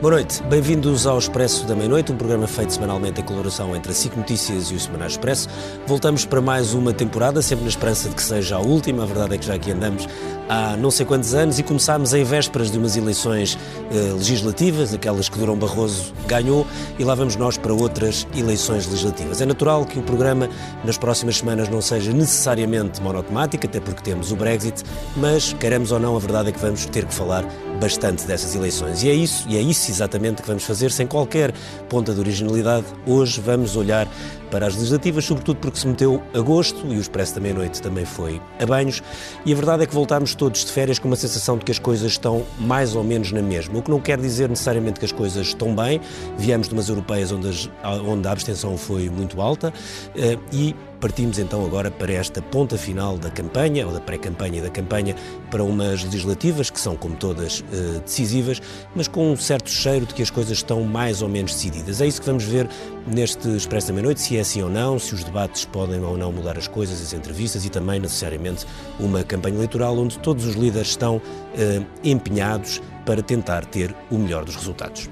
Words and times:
Boa 0.00 0.12
noite, 0.14 0.42
bem-vindos 0.44 1.06
ao 1.06 1.18
Expresso 1.18 1.66
da 1.66 1.74
Meia-Noite, 1.76 2.10
um 2.10 2.16
programa 2.16 2.46
feito 2.46 2.72
semanalmente 2.72 3.20
em 3.20 3.24
colaboração 3.24 3.76
entre 3.76 3.92
a 3.92 3.94
SIC 3.94 4.16
Notícias 4.16 4.70
e 4.70 4.74
o 4.74 4.80
Semanário 4.80 5.10
Expresso. 5.10 5.46
Voltamos 5.86 6.24
para 6.24 6.40
mais 6.40 6.72
uma 6.72 6.90
temporada, 6.94 7.42
sempre 7.42 7.64
na 7.64 7.68
esperança 7.68 8.08
de 8.08 8.14
que 8.14 8.22
seja 8.22 8.56
a 8.56 8.60
última. 8.60 9.02
A 9.02 9.06
verdade 9.06 9.34
é 9.34 9.38
que 9.38 9.44
já 9.44 9.52
aqui 9.52 9.72
andamos 9.72 10.08
há 10.48 10.74
não 10.78 10.90
sei 10.90 11.04
quantos 11.04 11.34
anos 11.34 11.58
e 11.58 11.62
começámos 11.62 12.14
em 12.14 12.24
vésperas 12.24 12.70
de 12.70 12.78
umas 12.78 12.96
eleições 12.96 13.58
eh, 13.92 14.12
legislativas, 14.14 14.94
aquelas 14.94 15.28
que 15.28 15.38
Durão 15.38 15.54
Barroso 15.54 16.14
ganhou, 16.26 16.66
e 16.98 17.04
lá 17.04 17.14
vamos 17.14 17.36
nós 17.36 17.58
para 17.58 17.74
outras 17.74 18.26
eleições 18.34 18.86
legislativas. 18.86 19.42
É 19.42 19.44
natural 19.44 19.84
que 19.84 19.98
o 19.98 20.02
programa 20.02 20.48
nas 20.82 20.96
próximas 20.96 21.36
semanas 21.36 21.68
não 21.68 21.82
seja 21.82 22.10
necessariamente 22.10 23.02
monotemático, 23.02 23.66
até 23.66 23.78
porque 23.78 24.00
temos 24.00 24.32
o 24.32 24.36
Brexit, 24.36 24.82
mas 25.14 25.52
queremos 25.52 25.92
ou 25.92 26.00
não, 26.00 26.16
a 26.16 26.18
verdade 26.18 26.48
é 26.48 26.52
que 26.52 26.58
vamos 26.58 26.86
ter 26.86 27.04
que 27.04 27.12
falar 27.12 27.44
bastante 27.80 28.26
dessas 28.26 28.54
eleições. 28.54 29.02
E 29.02 29.08
é 29.08 29.14
isso, 29.14 29.48
e 29.48 29.56
é 29.56 29.60
isso 29.60 29.90
exatamente 29.90 30.42
que 30.42 30.46
vamos 30.46 30.64
fazer, 30.64 30.92
sem 30.92 31.06
qualquer 31.06 31.52
ponta 31.88 32.12
de 32.12 32.20
originalidade. 32.20 32.84
Hoje 33.06 33.40
vamos 33.40 33.74
olhar 33.74 34.06
para 34.50 34.66
as 34.66 34.74
legislativas, 34.74 35.24
sobretudo 35.24 35.58
porque 35.60 35.78
se 35.78 35.86
meteu 35.86 36.22
agosto 36.34 36.86
e 36.86 36.96
o 36.96 37.00
Expresso 37.00 37.34
da 37.34 37.40
Meia-Noite 37.40 37.80
também 37.80 38.04
foi 38.04 38.40
a 38.60 38.66
banhos. 38.66 39.02
E 39.46 39.52
a 39.52 39.56
verdade 39.56 39.84
é 39.84 39.86
que 39.86 39.94
voltámos 39.94 40.34
todos 40.34 40.64
de 40.64 40.70
férias 40.70 40.98
com 40.98 41.08
uma 41.08 41.16
sensação 41.16 41.56
de 41.56 41.64
que 41.64 41.72
as 41.72 41.78
coisas 41.78 42.12
estão 42.12 42.44
mais 42.58 42.94
ou 42.94 43.02
menos 43.02 43.32
na 43.32 43.40
mesma. 43.40 43.78
O 43.78 43.82
que 43.82 43.90
não 43.90 44.00
quer 44.00 44.20
dizer 44.20 44.48
necessariamente 44.48 45.00
que 45.00 45.06
as 45.06 45.12
coisas 45.12 45.46
estão 45.48 45.74
bem. 45.74 46.00
Viemos 46.36 46.68
de 46.68 46.74
umas 46.74 46.88
europeias 46.88 47.32
onde, 47.32 47.48
as, 47.48 47.70
onde 48.04 48.28
a 48.28 48.32
abstenção 48.32 48.76
foi 48.76 49.08
muito 49.08 49.40
alta 49.40 49.72
eh, 50.14 50.36
e 50.52 50.74
Partimos 51.00 51.38
então 51.38 51.64
agora 51.64 51.90
para 51.90 52.12
esta 52.12 52.42
ponta 52.42 52.76
final 52.76 53.16
da 53.16 53.30
campanha, 53.30 53.86
ou 53.86 53.92
da 53.92 54.00
pré-campanha 54.00 54.58
e 54.58 54.60
da 54.60 54.68
campanha, 54.68 55.16
para 55.50 55.64
umas 55.64 56.04
legislativas 56.04 56.68
que 56.68 56.78
são, 56.78 56.94
como 56.94 57.16
todas, 57.16 57.64
eh, 57.72 58.00
decisivas, 58.00 58.60
mas 58.94 59.08
com 59.08 59.32
um 59.32 59.36
certo 59.36 59.70
cheiro 59.70 60.04
de 60.04 60.12
que 60.12 60.22
as 60.22 60.28
coisas 60.28 60.58
estão 60.58 60.82
mais 60.84 61.22
ou 61.22 61.28
menos 61.28 61.54
decididas. 61.54 62.02
É 62.02 62.06
isso 62.06 62.20
que 62.20 62.26
vamos 62.26 62.44
ver 62.44 62.68
neste 63.06 63.48
Expresso 63.48 63.86
da 63.86 63.94
Meia-Noite, 63.94 64.20
se 64.20 64.36
é 64.36 64.40
assim 64.40 64.60
ou 64.60 64.68
não, 64.68 64.98
se 64.98 65.14
os 65.14 65.24
debates 65.24 65.64
podem 65.64 66.04
ou 66.04 66.18
não 66.18 66.30
mudar 66.30 66.58
as 66.58 66.68
coisas, 66.68 67.00
as 67.00 67.14
entrevistas 67.14 67.64
e 67.64 67.70
também, 67.70 67.98
necessariamente, 67.98 68.66
uma 68.98 69.24
campanha 69.24 69.56
eleitoral 69.56 69.96
onde 69.96 70.18
todos 70.18 70.44
os 70.44 70.54
líderes 70.54 70.88
estão 70.88 71.20
eh, 71.56 71.80
empenhados 72.04 72.82
para 73.06 73.22
tentar 73.22 73.64
ter 73.64 73.96
o 74.10 74.18
melhor 74.18 74.44
dos 74.44 74.54
resultados. 74.54 75.08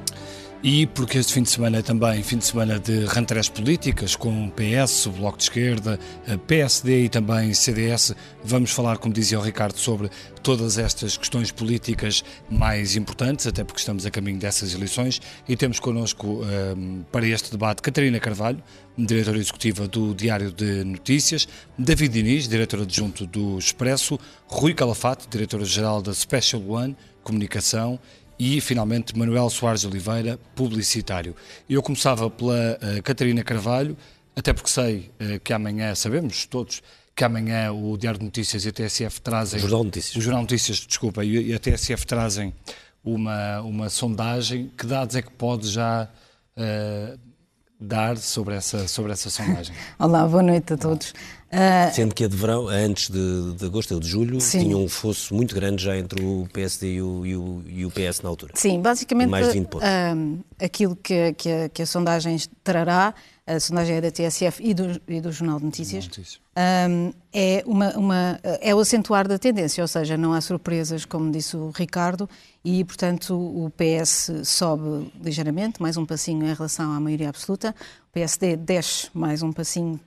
E 0.61 0.89
porque 0.89 1.19
este 1.19 1.34
fim 1.34 1.42
de 1.42 1.51
semana 1.51 1.78
é 1.78 1.83
também 1.83 2.20
fim 2.20 2.37
de 2.37 2.45
semana 2.45 2.81
de 2.81 3.05
rentrées 3.06 3.48
políticas, 3.48 4.17
com 4.17 4.51
PS, 4.51 5.06
o 5.06 5.12
Bloco 5.12 5.39
de 5.39 5.45
Esquerda, 5.45 6.01
PSD 6.48 7.05
e 7.05 7.09
também 7.09 7.55
CDS, 7.55 8.12
vamos 8.42 8.73
falar, 8.73 8.98
como 8.98 9.14
dizia 9.14 9.39
o 9.39 9.42
Ricardo, 9.42 9.79
sobre 9.79 10.11
todas 10.42 10.77
estas 10.77 11.17
questões 11.17 11.53
políticas 11.53 12.25
mais 12.51 12.97
importantes, 12.97 13.47
até 13.47 13.62
porque 13.62 13.79
estamos 13.79 14.05
a 14.05 14.11
caminho 14.11 14.41
dessas 14.41 14.75
eleições, 14.75 15.23
e 15.48 15.56
temos 15.56 15.79
connosco 15.79 16.27
um, 16.27 16.42
ehm, 16.42 17.03
para 17.12 17.25
este 17.25 17.53
debate 17.53 17.81
Catarina 17.81 18.19
Carvalho, 18.19 18.61
diretora 18.98 19.39
executiva 19.39 19.86
do 19.86 20.12
Diário 20.12 20.51
de 20.51 20.83
Notícias, 20.83 21.47
David 21.79 22.12
Diniz, 22.12 22.48
diretor 22.48 22.83
adjunto 22.83 23.29
do 23.29 23.61
Expresso, 23.61 24.19
Rui 24.48 24.75
Calafate, 24.75 25.29
diretor-geral 25.31 26.03
da 26.03 26.12
Special 26.12 26.61
One 26.69 26.97
Comunicação 27.23 28.01
e, 28.39 28.61
finalmente, 28.61 29.19
Manuel 29.19 29.50
Soares 29.50 29.84
Oliveira, 29.84 30.39
publicitário. 30.55 31.34
Eu 31.69 31.83
começava 31.83 32.31
pela 32.31 32.78
uh, 32.80 33.03
Catarina 33.03 33.42
Carvalho, 33.42 33.97
até 34.36 34.53
porque 34.53 34.70
sei 34.70 35.11
uh, 35.20 35.41
que 35.41 35.53
amanhã, 35.53 35.95
sabemos 35.95 36.47
todos, 36.47 36.83
que 37.17 37.25
amanhã 37.25 37.72
o 37.72 37.97
Diário 37.98 38.20
de 38.20 38.25
Notícias 38.25 38.64
e 38.64 38.69
a 38.69 38.72
TSF 38.72 39.20
trazem... 39.20 39.58
O 39.58 39.62
Jornal 39.62 39.80
de 39.80 39.86
Notícias. 39.86 40.17
O 40.17 40.20
Jornal 40.20 40.41
de 40.42 40.45
Notícias, 40.45 40.79
desculpa, 40.79 41.24
e 41.24 41.52
a 41.52 41.58
TSF 41.58 42.07
trazem 42.07 42.55
uma, 43.05 43.61
uma 43.62 43.90
sondagem. 43.90 44.70
Que 44.79 44.86
dados 44.86 45.17
é 45.17 45.23
que 45.23 45.30
pode 45.33 45.68
já 45.68 46.08
uh, 46.57 47.18
dar 47.80 48.17
sobre 48.17 48.55
essa, 48.55 48.86
sobre 48.86 49.12
essa 49.12 49.30
sondagem? 49.30 49.74
Olá, 49.98 50.27
boa 50.27 50.42
noite 50.42 50.74
a 50.74 50.77
todos. 50.77 51.12
Uh, 51.51 51.95
Sendo 51.95 52.14
que 52.14 52.25
a 52.25 52.29
de 52.29 52.36
verão, 52.36 52.69
antes 52.69 53.09
de, 53.09 53.55
de 53.55 53.64
agosto 53.64 53.95
ou 53.95 54.01
de 54.01 54.07
julho, 54.07 54.39
sim. 54.39 54.61
tinha 54.61 54.77
um 54.77 54.86
fosso 54.86 55.35
muito 55.35 55.55
grande 55.55 55.83
já 55.83 55.97
entre 55.97 56.23
o 56.23 56.47
PSD 56.53 56.95
e 56.95 57.03
o, 57.03 57.25
e 57.25 57.36
o, 57.36 57.64
e 57.67 57.86
o 57.86 57.91
PS 57.91 58.20
na 58.20 58.29
altura. 58.29 58.53
Sim, 58.55 58.83
basicamente 58.83 59.31
mais 59.31 59.47
de 59.47 59.55
20 59.55 59.67
pontos. 59.67 59.89
Uh, 59.89 60.45
aquilo 60.63 60.95
que, 60.95 61.33
que, 61.33 61.51
a, 61.51 61.69
que 61.70 61.83
a 61.83 61.86
sondagem 61.86 62.36
trará, 62.63 63.14
a 63.47 63.59
sondagem 63.59 63.97
é 63.97 64.01
da 64.03 64.11
TSF 64.11 64.63
e 64.63 64.75
do, 64.75 65.01
e 65.09 65.23
do 65.23 65.33
Jornal 65.33 65.59
de 65.59 65.64
Notícias, 65.64 66.07
uh, 66.07 67.14
é, 67.33 67.63
uma, 67.65 67.97
uma, 67.97 68.41
é 68.42 68.75
o 68.75 68.80
acentuar 68.80 69.27
da 69.27 69.39
tendência, 69.39 69.83
ou 69.83 69.89
seja, 69.89 70.19
não 70.19 70.35
há 70.35 70.42
surpresas, 70.42 71.07
como 71.07 71.33
disse 71.33 71.57
o 71.57 71.70
Ricardo, 71.70 72.29
e, 72.63 72.85
portanto, 72.85 73.35
o 73.35 73.70
PS 73.70 74.33
sobe 74.45 75.11
ligeiramente, 75.25 75.80
mais 75.80 75.97
um 75.97 76.05
passinho 76.05 76.45
em 76.45 76.53
relação 76.53 76.92
à 76.92 77.01
maioria 77.01 77.30
absoluta, 77.30 77.75
o 78.11 78.13
PSD 78.13 78.55
desce 78.55 79.09
mais 79.15 79.42
um 79.42 79.51
passinho 79.51 79.98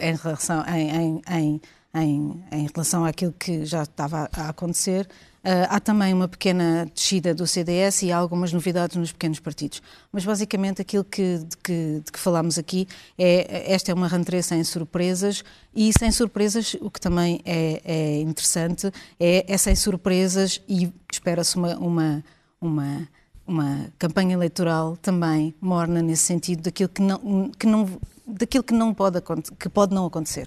em 0.00 0.14
relação, 0.14 0.64
em, 0.66 1.22
em, 1.28 1.60
em, 1.94 2.44
em, 2.52 2.66
relação 2.74 3.04
àquilo 3.04 3.32
que 3.38 3.64
já 3.64 3.82
estava 3.82 4.28
a 4.32 4.48
acontecer. 4.48 5.08
Uh, 5.38 5.64
há 5.70 5.78
também 5.80 6.12
uma 6.12 6.26
pequena 6.26 6.90
descida 6.92 7.32
do 7.32 7.46
CDS 7.46 8.02
e 8.02 8.12
há 8.12 8.16
algumas 8.16 8.52
novidades 8.52 8.96
nos 8.96 9.12
pequenos 9.12 9.38
partidos. 9.38 9.80
Mas 10.12 10.24
basicamente 10.24 10.82
aquilo 10.82 11.04
que, 11.04 11.38
de, 11.38 11.56
que, 11.56 12.02
de 12.04 12.12
que 12.12 12.18
falámos 12.18 12.58
aqui 12.58 12.86
é 13.16 13.72
esta 13.72 13.92
é 13.92 13.94
uma 13.94 14.08
rentrée 14.08 14.42
sem 14.42 14.62
surpresas 14.64 15.44
e 15.74 15.92
sem 15.96 16.10
surpresas 16.10 16.74
o 16.80 16.90
que 16.90 17.00
também 17.00 17.40
é, 17.44 17.80
é 17.84 18.20
interessante 18.20 18.92
é, 19.18 19.44
é 19.48 19.56
sem 19.56 19.76
surpresas 19.76 20.60
e 20.68 20.92
espera-se 21.10 21.56
uma, 21.56 21.76
uma, 21.78 22.24
uma 22.60 23.08
uma 23.48 23.86
campanha 23.98 24.34
eleitoral 24.34 24.94
também 24.98 25.54
morna 25.58 26.02
nesse 26.02 26.24
sentido 26.24 26.64
daquilo 26.64 26.90
que 26.90 27.00
não, 27.00 27.50
que 27.58 27.66
não 27.66 27.88
daquilo 28.28 28.64
que 28.64 28.74
não 28.74 28.92
pode, 28.92 29.20
que 29.58 29.68
pode 29.68 29.94
não 29.94 30.06
acontecer. 30.06 30.46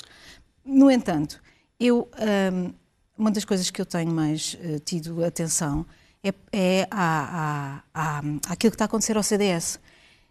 No 0.63 0.89
entanto, 0.91 1.41
eu, 1.79 2.09
um, 2.53 2.73
uma 3.17 3.31
das 3.31 3.43
coisas 3.43 3.69
que 3.71 3.81
eu 3.81 3.85
tenho 3.85 4.11
mais 4.11 4.53
uh, 4.53 4.79
tido 4.79 5.23
atenção 5.23 5.85
é, 6.23 6.33
é 6.51 6.87
a, 6.91 7.81
a, 7.93 8.19
a, 8.19 8.19
aquilo 8.49 8.71
que 8.71 8.75
está 8.75 8.85
a 8.85 8.87
acontecer 8.87 9.17
ao 9.17 9.23
CDS, 9.23 9.79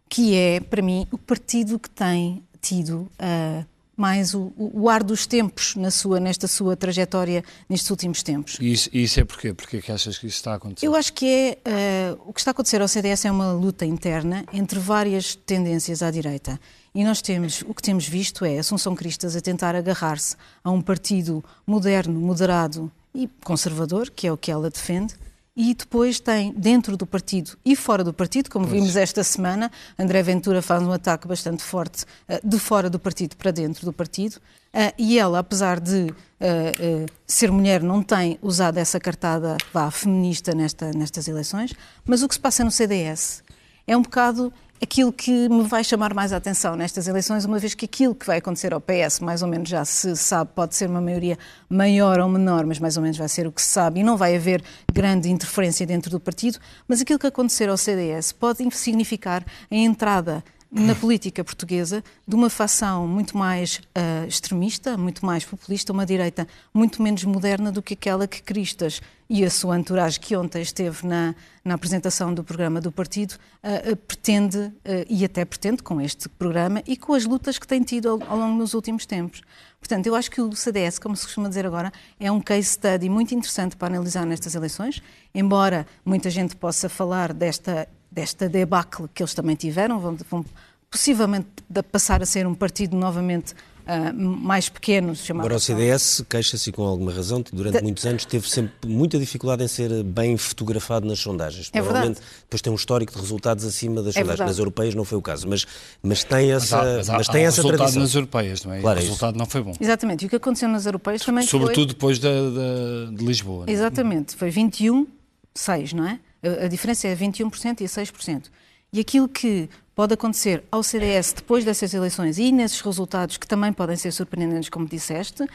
que 0.08 0.34
é, 0.36 0.60
para 0.60 0.80
mim, 0.80 1.06
o 1.10 1.18
partido 1.18 1.78
que 1.78 1.90
tem 1.90 2.44
tido 2.60 3.10
uh, 3.18 3.66
mais 3.96 4.32
o, 4.32 4.52
o, 4.56 4.88
ar 4.88 5.02
dos 5.02 5.26
tempos 5.26 5.74
na 5.76 5.90
sua, 5.90 6.18
nesta 6.18 6.48
sua 6.48 6.74
trajetória 6.74 7.44
nestes 7.68 7.90
últimos 7.90 8.22
tempos. 8.22 8.56
E 8.60 8.72
isso, 8.72 8.88
isso 8.92 9.20
é 9.20 9.24
porquê? 9.24 9.52
Porquê 9.52 9.82
que 9.82 9.92
achas 9.92 10.16
que 10.16 10.26
isso 10.26 10.36
está 10.36 10.52
a 10.52 10.54
acontecer? 10.54 10.86
Eu 10.86 10.94
acho 10.94 11.12
que 11.12 11.58
é, 11.64 12.14
uh, 12.14 12.22
o 12.24 12.32
que 12.32 12.40
está 12.40 12.50
a 12.50 12.52
acontecer 12.52 12.80
ao 12.80 12.88
CDS 12.88 13.24
é 13.26 13.30
uma 13.30 13.52
luta 13.52 13.84
interna 13.84 14.44
entre 14.52 14.78
várias 14.78 15.34
tendências 15.34 16.02
à 16.02 16.10
direita. 16.10 16.58
E 16.94 17.04
nós 17.04 17.22
temos, 17.22 17.62
o 17.66 17.72
que 17.72 17.82
temos 17.82 18.08
visto 18.08 18.44
é 18.44 18.58
Assunção 18.58 18.96
Cristas 18.96 19.36
a 19.36 19.40
tentar 19.40 19.76
agarrar-se 19.76 20.34
a 20.62 20.70
um 20.70 20.82
partido 20.82 21.44
moderno, 21.64 22.18
moderado 22.18 22.90
e 23.14 23.28
conservador, 23.44 24.10
que 24.10 24.26
é 24.26 24.32
o 24.32 24.36
que 24.36 24.50
ela 24.50 24.68
defende, 24.68 25.14
e 25.56 25.74
depois 25.74 26.18
tem 26.18 26.52
dentro 26.52 26.96
do 26.96 27.06
partido 27.06 27.52
e 27.64 27.76
fora 27.76 28.02
do 28.02 28.12
partido, 28.12 28.50
como 28.50 28.66
pois. 28.66 28.80
vimos 28.80 28.96
esta 28.96 29.22
semana, 29.22 29.70
André 29.98 30.22
Ventura 30.22 30.62
faz 30.62 30.82
um 30.82 30.90
ataque 30.90 31.28
bastante 31.28 31.62
forte 31.62 32.04
uh, 32.28 32.40
de 32.42 32.58
fora 32.58 32.88
do 32.88 32.98
partido 32.98 33.36
para 33.36 33.50
dentro 33.50 33.84
do 33.84 33.92
partido, 33.92 34.36
uh, 34.36 34.92
e 34.96 35.18
ela, 35.18 35.40
apesar 35.40 35.78
de 35.78 36.06
uh, 36.06 37.06
ser 37.26 37.52
mulher, 37.52 37.82
não 37.82 38.02
tem 38.02 38.38
usado 38.42 38.78
essa 38.78 38.98
cartada 38.98 39.56
vá, 39.72 39.90
feminista 39.90 40.54
nesta, 40.54 40.92
nestas 40.92 41.28
eleições, 41.28 41.74
mas 42.04 42.22
o 42.22 42.28
que 42.28 42.34
se 42.34 42.40
passa 42.40 42.64
no 42.64 42.70
CDS 42.70 43.42
é 43.86 43.96
um 43.96 44.02
bocado 44.02 44.52
aquilo 44.82 45.12
que 45.12 45.48
me 45.48 45.62
vai 45.64 45.84
chamar 45.84 46.14
mais 46.14 46.32
a 46.32 46.38
atenção 46.38 46.74
nestas 46.74 47.06
eleições, 47.06 47.44
uma 47.44 47.58
vez 47.58 47.74
que 47.74 47.84
aquilo 47.84 48.14
que 48.14 48.26
vai 48.26 48.38
acontecer 48.38 48.72
ao 48.72 48.80
PS, 48.80 49.20
mais 49.20 49.42
ou 49.42 49.48
menos 49.48 49.68
já 49.68 49.84
se 49.84 50.16
sabe, 50.16 50.50
pode 50.54 50.74
ser 50.74 50.88
uma 50.88 51.00
maioria 51.00 51.38
maior 51.68 52.18
ou 52.20 52.28
menor, 52.28 52.64
mas 52.64 52.78
mais 52.78 52.96
ou 52.96 53.02
menos 53.02 53.18
vai 53.18 53.28
ser 53.28 53.46
o 53.46 53.52
que 53.52 53.60
se 53.60 53.68
sabe, 53.68 54.00
e 54.00 54.02
não 54.02 54.16
vai 54.16 54.34
haver 54.34 54.62
grande 54.92 55.28
interferência 55.28 55.86
dentro 55.86 56.10
do 56.10 56.18
partido, 56.18 56.58
mas 56.88 57.00
aquilo 57.00 57.18
que 57.18 57.26
acontecer 57.26 57.68
ao 57.68 57.76
CDS 57.76 58.32
pode 58.32 58.68
significar 58.74 59.44
a 59.70 59.74
entrada 59.74 60.42
na 60.70 60.94
política 60.94 61.42
portuguesa 61.42 62.04
de 62.26 62.34
uma 62.34 62.48
facção 62.48 63.06
muito 63.06 63.36
mais 63.36 63.78
uh, 63.78 64.26
extremista, 64.28 64.96
muito 64.96 65.26
mais 65.26 65.44
populista, 65.44 65.92
uma 65.92 66.06
direita 66.06 66.46
muito 66.72 67.02
menos 67.02 67.24
moderna 67.24 67.72
do 67.72 67.82
que 67.82 67.94
aquela 67.94 68.28
que 68.28 68.40
Cristas 68.40 69.00
e 69.28 69.44
a 69.44 69.50
sua 69.50 69.78
entourage 69.78 70.18
que 70.20 70.36
ontem 70.36 70.62
esteve 70.62 71.06
na, 71.06 71.34
na 71.64 71.74
apresentação 71.74 72.32
do 72.32 72.44
programa 72.44 72.80
do 72.80 72.92
partido 72.92 73.32
uh, 73.32 73.92
uh, 73.92 73.96
pretende, 73.96 74.72
e 75.08 75.24
até 75.24 75.44
pretende 75.44 75.82
com 75.82 76.00
este 76.00 76.28
programa 76.28 76.82
e 76.86 76.96
com 76.96 77.14
as 77.14 77.24
lutas 77.24 77.58
que 77.58 77.66
tem 77.66 77.82
tido 77.82 78.08
ao, 78.08 78.22
ao 78.28 78.38
longo 78.38 78.58
dos 78.58 78.72
últimos 78.72 79.04
tempos. 79.04 79.42
Portanto, 79.80 80.06
eu 80.06 80.14
acho 80.14 80.30
que 80.30 80.40
o 80.40 80.54
CDS, 80.54 80.98
como 80.98 81.16
se 81.16 81.24
costuma 81.24 81.48
dizer 81.48 81.66
agora, 81.66 81.92
é 82.18 82.30
um 82.30 82.40
case 82.40 82.68
study 82.68 83.08
muito 83.08 83.34
interessante 83.34 83.76
para 83.76 83.88
analisar 83.88 84.24
nestas 84.24 84.54
eleições, 84.54 85.02
embora 85.34 85.86
muita 86.04 86.30
gente 86.30 86.54
possa 86.54 86.88
falar 86.88 87.32
desta 87.32 87.88
desta 88.10 88.48
debacle 88.48 89.08
que 89.14 89.22
eles 89.22 89.34
também 89.34 89.56
tiveram, 89.56 90.00
vão, 90.00 90.16
vão 90.28 90.44
possivelmente 90.90 91.48
passar 91.90 92.22
a 92.22 92.26
ser 92.26 92.46
um 92.46 92.54
partido 92.54 92.96
novamente 92.96 93.54
uh, 93.86 94.14
mais 94.14 94.68
pequenos. 94.68 95.30
Agora 95.30 95.54
o 95.54 95.60
CDS 95.60 96.24
queixa-se 96.28 96.72
com 96.72 96.82
alguma 96.82 97.12
razão, 97.12 97.44
durante 97.52 97.78
de... 97.78 97.82
muitos 97.82 98.04
anos 98.04 98.24
teve 98.24 98.48
sempre 98.48 98.72
muita 98.88 99.18
dificuldade 99.18 99.62
em 99.62 99.68
ser 99.68 100.02
bem 100.02 100.36
fotografado 100.36 101.06
nas 101.06 101.20
sondagens. 101.20 101.70
É 101.72 101.80
Provavelmente 101.80 102.16
verdade. 102.16 102.36
depois 102.42 102.60
tem 102.60 102.72
um 102.72 102.76
histórico 102.76 103.12
de 103.12 103.20
resultados 103.20 103.64
acima 103.64 104.02
das 104.02 104.16
é 104.16 104.20
sondagens. 104.20 104.28
Verdade. 104.28 104.50
Nas 104.50 104.58
europeias 104.58 104.94
não 104.94 105.04
foi 105.04 105.18
o 105.18 105.22
caso, 105.22 105.48
mas, 105.48 105.66
mas 106.02 106.24
tem 106.24 106.52
essa, 106.52 106.76
mas 106.76 106.86
há, 106.86 106.96
mas 106.96 107.10
há, 107.10 107.12
mas 107.18 107.28
tem 107.28 107.44
há 107.44 107.48
essa 107.48 107.56
resultado 107.56 107.78
tradição. 107.78 108.02
nas 108.02 108.14
europeias, 108.14 108.64
não 108.64 108.72
é? 108.72 108.80
Claro, 108.80 108.98
o 108.98 109.02
é 109.02 109.04
resultado 109.04 109.38
não 109.38 109.46
foi 109.46 109.62
bom. 109.62 109.74
Exatamente. 109.80 110.24
E 110.24 110.26
o 110.26 110.30
que 110.30 110.36
aconteceu 110.36 110.68
nas 110.68 110.86
europeias 110.86 111.24
também 111.24 111.46
Sobretudo 111.46 111.86
foi... 111.88 111.94
depois 111.94 112.18
da, 112.18 112.28
da, 112.28 113.12
de 113.12 113.24
Lisboa. 113.24 113.66
Não 113.66 113.72
é? 113.72 113.76
Exatamente. 113.76 114.34
Foi 114.34 114.50
21, 114.50 115.06
6, 115.54 115.92
não 115.92 116.06
é? 116.06 116.18
A, 116.42 116.68
diferença 116.68 117.06
é 117.08 117.14
21% 117.14 117.80
e 117.80 117.84
6%. 117.84 118.50
E 118.92 119.00
aquilo 119.00 119.28
que 119.28 119.68
pode 119.94 120.14
acontecer 120.14 120.64
ao 120.70 120.82
CDS 120.82 121.32
depois 121.34 121.64
dessas 121.64 121.92
eleições 121.94 122.38
e 122.38 122.50
nesses 122.50 122.80
resultados 122.80 123.36
que 123.36 123.46
também 123.46 123.72
podem 123.72 123.96
ser 123.96 124.10
surpreendentes, 124.12 124.68
como 124.68 124.86
disseste, 124.86 125.46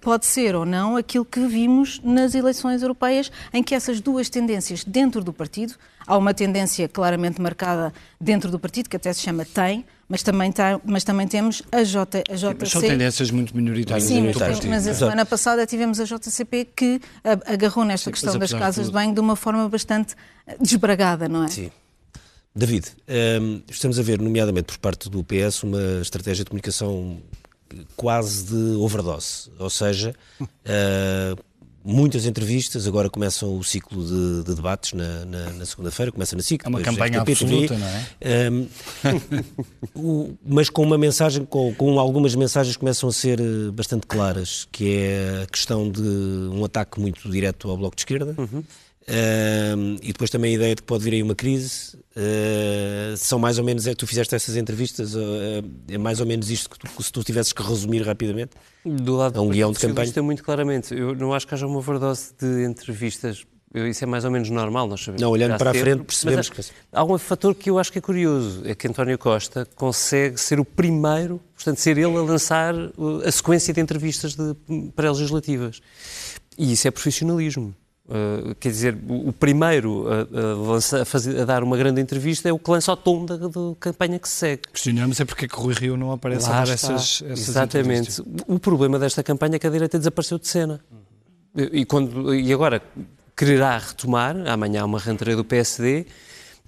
pode 0.00 0.26
ser 0.26 0.54
ou 0.54 0.64
não 0.64 0.96
aquilo 0.96 1.24
que 1.24 1.40
vimos 1.46 2.00
nas 2.02 2.34
eleições 2.34 2.82
europeias, 2.82 3.30
em 3.52 3.62
que 3.62 3.74
essas 3.74 4.00
duas 4.00 4.28
tendências 4.28 4.84
dentro 4.84 5.22
do 5.22 5.32
partido, 5.32 5.74
há 6.06 6.16
uma 6.16 6.32
tendência 6.32 6.88
claramente 6.88 7.40
marcada 7.40 7.92
dentro 8.20 8.50
do 8.50 8.58
partido, 8.58 8.88
que 8.88 8.96
até 8.96 9.12
se 9.12 9.20
chama 9.20 9.44
TEM, 9.44 9.84
mas 10.08 10.22
também, 10.22 10.52
tá, 10.52 10.80
mas 10.84 11.04
também 11.04 11.26
temos 11.26 11.62
a, 11.72 11.82
J, 11.82 12.22
a 12.28 12.34
JC. 12.34 12.56
Mas 12.60 12.70
são 12.70 12.80
tendências 12.82 13.30
muito 13.30 13.56
minoritárias. 13.56 14.04
Sim, 14.04 14.26
mas, 14.26 14.64
mas 14.64 14.86
a 14.86 14.94
semana 14.94 15.24
passada 15.24 15.66
tivemos 15.66 15.98
a 15.98 16.04
JCP 16.04 16.68
que 16.76 17.00
agarrou 17.46 17.84
nesta 17.84 18.10
Sim, 18.10 18.12
questão 18.12 18.38
das 18.38 18.52
casas 18.52 18.86
de 18.86 18.92
banho 18.92 19.14
de 19.14 19.20
uma 19.20 19.36
forma 19.36 19.68
bastante 19.68 20.14
desbragada, 20.60 21.28
não 21.28 21.44
é? 21.44 21.48
Sim. 21.48 21.70
David, 22.54 22.88
um, 23.40 23.62
estamos 23.70 23.98
a 23.98 24.02
ver, 24.02 24.20
nomeadamente 24.20 24.66
por 24.66 24.78
parte 24.78 25.08
do 25.08 25.24
PS, 25.24 25.62
uma 25.62 26.02
estratégia 26.02 26.44
de 26.44 26.50
comunicação 26.50 27.18
quase 27.96 28.44
de 28.44 28.76
overdose, 28.76 29.50
ou 29.58 29.70
seja, 29.70 30.14
uh, 30.40 31.42
muitas 31.84 32.26
entrevistas, 32.26 32.86
agora 32.86 33.10
começam 33.10 33.56
o 33.56 33.64
ciclo 33.64 34.04
de, 34.04 34.44
de 34.44 34.54
debates 34.54 34.92
na, 34.92 35.24
na, 35.24 35.50
na 35.52 35.66
segunda-feira, 35.66 36.12
começa 36.12 36.36
na 36.36 36.42
SIC. 36.42 36.64
É 36.64 36.68
uma 36.68 36.80
campanha 36.80 37.20
absoluta, 37.20 37.76
não 37.76 37.86
é? 37.86 38.50
Um, 38.50 38.68
o, 39.94 40.34
mas 40.44 40.70
com 40.70 40.82
uma 40.82 40.96
mensagem, 40.96 41.44
com, 41.44 41.74
com 41.74 41.98
algumas 41.98 42.34
mensagens 42.34 42.76
que 42.76 42.80
começam 42.80 43.08
a 43.08 43.12
ser 43.12 43.40
eh, 43.40 43.70
bastante 43.72 44.06
claras, 44.06 44.68
que 44.70 44.96
é 44.96 45.42
a 45.42 45.46
questão 45.46 45.90
de 45.90 46.00
um 46.00 46.64
ataque 46.64 47.00
muito 47.00 47.28
direto 47.30 47.68
ao 47.68 47.76
Bloco 47.76 47.96
de 47.96 48.02
Esquerda, 48.02 48.34
uhum. 48.38 48.62
Uh, 49.02 49.98
e 50.00 50.12
depois 50.12 50.30
também 50.30 50.52
a 50.52 50.54
ideia 50.54 50.74
de 50.74 50.82
que 50.82 50.86
pode 50.86 51.02
vir 51.02 51.14
aí 51.14 51.22
uma 51.22 51.34
crise. 51.34 51.96
Uh, 52.16 53.16
são 53.16 53.38
mais 53.38 53.58
ou 53.58 53.64
menos, 53.64 53.86
é, 53.86 53.94
tu 53.94 54.06
fizeste 54.06 54.34
essas 54.34 54.56
entrevistas, 54.56 55.14
uh, 55.14 55.18
é 55.88 55.98
mais 55.98 56.20
ou 56.20 56.26
menos 56.26 56.50
isto 56.50 56.70
que 56.70 56.78
tu, 56.78 57.02
se 57.02 57.10
tu 57.10 57.24
tivesses 57.24 57.52
que 57.52 57.62
resumir 57.62 58.02
rapidamente? 58.02 58.52
Do 58.84 59.16
lado 59.16 59.38
é 59.38 59.42
um 59.42 59.48
guião 59.48 59.72
de 59.72 59.78
campanha. 59.78 60.22
muito 60.22 60.44
claramente. 60.44 60.94
Eu 60.94 61.14
não 61.14 61.34
acho 61.34 61.46
que 61.46 61.54
haja 61.54 61.66
uma 61.66 61.78
overdose 61.78 62.32
de 62.38 62.64
entrevistas. 62.64 63.44
Eu, 63.74 63.88
isso 63.88 64.04
é 64.04 64.06
mais 64.06 64.24
ou 64.24 64.30
menos 64.30 64.50
normal, 64.50 64.86
nós 64.86 65.00
sabemos. 65.00 65.22
Não, 65.22 65.30
olhando 65.30 65.56
para 65.56 65.70
a 65.70 65.74
frente 65.74 66.04
percebemos 66.04 66.50
que... 66.50 66.60
Há 66.92 67.04
um 67.04 67.16
fator 67.16 67.54
que 67.54 67.70
eu 67.70 67.78
acho 67.78 67.90
que 67.90 67.98
é 67.98 68.02
curioso, 68.02 68.62
é 68.66 68.74
que 68.74 68.86
António 68.86 69.18
Costa 69.18 69.66
consegue 69.74 70.38
ser 70.38 70.60
o 70.60 70.64
primeiro, 70.64 71.40
portanto, 71.54 71.78
ser 71.78 71.96
ele 71.96 72.16
a 72.16 72.20
lançar 72.20 72.74
a 73.24 73.32
sequência 73.32 73.72
de 73.72 73.80
entrevistas 73.80 74.34
de 74.34 74.54
pré-legislativas. 74.94 75.80
E 76.58 76.72
isso 76.72 76.86
é 76.86 76.90
profissionalismo. 76.90 77.74
Uh, 78.04 78.54
quer 78.56 78.70
dizer, 78.70 78.98
o, 79.08 79.32
primeiro 79.32 80.06
a, 80.08 80.98
a, 80.98 81.02
a, 81.02 81.04
fazer, 81.04 81.40
a, 81.40 81.44
dar 81.44 81.62
uma 81.62 81.76
grande 81.76 82.00
entrevista 82.00 82.48
é 82.48 82.52
o 82.52 82.58
que 82.58 82.68
lança 82.68 82.92
o 82.92 82.96
tom 82.96 83.24
da, 83.24 83.36
da 83.36 83.48
campanha 83.78 84.18
que 84.18 84.28
se 84.28 84.34
segue. 84.34 84.62
Questionamos 84.72 85.20
é 85.20 85.24
porque 85.24 85.44
é 85.44 85.48
que 85.48 85.54
Rui 85.54 85.72
Rio 85.72 85.96
não 85.96 86.10
aparece 86.10 86.48
Lá 86.48 86.62
a 86.62 86.64
dar 86.64 86.72
essas, 86.72 87.22
essas 87.24 87.48
Exatamente. 87.48 88.20
O 88.48 88.58
problema 88.58 88.98
desta 88.98 89.22
campanha 89.22 89.54
é 89.54 89.58
que 89.58 89.66
a 89.66 89.70
direita 89.70 89.98
desapareceu 89.98 90.38
de 90.38 90.48
cena. 90.48 90.80
Uhum. 90.90 91.68
E, 91.72 91.84
quando, 91.84 92.34
e 92.34 92.52
agora 92.52 92.82
quererá 93.36 93.78
retomar, 93.78 94.36
amanhã 94.48 94.82
há 94.82 94.84
uma 94.84 94.98
rentrée 94.98 95.36
do 95.36 95.44
PSD, 95.44 96.06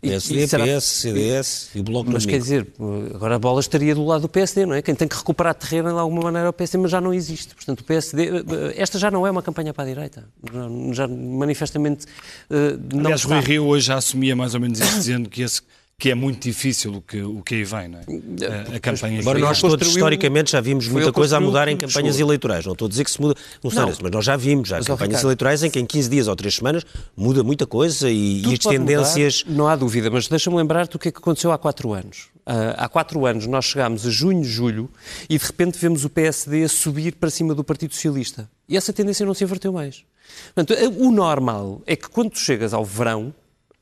PSD, 0.08 0.44
e 0.44 0.48
será... 0.48 0.64
PS, 0.64 0.84
CDS 0.84 1.70
e 1.74 1.80
o 1.80 1.82
Bloco 1.82 2.10
Mas 2.10 2.26
quer 2.26 2.38
dizer, 2.38 2.66
agora 3.14 3.36
a 3.36 3.38
bola 3.38 3.60
estaria 3.60 3.94
do 3.94 4.04
lado 4.04 4.22
do 4.22 4.28
PSD, 4.28 4.66
não 4.66 4.74
é? 4.74 4.82
Quem 4.82 4.94
tem 4.94 5.08
que 5.08 5.16
recuperar 5.16 5.54
terreno 5.54 5.92
de 5.92 5.98
alguma 5.98 6.22
maneira 6.22 6.46
é 6.46 6.50
o 6.50 6.52
PSD, 6.52 6.78
mas 6.78 6.90
já 6.90 7.00
não 7.00 7.12
existe. 7.12 7.54
Portanto, 7.54 7.80
o 7.80 7.84
PSD, 7.84 8.28
esta 8.76 8.98
já 8.98 9.10
não 9.10 9.26
é 9.26 9.30
uma 9.30 9.42
campanha 9.42 9.72
para 9.72 9.84
a 9.84 9.86
direita. 9.86 10.24
Já 10.92 11.08
manifestamente 11.08 12.06
eh, 12.50 12.76
não 12.92 13.00
Aliás, 13.00 13.20
está. 13.20 13.34
Rui 13.36 13.44
Rio 13.44 13.66
hoje 13.66 13.86
já 13.86 13.96
assumia 13.96 14.34
mais 14.36 14.54
ou 14.54 14.60
menos 14.60 14.80
isso, 14.80 14.94
dizendo 14.96 15.28
que 15.28 15.42
esse 15.42 15.62
que 15.98 16.10
é 16.10 16.14
muito 16.14 16.42
difícil 16.42 16.94
o 16.94 17.00
que, 17.00 17.22
o 17.22 17.40
que 17.42 17.54
aí 17.54 17.64
vem, 17.64 17.88
não 17.88 17.98
é? 18.00 18.72
A, 18.72 18.76
a 18.76 18.80
campanha 18.80 19.20
Agora, 19.20 19.38
nós 19.38 19.60
todos 19.60 19.88
historicamente 19.88 20.52
já 20.52 20.60
vimos 20.60 20.88
muita 20.88 21.12
coisa 21.12 21.36
a 21.36 21.40
mudar 21.40 21.68
em 21.68 21.76
campanhas 21.76 22.18
eleitorais. 22.18 22.64
Não 22.64 22.72
estou 22.72 22.86
a 22.86 22.88
dizer 22.88 23.04
que 23.04 23.10
se 23.10 23.20
muda, 23.20 23.34
não, 23.62 23.70
não. 23.70 23.86
mas 23.86 24.10
nós 24.10 24.24
já 24.24 24.36
vimos 24.36 24.68
já 24.68 24.78
campanhas 24.80 25.00
Ricardo, 25.00 25.26
eleitorais 25.26 25.62
em 25.62 25.70
que 25.70 25.78
em 25.78 25.86
15 25.86 26.10
dias 26.10 26.28
ou 26.28 26.36
3 26.36 26.54
semanas 26.54 26.84
muda 27.16 27.42
muita 27.42 27.66
coisa 27.66 28.10
e, 28.10 28.42
e 28.42 28.52
as 28.52 28.58
tendências. 28.58 29.44
Mudar, 29.44 29.56
não 29.56 29.68
há 29.68 29.76
dúvida, 29.76 30.10
mas 30.10 30.28
deixa-me 30.28 30.56
lembrar-te 30.56 30.96
o 30.96 30.98
que 30.98 31.08
é 31.08 31.12
que 31.12 31.18
aconteceu 31.18 31.52
há 31.52 31.58
4 31.58 31.92
anos. 31.92 32.28
Uh, 32.46 32.76
há 32.76 32.88
4 32.88 33.24
anos 33.24 33.46
nós 33.46 33.64
chegámos 33.64 34.06
a 34.06 34.10
junho, 34.10 34.44
julho 34.44 34.90
e 35.30 35.38
de 35.38 35.46
repente 35.46 35.78
vemos 35.78 36.04
o 36.04 36.10
PSD 36.10 36.64
a 36.64 36.68
subir 36.68 37.14
para 37.14 37.30
cima 37.30 37.54
do 37.54 37.64
Partido 37.64 37.94
Socialista. 37.94 38.50
E 38.68 38.76
essa 38.76 38.92
tendência 38.92 39.24
não 39.24 39.32
se 39.32 39.44
inverteu 39.44 39.72
mais. 39.72 40.04
Portanto, 40.54 40.74
o 40.98 41.10
normal 41.10 41.82
é 41.86 41.96
que 41.96 42.08
quando 42.08 42.30
tu 42.30 42.38
chegas 42.38 42.74
ao 42.74 42.84
verão, 42.84 43.32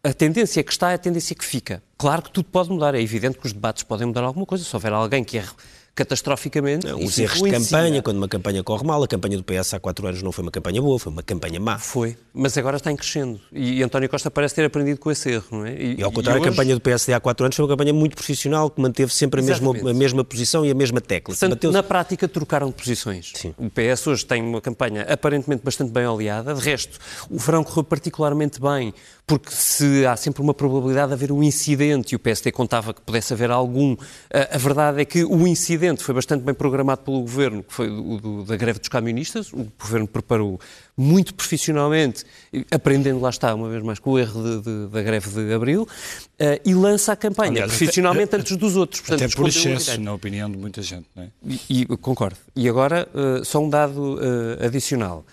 a 0.04 0.12
tendência 0.12 0.64
que 0.64 0.72
está 0.72 0.90
é 0.90 0.94
a 0.94 0.98
tendência 0.98 1.34
que 1.34 1.44
fica. 1.44 1.80
Claro 1.96 2.22
que 2.22 2.30
tudo 2.32 2.48
pode 2.48 2.68
mudar, 2.70 2.92
é 2.94 3.00
evidente 3.00 3.38
que 3.38 3.46
os 3.46 3.52
debates 3.52 3.84
podem 3.84 4.08
mudar 4.08 4.24
alguma 4.24 4.44
coisa. 4.44 4.64
Se 4.64 4.74
houver 4.74 4.92
alguém 4.92 5.22
que 5.22 5.36
erre 5.36 5.52
catastroficamente. 5.94 6.86
Não, 6.86 6.98
os 6.98 7.18
erros 7.18 7.42
de 7.42 7.50
campanha, 7.50 8.02
quando 8.02 8.16
uma 8.16 8.28
campanha 8.28 8.62
corre 8.62 8.84
mal, 8.84 9.02
a 9.02 9.06
campanha 9.06 9.36
do 9.36 9.44
PS 9.44 9.74
há 9.74 9.80
quatro 9.80 10.06
anos 10.06 10.22
não 10.22 10.32
foi 10.32 10.42
uma 10.42 10.50
campanha 10.50 10.80
boa, 10.80 10.98
foi 10.98 11.12
uma 11.12 11.22
campanha 11.22 11.60
má. 11.60 11.78
Foi, 11.78 12.16
mas 12.32 12.56
agora 12.56 12.78
está 12.78 12.90
em 12.90 12.96
crescendo. 12.96 13.38
E 13.52 13.82
António 13.82 14.08
Costa 14.08 14.30
parece 14.30 14.54
ter 14.54 14.64
aprendido 14.64 14.98
com 14.98 15.10
esse 15.10 15.30
erro, 15.30 15.44
não 15.50 15.66
é? 15.66 15.74
E, 15.74 16.00
e 16.00 16.02
ao 16.02 16.10
contrário, 16.10 16.38
e 16.38 16.40
hoje... 16.40 16.48
a 16.48 16.52
campanha 16.52 16.74
do 16.74 16.80
PSD 16.80 17.12
há 17.12 17.20
quatro 17.20 17.44
anos 17.44 17.54
foi 17.54 17.64
uma 17.64 17.68
campanha 17.68 17.92
muito 17.92 18.16
profissional, 18.16 18.70
que 18.70 18.80
manteve 18.80 19.12
sempre 19.12 19.40
a 19.40 19.44
mesma, 19.44 19.90
a 19.90 19.94
mesma 19.94 20.24
posição 20.24 20.64
e 20.64 20.70
a 20.70 20.74
mesma 20.74 21.00
tecla. 21.00 21.34
Portanto, 21.34 21.50
Bateu 21.50 21.72
na 21.72 21.82
prática 21.82 22.26
trocaram 22.26 22.68
de 22.68 22.74
posições. 22.74 23.32
Sim. 23.34 23.54
O 23.58 23.68
PS 23.68 24.06
hoje 24.06 24.24
tem 24.24 24.42
uma 24.42 24.62
campanha 24.62 25.02
aparentemente 25.02 25.62
bastante 25.62 25.92
bem 25.92 26.06
aliada, 26.06 26.54
de 26.54 26.60
resto, 26.62 26.98
o 27.28 27.38
verão 27.38 27.62
correu 27.62 27.84
particularmente 27.84 28.58
bem, 28.60 28.94
porque 29.32 29.50
se 29.50 30.04
há 30.04 30.14
sempre 30.14 30.42
uma 30.42 30.52
probabilidade 30.52 31.08
de 31.08 31.14
haver 31.14 31.32
um 31.32 31.42
incidente, 31.42 32.12
e 32.12 32.16
o 32.16 32.18
PSD 32.18 32.52
contava 32.52 32.92
que 32.92 33.00
pudesse 33.00 33.32
haver 33.32 33.50
algum, 33.50 33.96
a, 34.30 34.56
a 34.56 34.58
verdade 34.58 35.00
é 35.00 35.06
que 35.06 35.24
o 35.24 35.46
incidente 35.48 36.02
foi 36.02 36.14
bastante 36.14 36.42
bem 36.42 36.52
programado 36.54 37.00
pelo 37.00 37.22
governo, 37.22 37.62
que 37.62 37.72
foi 37.72 37.88
o 37.88 38.18
do, 38.18 38.44
da 38.44 38.58
greve 38.58 38.78
dos 38.78 38.90
camionistas. 38.90 39.50
O 39.50 39.66
governo 39.80 40.06
preparou 40.06 40.60
muito 40.94 41.32
profissionalmente, 41.32 42.26
aprendendo 42.70 43.20
lá 43.20 43.30
está, 43.30 43.54
uma 43.54 43.70
vez 43.70 43.82
mais, 43.82 43.98
com 43.98 44.10
o 44.10 44.18
erro 44.18 44.42
de, 44.42 44.60
de, 44.60 44.86
da 44.88 45.00
greve 45.00 45.30
de 45.30 45.54
abril, 45.54 45.84
uh, 45.84 46.60
e 46.62 46.74
lança 46.74 47.12
a 47.12 47.16
campanha 47.16 47.52
Aliás, 47.52 47.70
profissionalmente 47.70 48.34
até, 48.34 48.36
antes 48.36 48.54
dos 48.58 48.76
outros. 48.76 49.00
Portanto, 49.00 49.24
até 49.24 49.34
por 49.34 49.48
excesso, 49.48 49.98
na 49.98 50.12
opinião 50.12 50.50
de 50.50 50.58
muita 50.58 50.82
gente. 50.82 51.06
Não 51.16 51.22
é? 51.22 51.28
e, 51.70 51.80
e, 51.80 51.86
concordo. 51.86 52.36
E 52.54 52.68
agora, 52.68 53.08
uh, 53.14 53.42
só 53.46 53.60
um 53.60 53.70
dado 53.70 54.16
uh, 54.16 54.66
adicional 54.66 55.24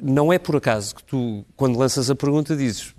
não 0.00 0.32
é 0.32 0.38
por 0.38 0.56
acaso 0.56 0.94
que 0.94 1.02
tu, 1.04 1.44
quando 1.56 1.78
lanças 1.78 2.10
a 2.10 2.14
pergunta, 2.14 2.56
dizes. 2.56 2.94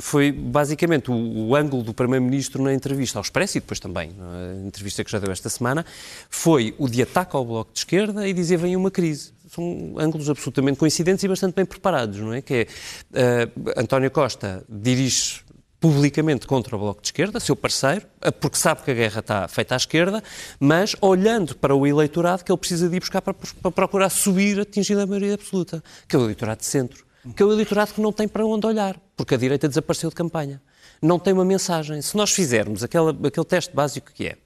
Foi 0.00 0.32
basicamente 0.32 1.10
o, 1.10 1.14
o 1.14 1.56
ângulo 1.56 1.82
do 1.82 1.92
Primeiro-Ministro 1.92 2.62
na 2.62 2.72
entrevista 2.72 3.18
ao 3.18 3.22
Expresso 3.22 3.58
e 3.58 3.60
depois 3.60 3.78
também 3.78 4.10
na 4.12 4.66
entrevista 4.66 5.04
que 5.04 5.10
já 5.10 5.18
deu 5.18 5.30
esta 5.30 5.48
semana, 5.48 5.84
foi 6.30 6.74
o 6.78 6.88
de 6.88 7.02
ataque 7.02 7.36
ao 7.36 7.44
Bloco 7.44 7.72
de 7.72 7.80
Esquerda 7.80 8.26
e 8.26 8.32
dizer 8.32 8.56
vem 8.56 8.76
uma 8.76 8.90
crise. 8.90 9.32
São 9.48 9.94
ângulos 9.98 10.30
absolutamente 10.30 10.78
coincidentes 10.78 11.22
e 11.24 11.28
bastante 11.28 11.54
bem 11.54 11.66
preparados, 11.66 12.18
não 12.18 12.32
é? 12.32 12.40
Que 12.40 12.66
é 13.12 13.44
uh, 13.44 13.72
António 13.76 14.10
Costa 14.10 14.64
dirige 14.68 15.42
publicamente 15.82 16.46
contra 16.46 16.76
o 16.76 16.78
Bloco 16.78 17.02
de 17.02 17.08
Esquerda, 17.08 17.40
seu 17.40 17.56
parceiro, 17.56 18.06
eh, 18.20 18.30
porque 18.30 18.56
sabe 18.56 18.82
que 18.84 18.92
a 18.92 18.94
guerra 18.94 19.18
está 19.18 19.48
feita 19.48 19.74
à 19.74 19.76
esquerda, 19.76 20.22
mas 20.60 20.94
olhando 21.00 21.56
para 21.56 21.74
o 21.74 21.84
eleitorado 21.84 22.44
que 22.44 22.52
ele 22.52 22.58
precisa 22.58 22.88
de 22.88 22.94
ir 22.94 23.00
buscar 23.00 23.20
para, 23.20 23.34
para 23.34 23.70
procurar 23.72 24.08
subir, 24.08 24.60
atingir 24.60 24.96
a 24.96 25.04
maioria 25.04 25.34
absoluta, 25.34 25.82
que 26.06 26.14
é 26.14 26.18
o 26.20 26.22
eleitorado 26.22 26.60
de 26.60 26.66
centro, 26.66 27.04
que 27.34 27.42
é 27.42 27.44
o 27.44 27.52
eleitorado 27.52 27.94
que 27.94 28.00
não 28.00 28.12
tem 28.12 28.28
para 28.28 28.46
onde 28.46 28.64
olhar, 28.64 28.96
porque 29.16 29.34
a 29.34 29.36
direita 29.36 29.68
desapareceu 29.68 30.08
de 30.08 30.14
campanha. 30.14 30.62
Não 31.02 31.18
tem 31.18 31.32
uma 31.32 31.44
mensagem. 31.44 32.00
Se 32.00 32.16
nós 32.16 32.30
fizermos 32.30 32.84
aquele, 32.84 33.12
teste 33.44 33.74
básico 33.74 34.12
que 34.14 34.26
é, 34.26 34.36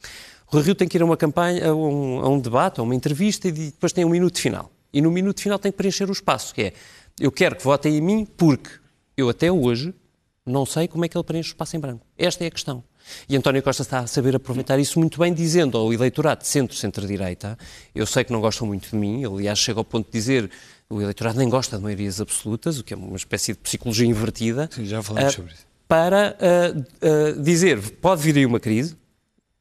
o 0.50 0.58
Rio 0.58 0.74
tem 0.74 0.88
que 0.88 0.96
ir 0.96 1.02
a 1.02 1.04
uma 1.04 1.18
campanha, 1.18 1.68
a 1.68 1.74
um, 1.74 2.20
a 2.20 2.28
um 2.30 2.40
debate, 2.40 2.80
a 2.80 2.82
uma 2.82 2.94
entrevista 2.94 3.46
e 3.46 3.52
depois 3.52 3.92
tem 3.92 4.06
um 4.06 4.08
minuto 4.08 4.40
final. 4.40 4.72
E 4.90 5.02
no 5.02 5.10
minuto 5.10 5.42
final 5.42 5.58
tem 5.58 5.70
que 5.70 5.76
preencher 5.76 6.08
o 6.08 6.12
espaço, 6.12 6.54
que 6.54 6.62
é, 6.62 6.72
eu 7.20 7.30
quero 7.30 7.56
que 7.56 7.62
votem 7.62 7.94
em 7.94 8.00
mim 8.00 8.24
porque 8.24 8.70
eu 9.18 9.28
até 9.28 9.52
hoje 9.52 9.92
não 10.46 10.64
sei 10.64 10.86
como 10.86 11.04
é 11.04 11.08
que 11.08 11.16
ele 11.16 11.24
preenche 11.24 11.50
o 11.50 11.52
espaço 11.52 11.76
em 11.76 11.80
branco. 11.80 12.06
Esta 12.16 12.44
é 12.44 12.46
a 12.46 12.50
questão. 12.50 12.84
E 13.28 13.36
António 13.36 13.62
Costa 13.62 13.82
está 13.82 14.00
a 14.00 14.06
saber 14.06 14.34
aproveitar 14.36 14.78
isso 14.78 14.98
muito 14.98 15.18
bem, 15.18 15.32
dizendo 15.32 15.76
ao 15.76 15.92
eleitorado 15.92 16.42
de 16.42 16.48
centro-centro-direita, 16.48 17.58
eu 17.94 18.06
sei 18.06 18.24
que 18.24 18.32
não 18.32 18.40
gostam 18.40 18.66
muito 18.66 18.90
de 18.90 18.96
mim, 18.96 19.24
aliás 19.24 19.58
chega 19.58 19.80
ao 19.80 19.84
ponto 19.84 20.06
de 20.06 20.12
dizer 20.12 20.50
o 20.88 21.00
eleitorado 21.00 21.38
nem 21.38 21.48
gosta 21.48 21.76
de 21.76 21.82
maiorias 21.82 22.20
absolutas, 22.20 22.78
o 22.78 22.84
que 22.84 22.94
é 22.94 22.96
uma 22.96 23.16
espécie 23.16 23.52
de 23.52 23.58
psicologia 23.58 24.06
invertida. 24.06 24.68
Sim, 24.72 24.86
já 24.86 25.02
falamos 25.02 25.32
uh, 25.32 25.36
sobre 25.36 25.52
isso. 25.52 25.66
Para 25.88 26.36
uh, 26.40 27.38
uh, 27.38 27.42
dizer, 27.42 27.80
pode 28.00 28.22
vir 28.22 28.36
aí 28.36 28.46
uma 28.46 28.60
crise, 28.60 28.96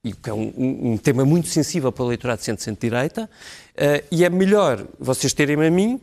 e 0.04 0.14
que 0.14 0.30
é 0.30 0.34
um, 0.34 0.54
um, 0.56 0.92
um 0.94 0.98
tema 0.98 1.26
muito 1.26 1.48
sensível 1.48 1.92
para 1.92 2.04
o 2.04 2.08
eleitorado 2.08 2.40
de 2.40 2.46
centro-centro-direita, 2.46 3.30
e 4.12 4.24
é 4.24 4.30
melhor 4.30 4.86
vocês 5.00 5.34
terem-me 5.34 5.68
a 5.68 5.72
mim, 5.72 6.00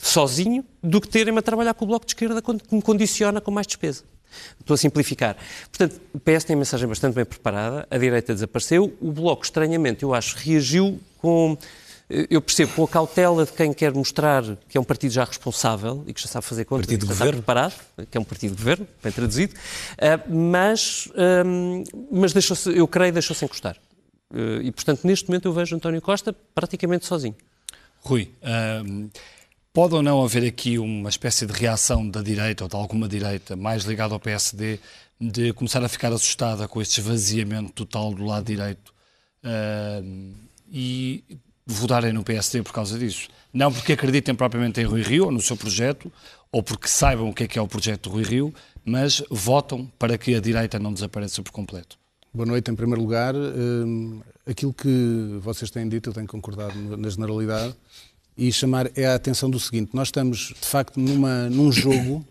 sozinho, 0.00 0.64
do 0.82 1.00
que 1.00 1.08
terem-me 1.08 1.38
a 1.38 1.42
trabalhar 1.42 1.74
com 1.74 1.84
o 1.84 1.88
Bloco 1.88 2.06
de 2.06 2.12
Esquerda 2.12 2.40
que 2.42 2.74
me 2.74 2.82
condiciona 2.82 3.40
com 3.40 3.50
mais 3.50 3.66
despesa. 3.66 4.04
Estou 4.60 4.74
a 4.74 4.78
simplificar. 4.78 5.36
Portanto, 5.70 6.00
o 6.14 6.20
PS 6.20 6.44
tem 6.44 6.54
a 6.54 6.58
mensagem 6.58 6.88
bastante 6.88 7.14
bem 7.14 7.24
preparada, 7.24 7.86
a 7.90 7.98
direita 7.98 8.32
desapareceu, 8.32 8.96
o 9.00 9.12
Bloco, 9.12 9.44
estranhamente, 9.44 10.02
eu 10.02 10.14
acho, 10.14 10.36
reagiu 10.36 11.00
com 11.18 11.56
eu 12.28 12.42
percebo 12.42 12.72
com 12.72 12.82
a 12.82 12.88
cautela 12.88 13.46
de 13.46 13.52
quem 13.52 13.72
quer 13.72 13.94
mostrar 13.94 14.42
que 14.68 14.76
é 14.76 14.80
um 14.80 14.84
partido 14.84 15.12
já 15.12 15.24
responsável 15.24 16.02
e 16.08 16.12
que 16.12 16.20
já 16.20 16.26
sabe 16.26 16.44
fazer 16.44 16.64
contas, 16.64 16.86
partido 16.86 17.06
que 17.06 17.14
já 17.14 17.24
está 17.24 17.32
preparado, 17.32 17.74
que 18.10 18.18
é 18.18 18.20
um 18.20 18.24
partido 18.24 18.50
de 18.50 18.56
governo, 18.56 18.88
bem 19.00 19.12
traduzido, 19.12 19.54
uh, 19.54 20.34
mas, 20.34 21.08
um, 21.46 21.84
mas 22.10 22.32
deixou 22.32 22.56
eu 22.72 22.88
creio, 22.88 23.12
deixou-se 23.12 23.44
encostar. 23.44 23.76
Uh, 24.32 24.60
e, 24.62 24.72
portanto, 24.72 25.04
neste 25.04 25.28
momento 25.28 25.46
eu 25.46 25.52
vejo 25.52 25.76
António 25.76 26.02
Costa 26.02 26.34
praticamente 26.52 27.06
sozinho. 27.06 27.36
Rui, 28.00 28.30
um, 28.84 29.08
pode 29.72 29.94
ou 29.94 30.02
não 30.02 30.22
haver 30.22 30.44
aqui 30.46 30.78
uma 30.78 31.08
espécie 31.08 31.46
de 31.46 31.52
reação 31.52 32.08
da 32.08 32.22
direita 32.22 32.64
ou 32.64 32.68
de 32.68 32.76
alguma 32.76 33.08
direita 33.08 33.56
mais 33.56 33.84
ligada 33.84 34.14
ao 34.14 34.20
PSD 34.20 34.78
de 35.20 35.52
começar 35.52 35.84
a 35.84 35.88
ficar 35.88 36.12
assustada 36.12 36.66
com 36.66 36.80
este 36.80 37.00
esvaziamento 37.00 37.72
total 37.72 38.14
do 38.14 38.24
lado 38.24 38.44
direito 38.44 38.92
uh, 39.44 40.34
e 40.70 41.22
votarem 41.66 42.12
no 42.12 42.24
PSD 42.24 42.62
por 42.62 42.72
causa 42.72 42.98
disso. 42.98 43.28
Não 43.52 43.72
porque 43.72 43.92
acreditem 43.92 44.34
propriamente 44.34 44.80
em 44.80 44.84
Rui 44.84 45.02
Rio 45.02 45.26
ou 45.26 45.30
no 45.30 45.40
seu 45.40 45.56
projeto, 45.56 46.10
ou 46.50 46.62
porque 46.62 46.88
saibam 46.88 47.28
o 47.28 47.34
que 47.34 47.44
é 47.44 47.48
que 47.48 47.58
é 47.58 47.62
o 47.62 47.68
projeto 47.68 48.08
do 48.08 48.14
Rui 48.14 48.24
Rio, 48.24 48.54
mas 48.84 49.22
votam 49.30 49.86
para 49.98 50.16
que 50.16 50.34
a 50.34 50.40
direita 50.40 50.78
não 50.78 50.92
desapareça 50.92 51.42
por 51.42 51.52
completo. 51.52 51.98
Boa 52.32 52.46
noite, 52.46 52.70
em 52.70 52.74
primeiro 52.74 53.00
lugar. 53.00 53.34
Hum, 53.34 54.20
aquilo 54.46 54.72
que 54.72 55.38
vocês 55.40 55.70
têm 55.70 55.88
dito, 55.88 56.10
eu 56.10 56.14
tenho 56.14 56.26
concordado 56.26 56.74
na 56.96 57.08
generalidade, 57.08 57.74
e 58.40 58.50
chamar 58.50 58.90
é 58.96 59.06
a 59.06 59.14
atenção 59.14 59.48
do 59.48 59.60
seguinte: 59.60 59.90
nós 59.92 60.08
estamos, 60.08 60.54
de 60.60 60.66
facto, 60.66 60.98
numa, 60.98 61.48
num 61.48 61.70
jogo 61.70 62.26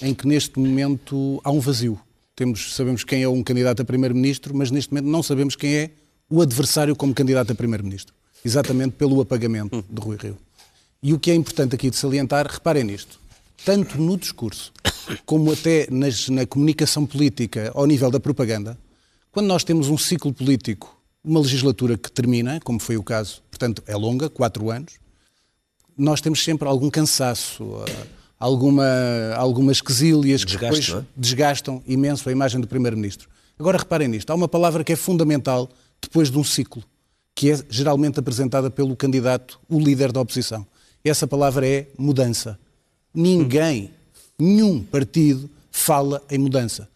em 0.00 0.14
que 0.14 0.28
neste 0.28 0.58
momento 0.58 1.40
há 1.42 1.50
um 1.50 1.58
vazio. 1.58 1.98
Temos, 2.36 2.74
sabemos 2.74 3.02
quem 3.02 3.22
é 3.22 3.28
um 3.28 3.42
candidato 3.42 3.80
a 3.80 3.84
primeiro-ministro, 3.84 4.54
mas 4.54 4.70
neste 4.70 4.92
momento 4.92 5.10
não 5.10 5.22
sabemos 5.22 5.56
quem 5.56 5.74
é 5.74 5.90
o 6.28 6.42
adversário 6.42 6.94
como 6.94 7.14
candidato 7.14 7.50
a 7.50 7.54
primeiro-ministro 7.54 8.14
exatamente 8.46 8.92
pelo 8.92 9.20
apagamento 9.20 9.84
de 9.90 10.00
Rui 10.00 10.16
Rio. 10.16 10.38
E 11.02 11.12
o 11.12 11.18
que 11.18 11.32
é 11.32 11.34
importante 11.34 11.74
aqui 11.74 11.90
de 11.90 11.96
salientar, 11.96 12.46
reparem 12.46 12.84
nisto, 12.84 13.18
tanto 13.64 14.00
no 14.00 14.16
discurso 14.16 14.72
como 15.26 15.52
até 15.52 15.88
nas, 15.90 16.28
na 16.28 16.46
comunicação 16.46 17.04
política 17.04 17.72
ao 17.74 17.86
nível 17.86 18.10
da 18.10 18.20
propaganda, 18.20 18.78
quando 19.32 19.46
nós 19.46 19.64
temos 19.64 19.88
um 19.88 19.98
ciclo 19.98 20.32
político, 20.32 20.96
uma 21.24 21.40
legislatura 21.40 21.98
que 21.98 22.10
termina, 22.10 22.60
como 22.62 22.78
foi 22.78 22.96
o 22.96 23.02
caso, 23.02 23.42
portanto 23.50 23.82
é 23.86 23.96
longa, 23.96 24.30
quatro 24.30 24.70
anos, 24.70 24.94
nós 25.96 26.20
temos 26.20 26.44
sempre 26.44 26.68
algum 26.68 26.90
cansaço, 26.90 27.64
eh, 27.88 28.06
alguma, 28.38 28.84
algumas 29.36 29.80
quesílias 29.80 30.44
que 30.44 30.56
depois 30.56 30.90
é? 30.90 31.04
desgastam 31.16 31.82
imenso 31.86 32.28
a 32.28 32.32
imagem 32.32 32.60
do 32.60 32.66
Primeiro-Ministro. 32.66 33.28
Agora 33.58 33.78
reparem 33.78 34.08
nisto, 34.08 34.30
há 34.30 34.34
uma 34.34 34.48
palavra 34.48 34.84
que 34.84 34.92
é 34.92 34.96
fundamental 34.96 35.68
depois 36.00 36.30
de 36.30 36.38
um 36.38 36.44
ciclo, 36.44 36.84
que 37.34 37.50
é 37.50 37.58
geralmente 37.70 38.20
apresentada 38.20 38.70
pelo 38.70 38.94
candidato, 38.94 39.58
o 39.68 39.80
líder 39.80 40.12
da 40.12 40.20
oposição. 40.20 40.66
Essa 41.02 41.26
palavra 41.26 41.66
é 41.66 41.86
mudança. 41.96 42.58
Ninguém, 43.14 43.90
nenhum 44.38 44.82
partido 44.82 45.48
fala 45.70 46.22
em 46.30 46.36
mudança. 46.36 46.88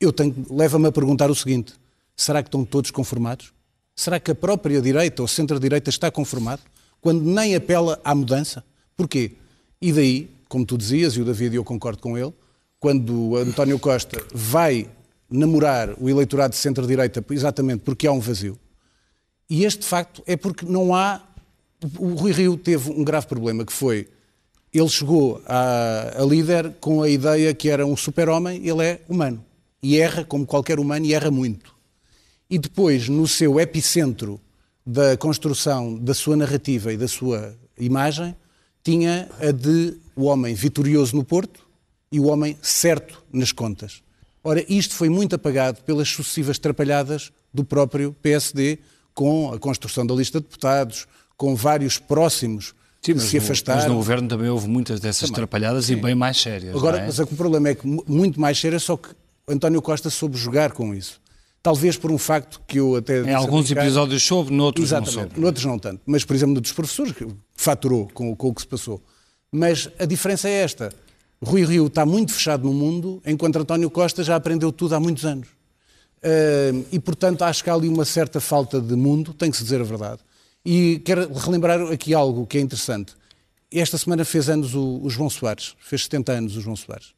Eu 0.00 0.12
tenho, 0.12 0.34
leva-me 0.50 0.86
a 0.86 0.92
perguntar 0.92 1.30
o 1.30 1.34
seguinte: 1.34 1.74
será 2.16 2.42
que 2.42 2.48
estão 2.48 2.64
todos 2.64 2.90
conformados? 2.90 3.52
Será 3.94 4.18
que 4.18 4.30
a 4.30 4.34
própria 4.34 4.80
direita 4.80 5.20
ou 5.20 5.28
centro-direita 5.28 5.90
está 5.90 6.10
conformado 6.10 6.62
quando 7.00 7.22
nem 7.22 7.54
apela 7.54 8.00
à 8.04 8.14
mudança? 8.14 8.64
Porquê? 8.96 9.32
E 9.80 9.92
daí, 9.92 10.30
como 10.48 10.64
tu 10.66 10.76
dizias, 10.76 11.14
e 11.14 11.20
o 11.20 11.24
David, 11.24 11.56
eu 11.56 11.64
concordo 11.64 12.02
com 12.02 12.18
ele, 12.18 12.32
quando 12.78 13.36
António 13.36 13.78
Costa 13.78 14.22
vai 14.34 14.88
namorar 15.30 15.94
o 16.00 16.08
eleitorado 16.08 16.52
de 16.52 16.58
centro-direita 16.58 17.24
exatamente 17.30 17.82
porque 17.82 18.06
há 18.06 18.12
um 18.12 18.20
vazio, 18.20 18.58
e 19.50 19.64
este 19.64 19.84
facto 19.84 20.22
é 20.26 20.36
porque 20.36 20.64
não 20.64 20.94
há. 20.94 21.20
O 21.98 22.14
Rui 22.14 22.30
Rio 22.30 22.56
teve 22.56 22.88
um 22.92 23.02
grave 23.02 23.26
problema 23.26 23.64
que 23.64 23.72
foi. 23.72 24.06
Ele 24.72 24.88
chegou 24.88 25.42
a, 25.44 26.22
a 26.22 26.24
líder 26.24 26.74
com 26.80 27.02
a 27.02 27.08
ideia 27.08 27.52
que 27.52 27.68
era 27.68 27.84
um 27.84 27.96
super-homem, 27.96 28.64
ele 28.64 28.84
é 28.84 29.00
humano. 29.08 29.44
E 29.82 29.98
erra 29.98 30.24
como 30.24 30.46
qualquer 30.46 30.78
humano 30.78 31.04
e 31.04 31.14
erra 31.14 31.32
muito. 31.32 31.74
E 32.48 32.58
depois, 32.58 33.08
no 33.08 33.26
seu 33.26 33.58
epicentro 33.58 34.40
da 34.84 35.16
construção 35.16 35.96
da 35.96 36.14
sua 36.14 36.36
narrativa 36.36 36.92
e 36.92 36.96
da 36.96 37.08
sua 37.08 37.54
imagem, 37.78 38.34
tinha 38.82 39.28
a 39.40 39.50
de 39.50 39.96
o 40.16 40.24
homem 40.24 40.54
vitorioso 40.54 41.16
no 41.16 41.24
Porto 41.24 41.66
e 42.10 42.18
o 42.18 42.26
homem 42.26 42.56
certo 42.60 43.22
nas 43.32 43.52
contas. 43.52 44.02
Ora, 44.42 44.64
isto 44.68 44.94
foi 44.94 45.08
muito 45.08 45.34
apagado 45.34 45.82
pelas 45.82 46.08
sucessivas 46.08 46.58
trapalhadas 46.58 47.30
do 47.52 47.64
próprio 47.64 48.14
PSD, 48.22 48.78
com 49.12 49.52
a 49.52 49.58
construção 49.58 50.06
da 50.06 50.14
lista 50.14 50.40
de 50.40 50.46
deputados, 50.46 51.06
com 51.36 51.54
vários 51.54 51.98
próximos 51.98 52.74
Sim, 53.02 53.14
que 53.14 53.20
se 53.20 53.38
afastaram. 53.38 53.80
Mas 53.80 53.90
no 53.90 53.96
governo 53.96 54.28
também 54.28 54.48
houve 54.48 54.68
muitas 54.68 55.00
dessas 55.00 55.28
também, 55.28 55.34
atrapalhadas 55.34 55.86
sim. 55.86 55.94
e 55.94 55.96
bem 55.96 56.14
mais 56.14 56.40
sérias. 56.40 56.74
Agora, 56.74 56.98
é? 56.98 57.06
mas 57.06 57.18
é 57.18 57.22
o 57.22 57.26
problema 57.26 57.68
é 57.68 57.74
que 57.74 57.86
muito 57.86 58.40
mais 58.40 58.58
sérias, 58.58 58.82
só 58.82 58.96
que 58.96 59.10
António 59.48 59.82
Costa 59.82 60.08
soube 60.10 60.36
jogar 60.36 60.72
com 60.72 60.94
isso. 60.94 61.19
Talvez 61.62 61.96
por 61.96 62.10
um 62.10 62.16
facto 62.16 62.60
que 62.66 62.78
eu 62.78 62.96
até. 62.96 63.20
Em 63.20 63.34
alguns 63.34 63.70
episódios 63.70 64.22
soube, 64.22 64.50
noutros 64.50 64.86
Exatamente, 64.86 65.14
não 65.14 65.22
soube. 65.22 65.40
Noutros 65.40 65.64
não 65.66 65.78
tanto. 65.78 66.00
Mas, 66.06 66.24
por 66.24 66.34
exemplo, 66.34 66.54
no 66.54 66.60
dos 66.60 66.72
professores, 66.72 67.12
que 67.12 67.26
faturou 67.54 68.08
com, 68.14 68.34
com 68.34 68.48
o 68.48 68.54
que 68.54 68.62
se 68.62 68.66
passou. 68.66 69.02
Mas 69.52 69.88
a 69.98 70.06
diferença 70.06 70.48
é 70.48 70.62
esta. 70.62 70.90
Rui 71.42 71.64
Rio 71.64 71.86
está 71.86 72.06
muito 72.06 72.32
fechado 72.32 72.64
no 72.64 72.72
mundo, 72.72 73.22
enquanto 73.26 73.56
António 73.56 73.90
Costa 73.90 74.22
já 74.22 74.36
aprendeu 74.36 74.72
tudo 74.72 74.94
há 74.94 75.00
muitos 75.00 75.24
anos. 75.24 75.48
Uh, 76.22 76.84
e, 76.92 76.98
portanto, 76.98 77.42
acho 77.42 77.64
que 77.64 77.70
há 77.70 77.74
ali 77.74 77.88
uma 77.88 78.04
certa 78.04 78.40
falta 78.40 78.80
de 78.80 78.94
mundo, 78.94 79.32
tem 79.32 79.50
que 79.50 79.56
se 79.56 79.62
dizer 79.62 79.80
a 79.80 79.84
verdade. 79.84 80.20
E 80.64 81.00
quero 81.04 81.32
relembrar 81.32 81.80
aqui 81.90 82.12
algo 82.12 82.46
que 82.46 82.58
é 82.58 82.60
interessante. 82.60 83.14
Esta 83.72 83.96
semana 83.96 84.24
fez 84.24 84.48
anos 84.50 84.74
o, 84.74 85.00
o 85.02 85.08
João 85.08 85.30
Soares, 85.30 85.74
fez 85.80 86.04
70 86.04 86.32
anos 86.32 86.56
o 86.56 86.60
João 86.60 86.76
Soares. 86.76 87.14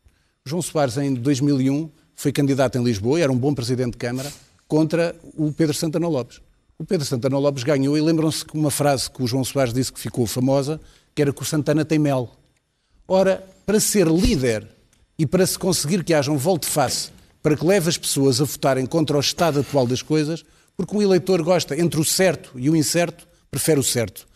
O 0.46 0.48
João 0.48 0.62
Soares, 0.62 0.96
em 0.98 1.14
2001, 1.14 1.90
foi 2.14 2.32
candidato 2.32 2.78
em 2.78 2.84
Lisboa, 2.84 3.20
era 3.20 3.32
um 3.32 3.36
bom 3.36 3.54
presidente 3.54 3.92
de 3.92 3.98
Câmara, 3.98 4.32
contra 4.68 5.14
o 5.36 5.52
Pedro 5.52 5.74
Santana 5.74 6.08
Lopes. 6.08 6.40
O 6.78 6.84
Pedro 6.84 7.06
Santana 7.06 7.38
Lopes 7.38 7.62
ganhou 7.62 7.96
e 7.96 8.00
lembram-se 8.00 8.44
que 8.44 8.56
uma 8.56 8.70
frase 8.70 9.10
que 9.10 9.22
o 9.22 9.26
João 9.26 9.44
Soares 9.44 9.72
disse 9.72 9.92
que 9.92 10.00
ficou 10.00 10.26
famosa, 10.26 10.80
que 11.14 11.22
era 11.22 11.32
que 11.32 11.42
o 11.42 11.44
Santana 11.44 11.84
tem 11.84 11.98
mel. 11.98 12.30
Ora, 13.06 13.44
para 13.66 13.78
ser 13.78 14.08
líder 14.08 14.66
e 15.18 15.26
para 15.26 15.46
se 15.46 15.58
conseguir 15.58 16.02
que 16.02 16.14
haja 16.14 16.30
um 16.30 16.36
volte-face 16.36 17.10
para 17.42 17.56
que 17.56 17.66
leve 17.66 17.88
as 17.88 17.98
pessoas 17.98 18.40
a 18.40 18.44
votarem 18.44 18.86
contra 18.86 19.16
o 19.16 19.20
estado 19.20 19.60
atual 19.60 19.86
das 19.86 20.00
coisas, 20.00 20.44
porque 20.76 20.96
o 20.96 21.02
eleitor 21.02 21.42
gosta 21.42 21.78
entre 21.78 22.00
o 22.00 22.04
certo 22.04 22.52
e 22.54 22.70
o 22.70 22.76
incerto, 22.76 23.26
prefere 23.50 23.80
o 23.80 23.82
certo. 23.82 24.26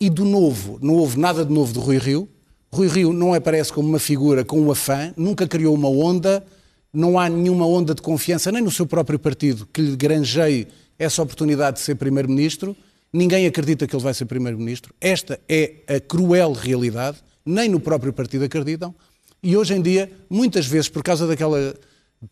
E 0.00 0.08
do 0.08 0.24
novo, 0.24 0.78
não 0.80 0.94
houve 0.94 1.18
nada 1.18 1.44
de 1.44 1.52
novo 1.52 1.72
de 1.72 1.78
Rui 1.80 1.98
Rio. 1.98 2.28
Rui 2.72 2.86
Rio 2.86 3.12
não 3.12 3.34
aparece 3.34 3.72
como 3.72 3.88
uma 3.88 3.98
figura 3.98 4.44
com 4.44 4.60
um 4.60 4.70
afã, 4.70 5.12
nunca 5.16 5.46
criou 5.46 5.74
uma 5.74 5.88
onda, 5.88 6.44
não 6.92 7.18
há 7.18 7.28
nenhuma 7.28 7.66
onda 7.66 7.94
de 7.94 8.02
confiança, 8.02 8.50
nem 8.50 8.62
no 8.62 8.70
seu 8.70 8.86
próprio 8.86 9.18
partido, 9.18 9.66
que 9.72 9.80
lhe 9.80 9.96
granjeie 9.96 10.68
essa 10.98 11.22
oportunidade 11.22 11.78
de 11.78 11.82
ser 11.82 11.94
Primeiro-Ministro. 11.94 12.76
Ninguém 13.12 13.46
acredita 13.46 13.86
que 13.86 13.94
ele 13.94 14.02
vai 14.02 14.14
ser 14.14 14.26
Primeiro-Ministro. 14.26 14.94
Esta 15.00 15.40
é 15.48 15.74
a 15.88 16.00
cruel 16.00 16.52
realidade, 16.52 17.18
nem 17.44 17.68
no 17.68 17.80
próprio 17.80 18.12
partido 18.12 18.44
acreditam. 18.44 18.94
E 19.42 19.56
hoje 19.56 19.74
em 19.74 19.80
dia, 19.80 20.12
muitas 20.28 20.66
vezes, 20.66 20.88
por 20.88 21.02
causa 21.02 21.26
daquela 21.26 21.74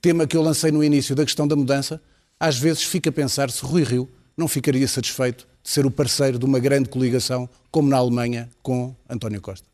tema 0.00 0.26
que 0.26 0.36
eu 0.36 0.42
lancei 0.42 0.70
no 0.70 0.84
início 0.84 1.14
da 1.14 1.24
questão 1.24 1.48
da 1.48 1.56
mudança, 1.56 2.00
às 2.38 2.58
vezes 2.58 2.82
fica 2.82 3.10
a 3.10 3.12
pensar 3.12 3.50
se 3.50 3.64
Rui 3.64 3.82
Rio 3.82 4.08
não 4.36 4.46
ficaria 4.46 4.86
satisfeito 4.86 5.46
de 5.62 5.70
ser 5.70 5.86
o 5.86 5.90
parceiro 5.90 6.38
de 6.38 6.44
uma 6.44 6.58
grande 6.58 6.88
coligação, 6.88 7.48
como 7.70 7.88
na 7.88 7.96
Alemanha, 7.96 8.48
com 8.62 8.94
António 9.08 9.40
Costa. 9.40 9.67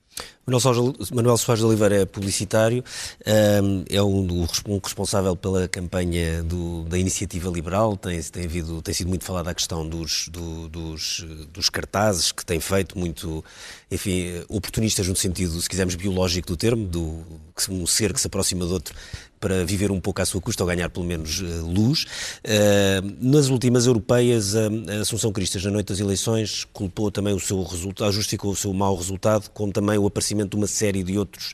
Manuel 0.46 1.38
Soares 1.38 1.60
de 1.60 1.66
Oliveira 1.66 2.02
é 2.02 2.04
publicitário, 2.04 2.84
é 3.24 4.02
um, 4.02 4.46
um 4.68 4.78
responsável 4.82 5.34
pela 5.34 5.66
campanha 5.66 6.42
do, 6.42 6.84
da 6.84 6.98
Iniciativa 6.98 7.50
Liberal, 7.50 7.96
tem, 7.96 8.20
tem, 8.22 8.44
havido, 8.44 8.82
tem 8.82 8.92
sido 8.92 9.08
muito 9.08 9.24
falada 9.24 9.50
a 9.50 9.54
questão 9.54 9.88
dos, 9.88 10.28
do, 10.28 10.68
dos, 10.68 11.24
dos, 11.50 11.70
cartazes, 11.70 12.30
que 12.30 12.44
tem 12.44 12.60
feito 12.60 12.98
muito, 12.98 13.42
enfim, 13.90 14.44
oportunistas 14.48 15.08
no 15.08 15.16
sentido, 15.16 15.58
se 15.60 15.68
quisermos, 15.68 15.94
biológico 15.94 16.48
do 16.48 16.56
termo, 16.58 16.86
do, 16.86 17.24
um 17.70 17.86
ser 17.86 18.12
que 18.12 18.20
se 18.20 18.26
aproxima 18.26 18.66
de 18.66 18.72
outro 18.72 18.94
para 19.44 19.62
viver 19.62 19.90
um 19.90 20.00
pouco 20.00 20.22
à 20.22 20.24
sua 20.24 20.40
custa 20.40 20.62
ou 20.62 20.66
ganhar 20.66 20.88
pelo 20.88 21.04
menos 21.04 21.38
luz. 21.40 22.06
Nas 23.20 23.48
últimas 23.48 23.84
europeias, 23.84 24.56
a 24.56 24.70
Assunção 25.02 25.30
Cristas, 25.30 25.62
na 25.62 25.70
noite 25.70 25.88
das 25.88 26.00
eleições, 26.00 26.64
culpou 26.72 27.10
também 27.10 27.34
o 27.34 27.38
seu 27.38 27.62
resultado, 27.62 28.10
justificou 28.10 28.52
o 28.52 28.56
seu 28.56 28.72
mau 28.72 28.96
resultado, 28.96 29.50
com 29.50 29.70
também 29.70 29.98
o 29.98 30.06
aparecimento 30.06 30.52
de 30.52 30.56
uma 30.56 30.66
série 30.66 31.02
de 31.02 31.18
outros 31.18 31.52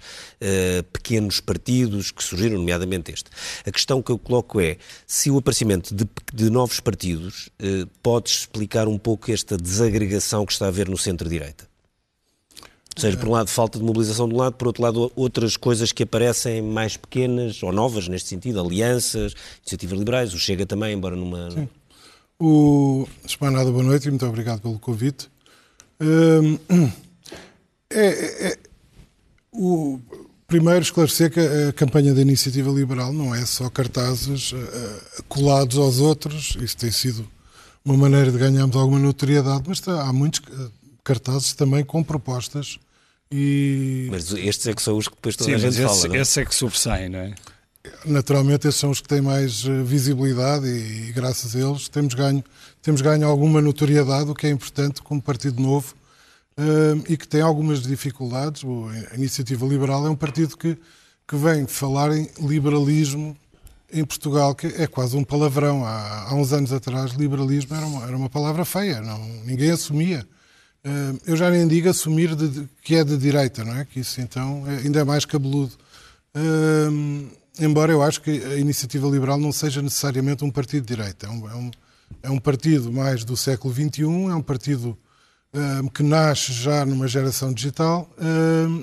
pequenos 0.92 1.40
partidos 1.40 2.12
que 2.12 2.23
surgiram, 2.23 2.59
nomeadamente 2.59 3.11
este. 3.11 3.28
A 3.66 3.73
questão 3.73 4.00
que 4.00 4.12
eu 4.12 4.18
coloco 4.18 4.61
é 4.61 4.76
se 5.04 5.28
o 5.28 5.38
aparecimento 5.38 5.92
de, 5.92 6.09
de 6.32 6.49
novos 6.49 6.78
partidos 6.78 7.50
pode 8.00 8.30
explicar 8.30 8.87
um 8.87 8.99
pouco 8.99 9.32
esta 9.32 9.56
desagregação 9.56 10.47
que 10.47 10.52
está 10.52 10.66
a 10.66 10.68
haver 10.68 10.88
no 10.88 10.97
centro-direita. 10.97 11.69
Ou 12.97 13.00
seja, 13.00 13.16
por 13.16 13.28
um 13.28 13.32
lado, 13.32 13.49
falta 13.49 13.78
de 13.78 13.85
mobilização 13.85 14.26
um 14.26 14.37
lado, 14.37 14.54
por 14.54 14.66
outro 14.66 14.82
lado, 14.82 15.12
outras 15.14 15.56
coisas 15.56 15.92
que 15.92 16.02
aparecem 16.02 16.61
mais 16.61 16.97
pequenas 16.97 17.62
ou 17.62 17.73
novas 17.73 18.09
neste 18.09 18.28
sentido, 18.28 18.61
alianças, 18.61 19.35
iniciativas 19.61 19.99
liberais, 19.99 20.35
o 20.35 20.38
Chega 20.38 20.66
também, 20.66 20.94
embora 20.94 21.16
numa. 21.16 21.50
Sim. 21.50 21.68
O 22.38 23.06
Espanada, 23.25 23.70
boa 23.70 23.82
noite 23.82 24.09
e 24.09 24.11
muito 24.11 24.26
obrigado 24.26 24.61
pelo 24.61 24.78
convite. 24.78 25.30
Hum, 26.00 26.59
é, 27.92 28.06
é, 28.06 28.47
é, 28.49 28.59
o, 29.52 30.00
primeiro, 30.47 30.80
esclarecer 30.80 31.30
que 31.30 31.40
a 31.40 31.73
campanha 31.73 32.14
da 32.14 32.20
Iniciativa 32.23 32.70
Liberal 32.70 33.12
não 33.12 33.35
é 33.35 33.44
só 33.44 33.68
cartazes 33.68 34.52
uh, 34.52 35.23
colados 35.28 35.76
aos 35.76 35.99
outros, 36.00 36.56
isso 36.61 36.76
tem 36.76 36.90
sido 36.90 37.28
uma 37.85 37.97
maneira 37.97 38.32
de 38.32 38.38
ganharmos 38.38 38.76
alguma 38.76 38.99
notoriedade, 38.99 39.64
mas 39.66 39.87
há 39.87 40.12
muitos 40.12 40.40
cartazes 41.10 41.52
também 41.54 41.84
com 41.84 42.04
propostas 42.04 42.78
e... 43.32 44.08
Mas 44.10 44.32
estes 44.32 44.66
é 44.66 44.74
que 44.74 44.82
são 44.82 44.96
os 44.96 45.08
que 45.08 45.14
depois 45.14 45.34
toda 45.34 45.50
Sim, 45.50 45.54
a 45.54 45.58
gente 45.58 45.74
esse, 45.74 45.82
fala, 45.82 46.08
não 46.08 46.14
é? 46.14 46.20
Esses 46.20 46.36
é 46.36 46.44
que 46.44 46.54
sobressaem, 46.54 47.08
não 47.08 47.18
é? 47.18 47.34
Naturalmente, 48.04 48.68
esses 48.68 48.78
são 48.78 48.90
os 48.90 49.00
que 49.00 49.08
têm 49.08 49.20
mais 49.20 49.64
eh, 49.64 49.82
visibilidade 49.82 50.66
e, 50.66 51.08
e, 51.08 51.12
graças 51.12 51.56
a 51.56 51.58
eles 51.58 51.88
temos 51.88 52.14
ganho, 52.14 52.44
temos 52.82 53.00
ganho 53.00 53.26
alguma 53.26 53.60
notoriedade, 53.60 54.30
o 54.30 54.34
que 54.34 54.46
é 54.46 54.50
importante 54.50 55.00
como 55.02 55.22
Partido 55.22 55.62
Novo 55.62 55.94
uh, 56.58 57.02
e 57.08 57.16
que 57.16 57.26
tem 57.26 57.40
algumas 57.40 57.82
dificuldades. 57.82 58.62
A 59.10 59.16
Iniciativa 59.16 59.66
Liberal 59.66 60.06
é 60.06 60.10
um 60.10 60.16
partido 60.16 60.56
que, 60.56 60.76
que 61.26 61.36
vem 61.36 61.66
falar 61.66 62.14
em 62.14 62.28
liberalismo 62.40 63.36
em 63.92 64.04
Portugal, 64.04 64.54
que 64.54 64.66
é 64.66 64.86
quase 64.86 65.16
um 65.16 65.24
palavrão. 65.24 65.84
Há, 65.84 66.28
há 66.28 66.34
uns 66.34 66.52
anos 66.52 66.72
atrás, 66.72 67.12
liberalismo 67.12 67.74
era 67.74 67.86
uma, 67.86 68.04
era 68.04 68.16
uma 68.16 68.28
palavra 68.28 68.64
feia, 68.64 69.00
não, 69.00 69.18
ninguém 69.44 69.70
assumia. 69.70 70.26
Uh, 70.84 71.20
eu 71.26 71.37
já 71.37 71.50
nem 71.50 71.68
digo 71.68 71.90
assumir 71.90 72.34
de, 72.34 72.66
que 72.82 72.94
é 72.94 73.04
de 73.04 73.16
direita, 73.18 73.62
não 73.62 73.75
é? 73.75 73.84
Que 73.84 74.00
isso 74.00 74.20
então 74.20 74.64
é, 74.66 74.78
ainda 74.78 75.00
é 75.00 75.04
mais 75.04 75.26
cabeludo. 75.26 75.72
Uh, 76.34 77.28
embora 77.58 77.92
eu 77.92 78.02
acho 78.02 78.22
que 78.22 78.30
a 78.30 78.56
iniciativa 78.56 79.06
liberal 79.08 79.38
não 79.38 79.52
seja 79.52 79.82
necessariamente 79.82 80.42
um 80.42 80.50
partido 80.50 80.87
de 80.87 80.96
direita. 80.96 81.26
É 81.26 81.30
um, 81.30 81.50
é 81.50 81.54
um, 81.54 81.70
é 82.22 82.30
um 82.30 82.38
partido 82.38 82.90
mais 82.90 83.25
do 83.25 83.37
século 83.37 83.75
XXI, 83.75 84.02
é 84.02 84.34
um 84.34 84.40
partido 84.40 84.96
uh, 85.52 85.90
que 85.90 86.02
nasce 86.02 86.52
já 86.54 86.87
numa 86.87 87.06
geração 87.06 87.52
digital 87.52 88.08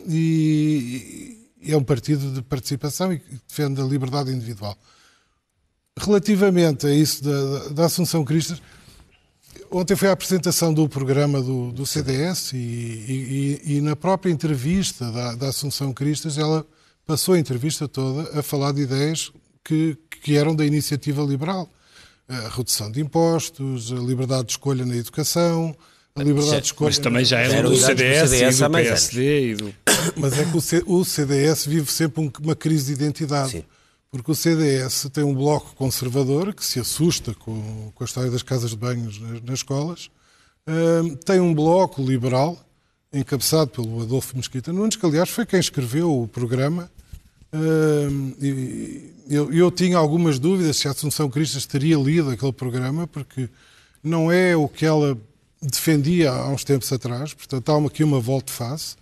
e, 0.08 1.36
e, 1.60 1.72
é 1.72 1.76
um 1.76 1.84
partido 1.84 2.32
de 2.32 2.44
participação 2.44 3.12
e 3.12 3.18
que 3.18 3.42
defende 3.48 3.82
a 3.82 3.84
liberdade 3.84 4.32
individual. 4.32 4.78
Relativamente 6.00 6.86
a 6.86 6.94
isso 6.94 7.24
da, 7.24 7.70
da 7.70 7.86
Assunção 7.86 8.24
Cristas, 8.24 8.62
ontem 9.72 9.96
foi 9.96 10.10
a 10.10 10.12
apresentação 10.12 10.74
do 10.74 10.88
programa 10.88 11.42
do, 11.42 11.72
do 11.72 11.86
CDS 11.86 12.54
e, 12.54 12.58
e, 12.58 13.62
e, 13.78 13.82
na 13.82 13.96
própria 13.96 14.32
entrevista 14.32 15.12
da, 15.12 15.36
da, 15.36 15.48
Assunção 15.50 15.94
Cristas, 15.94 16.38
ela 16.38 16.66
passou 17.06 17.36
a 17.36 17.40
entrevista 17.40 17.88
toda 17.88 18.40
a 18.40 18.42
falar 18.42 18.72
de 18.74 18.82
ideias 18.82 19.32
que, 19.64 19.98
que 20.22 20.38
eram 20.38 20.56
da 20.56 20.66
iniciativa 20.66 21.22
liberal. 21.24 21.70
A 22.28 22.50
redução 22.50 22.92
de 22.92 23.00
impostos, 23.00 23.92
a 23.92 23.96
liberdade 23.96 24.48
de 24.48 24.52
escolha 24.52 24.86
na 24.86 24.96
educação, 24.96 25.76
a 26.16 26.24
liberdade 26.24 26.62
de 26.62 26.68
escolha... 26.68 26.90
Mas 26.90 27.00
também 27.00 27.24
já 27.24 27.40
eram 27.40 27.70
do 27.70 27.78
CDS, 27.78 28.30
CDS 28.30 28.60
e 28.60 28.64
do 28.64 28.70
PSD. 28.72 29.52
E 29.52 29.56
do... 29.56 29.74
Mas 30.18 30.38
é 30.38 30.46
que 30.46 30.84
o, 30.86 31.06
CDS 31.06 31.66
vive 31.66 31.92
sempre 31.92 32.32
uma 32.42 32.56
crise 32.56 32.88
de 32.88 33.02
identidade. 33.02 33.52
Sim 33.52 33.64
porque 34.12 34.32
o 34.32 34.36
CDS 34.36 35.10
tem 35.12 35.24
um 35.24 35.34
bloco 35.34 35.76
conservador 35.76 36.54
que 36.54 36.66
se 36.66 36.80
assusta 36.80 37.34
com, 37.34 37.92
com 37.94 38.04
a 38.04 38.06
história 38.06 38.32
das 38.32 38.44
casas 38.44 38.72
de 38.72 38.78
banhos 38.78 39.20
nas, 39.20 39.42
nas 39.42 39.60
escolas, 39.60 40.10
tem 41.26 41.40
um 41.40 41.54
bloco 41.54 42.02
liberal, 42.02 42.58
encabeçado 43.14 43.72
pelo 43.72 44.02
Adolfo 44.02 44.36
Mesquita 44.36 44.74
Nunes, 44.74 44.96
que 44.96 45.06
aliás 45.06 45.30
foi 45.30 45.46
quem 45.46 45.60
escreveu 45.60 46.24
o 46.24 46.28
programa. 46.28 46.92
E, 48.42 49.14
eu, 49.30 49.52
eu, 49.52 49.72
tinha 49.72 49.98
algumas 49.98 50.40
dúvidas 50.40 50.78
se 50.78 50.88
a 50.88 50.92
Assunção 50.92 51.30
Cristas 51.30 51.66
teria 51.66 51.98
lido 51.98 52.30
aquele 52.30 52.52
programa, 52.52 53.08
porque 53.08 53.50
não 54.04 54.32
é 54.32 54.56
o 54.56 54.68
que 54.68 54.86
ela 54.86 55.18
defendia 55.62 56.32
há 56.32 56.50
uns 56.50 56.64
tempos 56.64 56.92
atrás, 56.92 57.34
portanto 57.34 57.72
há 57.72 57.86
aqui 57.86 58.04
uma 58.04 58.20
volte-face. 58.20 58.96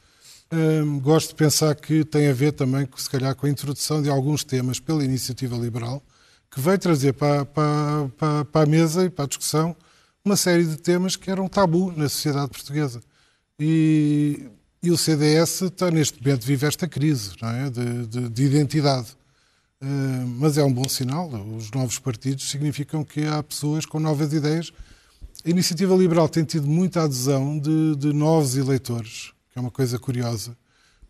Hum, 0.57 1.01
gosto 1.01 1.31
de 1.31 1.35
pensar 1.35 1.75
que 1.75 2.05
tem 2.05 2.29
a 2.29 2.33
ver 2.33 2.53
também, 2.53 2.87
se 2.95 3.09
calhar, 3.09 3.35
com 3.35 3.45
a 3.45 3.49
introdução 3.49 4.01
de 4.01 4.09
alguns 4.09 4.41
temas 4.41 4.79
pela 4.79 5.03
iniciativa 5.03 5.57
liberal, 5.57 6.01
que 6.49 6.61
veio 6.61 6.79
trazer 6.79 7.11
para, 7.11 7.43
para, 7.43 8.09
para, 8.17 8.45
para, 8.45 8.61
a 8.61 8.65
mesa 8.65 9.03
e 9.03 9.09
para 9.09 9.25
a 9.25 9.27
discussão 9.27 9.75
uma 10.23 10.37
série 10.37 10.63
de 10.63 10.77
temas 10.77 11.17
que 11.17 11.29
eram 11.29 11.49
tabu 11.49 11.91
na 11.91 12.07
sociedade 12.07 12.51
portuguesa. 12.51 13.01
E, 13.59 14.47
e 14.81 14.91
o 14.91 14.97
CDS 14.97 15.63
está, 15.63 15.91
neste 15.91 16.23
momento, 16.23 16.45
vive 16.45 16.65
esta 16.65 16.87
crise 16.87 17.31
é? 17.41 17.69
de, 17.69 18.07
de, 18.07 18.29
de, 18.29 18.43
identidade. 18.43 19.09
Hum, 19.81 20.37
mas 20.39 20.57
é 20.57 20.63
um 20.63 20.71
bom 20.71 20.87
sinal. 20.87 21.27
Os 21.57 21.69
novos 21.71 21.99
partidos 21.99 22.49
significam 22.49 23.03
que 23.03 23.25
há 23.25 23.43
pessoas 23.43 23.85
com 23.85 23.99
novas 23.99 24.31
ideias. 24.31 24.71
A 25.45 25.49
iniciativa 25.49 25.93
liberal 25.95 26.29
tem 26.29 26.45
tido 26.45 26.65
muita 26.65 27.03
adesão 27.03 27.59
de, 27.59 27.97
de 27.97 28.13
novos 28.13 28.55
eleitores 28.55 29.34
que 29.55 29.59
é 29.59 29.61
uma 29.61 29.71
coisa 29.71 29.97
curiosa, 29.97 30.53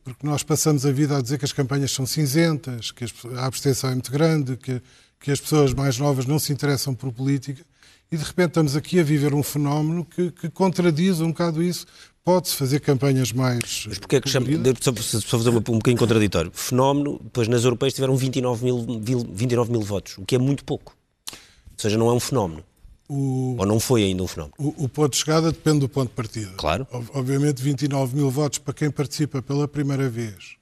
porque 0.04 0.26
nós 0.26 0.44
passamos 0.44 0.86
a 0.86 0.92
vida 0.92 1.18
a 1.18 1.22
dizer 1.22 1.40
que 1.40 1.46
as 1.46 1.52
campanhas 1.52 1.90
são 1.90 2.06
cinzentas, 2.06 2.92
que 2.92 3.04
a 3.36 3.48
abstenção 3.48 3.90
é 3.90 3.94
muito 3.94 4.12
grande, 4.12 4.56
que, 4.56 4.80
que 5.20 5.32
as 5.32 5.42
pessoas 5.42 5.74
mais 5.74 5.98
novas 5.98 6.28
não 6.28 6.38
se 6.38 6.54
interessam 6.54 6.94
por 6.94 7.12
política, 7.12 7.66
e 8.12 8.16
de 8.16 8.24
repente 8.24 8.50
estamos 8.50 8.76
aqui 8.76 9.00
a 9.00 9.04
viver 9.04 9.34
um 9.34 9.42
fenómeno 9.42 10.06
que, 10.06 10.30
que 10.30 10.48
contradiz 10.48 11.22
um 11.22 11.30
bocado 11.30 11.64
isso. 11.64 11.88
Pode-se 12.24 12.56
fazer 12.56 12.82
campanhas 12.82 13.32
mais. 13.32 13.86
Mas 13.88 13.98
porquê 13.98 14.18
é 14.18 14.22
que 14.22 14.30
chama. 14.30 14.46
Só, 14.80 14.94
só 14.94 15.38
fazer 15.40 15.50
um, 15.50 15.58
um 15.58 15.62
bocadinho 15.62 15.98
contraditório. 15.98 16.52
Fenómeno, 16.54 17.20
depois 17.24 17.48
nas 17.48 17.64
europeias 17.64 17.96
tiveram 17.96 18.16
29 18.16 18.64
mil, 18.64 19.26
29 19.34 19.72
mil 19.72 19.82
votos, 19.82 20.20
o 20.20 20.26
que 20.26 20.36
é 20.36 20.40
muito 20.40 20.64
pouco. 20.64 20.96
Ou 21.32 21.38
seja, 21.80 21.98
não 21.98 22.10
é 22.10 22.14
um 22.14 22.20
fenómeno. 22.20 22.64
O, 23.08 23.56
Ou 23.60 23.66
não 23.66 23.80
foi 23.80 24.04
ainda 24.04 24.24
um 24.24 24.28
fenómeno? 24.28 24.56
O, 24.58 24.86
o, 24.86 24.90
ponto 24.90 25.12
de 25.12 25.18
chegada 25.18 25.52
depende 25.52 25.80
do 25.80 25.90
ponto 25.90 26.10
de 26.10 26.16
partida. 26.16 26.52
Claro. 26.58 26.88
Obviamente, 27.14 27.62
29 27.62 28.16
mil 28.16 28.32
votos 28.32 28.58
para 28.58 28.74
quem 28.74 28.90
participa 28.90 29.42
pela 29.42 29.68
primeira 29.68 30.10
vez, 30.10 30.56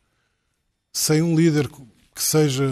sem 0.91 1.21
um 1.21 1.35
líder 1.35 1.69
que 1.69 2.21
seja 2.21 2.69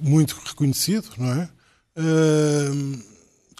muito 0.00 0.34
reconhecido, 0.44 1.10
não 1.18 1.32
é? 1.32 1.48
Uh, 1.96 3.02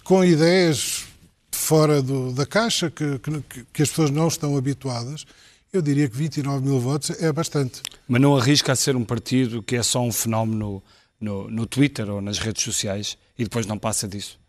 com 0.03 0.23
ideias 0.23 1.05
fora 1.51 2.01
do, 2.01 2.33
da 2.33 2.45
caixa 2.45 2.89
que, 2.89 3.19
que, 3.19 3.65
que, 3.71 3.81
as 3.83 3.89
pessoas 3.89 4.09
não 4.09 4.27
estão 4.27 4.57
habituadas, 4.57 5.25
eu 5.71 5.81
diria 5.81 6.09
que 6.09 6.17
29 6.17 6.65
mil 6.65 6.79
votos 6.79 7.11
é 7.21 7.31
bastante. 7.31 7.81
Mas 8.07 8.21
não 8.21 8.35
arrisca 8.35 8.71
a 8.71 8.75
ser 8.75 8.95
um 8.95 9.05
partido 9.05 9.61
que 9.61 9.75
é 9.75 9.83
só 9.83 10.01
um 10.01 10.11
fenómeno 10.11 10.83
no, 11.19 11.49
no 11.49 11.65
Twitter 11.65 12.09
ou 12.09 12.21
nas 12.21 12.39
redes 12.39 12.63
sociais 12.63 13.17
e 13.37 13.43
depois 13.43 13.65
não 13.65 13.77
passa 13.77 14.07
disso? 14.07 14.39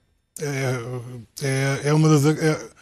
É, 0.41 0.81
é, 1.43 1.89
é 1.89 1.93
uma 1.93 2.09
das. 2.09 2.25
É, 2.39 2.75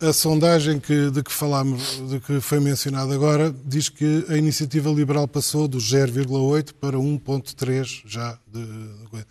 a 0.00 0.12
sondagem 0.12 0.80
que, 0.80 1.10
de 1.10 1.22
que 1.22 1.32
falámos, 1.32 2.02
de 2.08 2.18
que 2.18 2.40
foi 2.40 2.58
mencionada 2.58 3.14
agora, 3.14 3.54
diz 3.64 3.88
que 3.88 4.26
a 4.28 4.36
iniciativa 4.36 4.90
liberal 4.90 5.28
passou 5.28 5.68
do 5.68 5.78
0,8 5.78 6.72
para 6.72 6.96
1,3 6.96 8.02
já. 8.06 8.36
De, 8.46 8.64
de, 8.64 9.24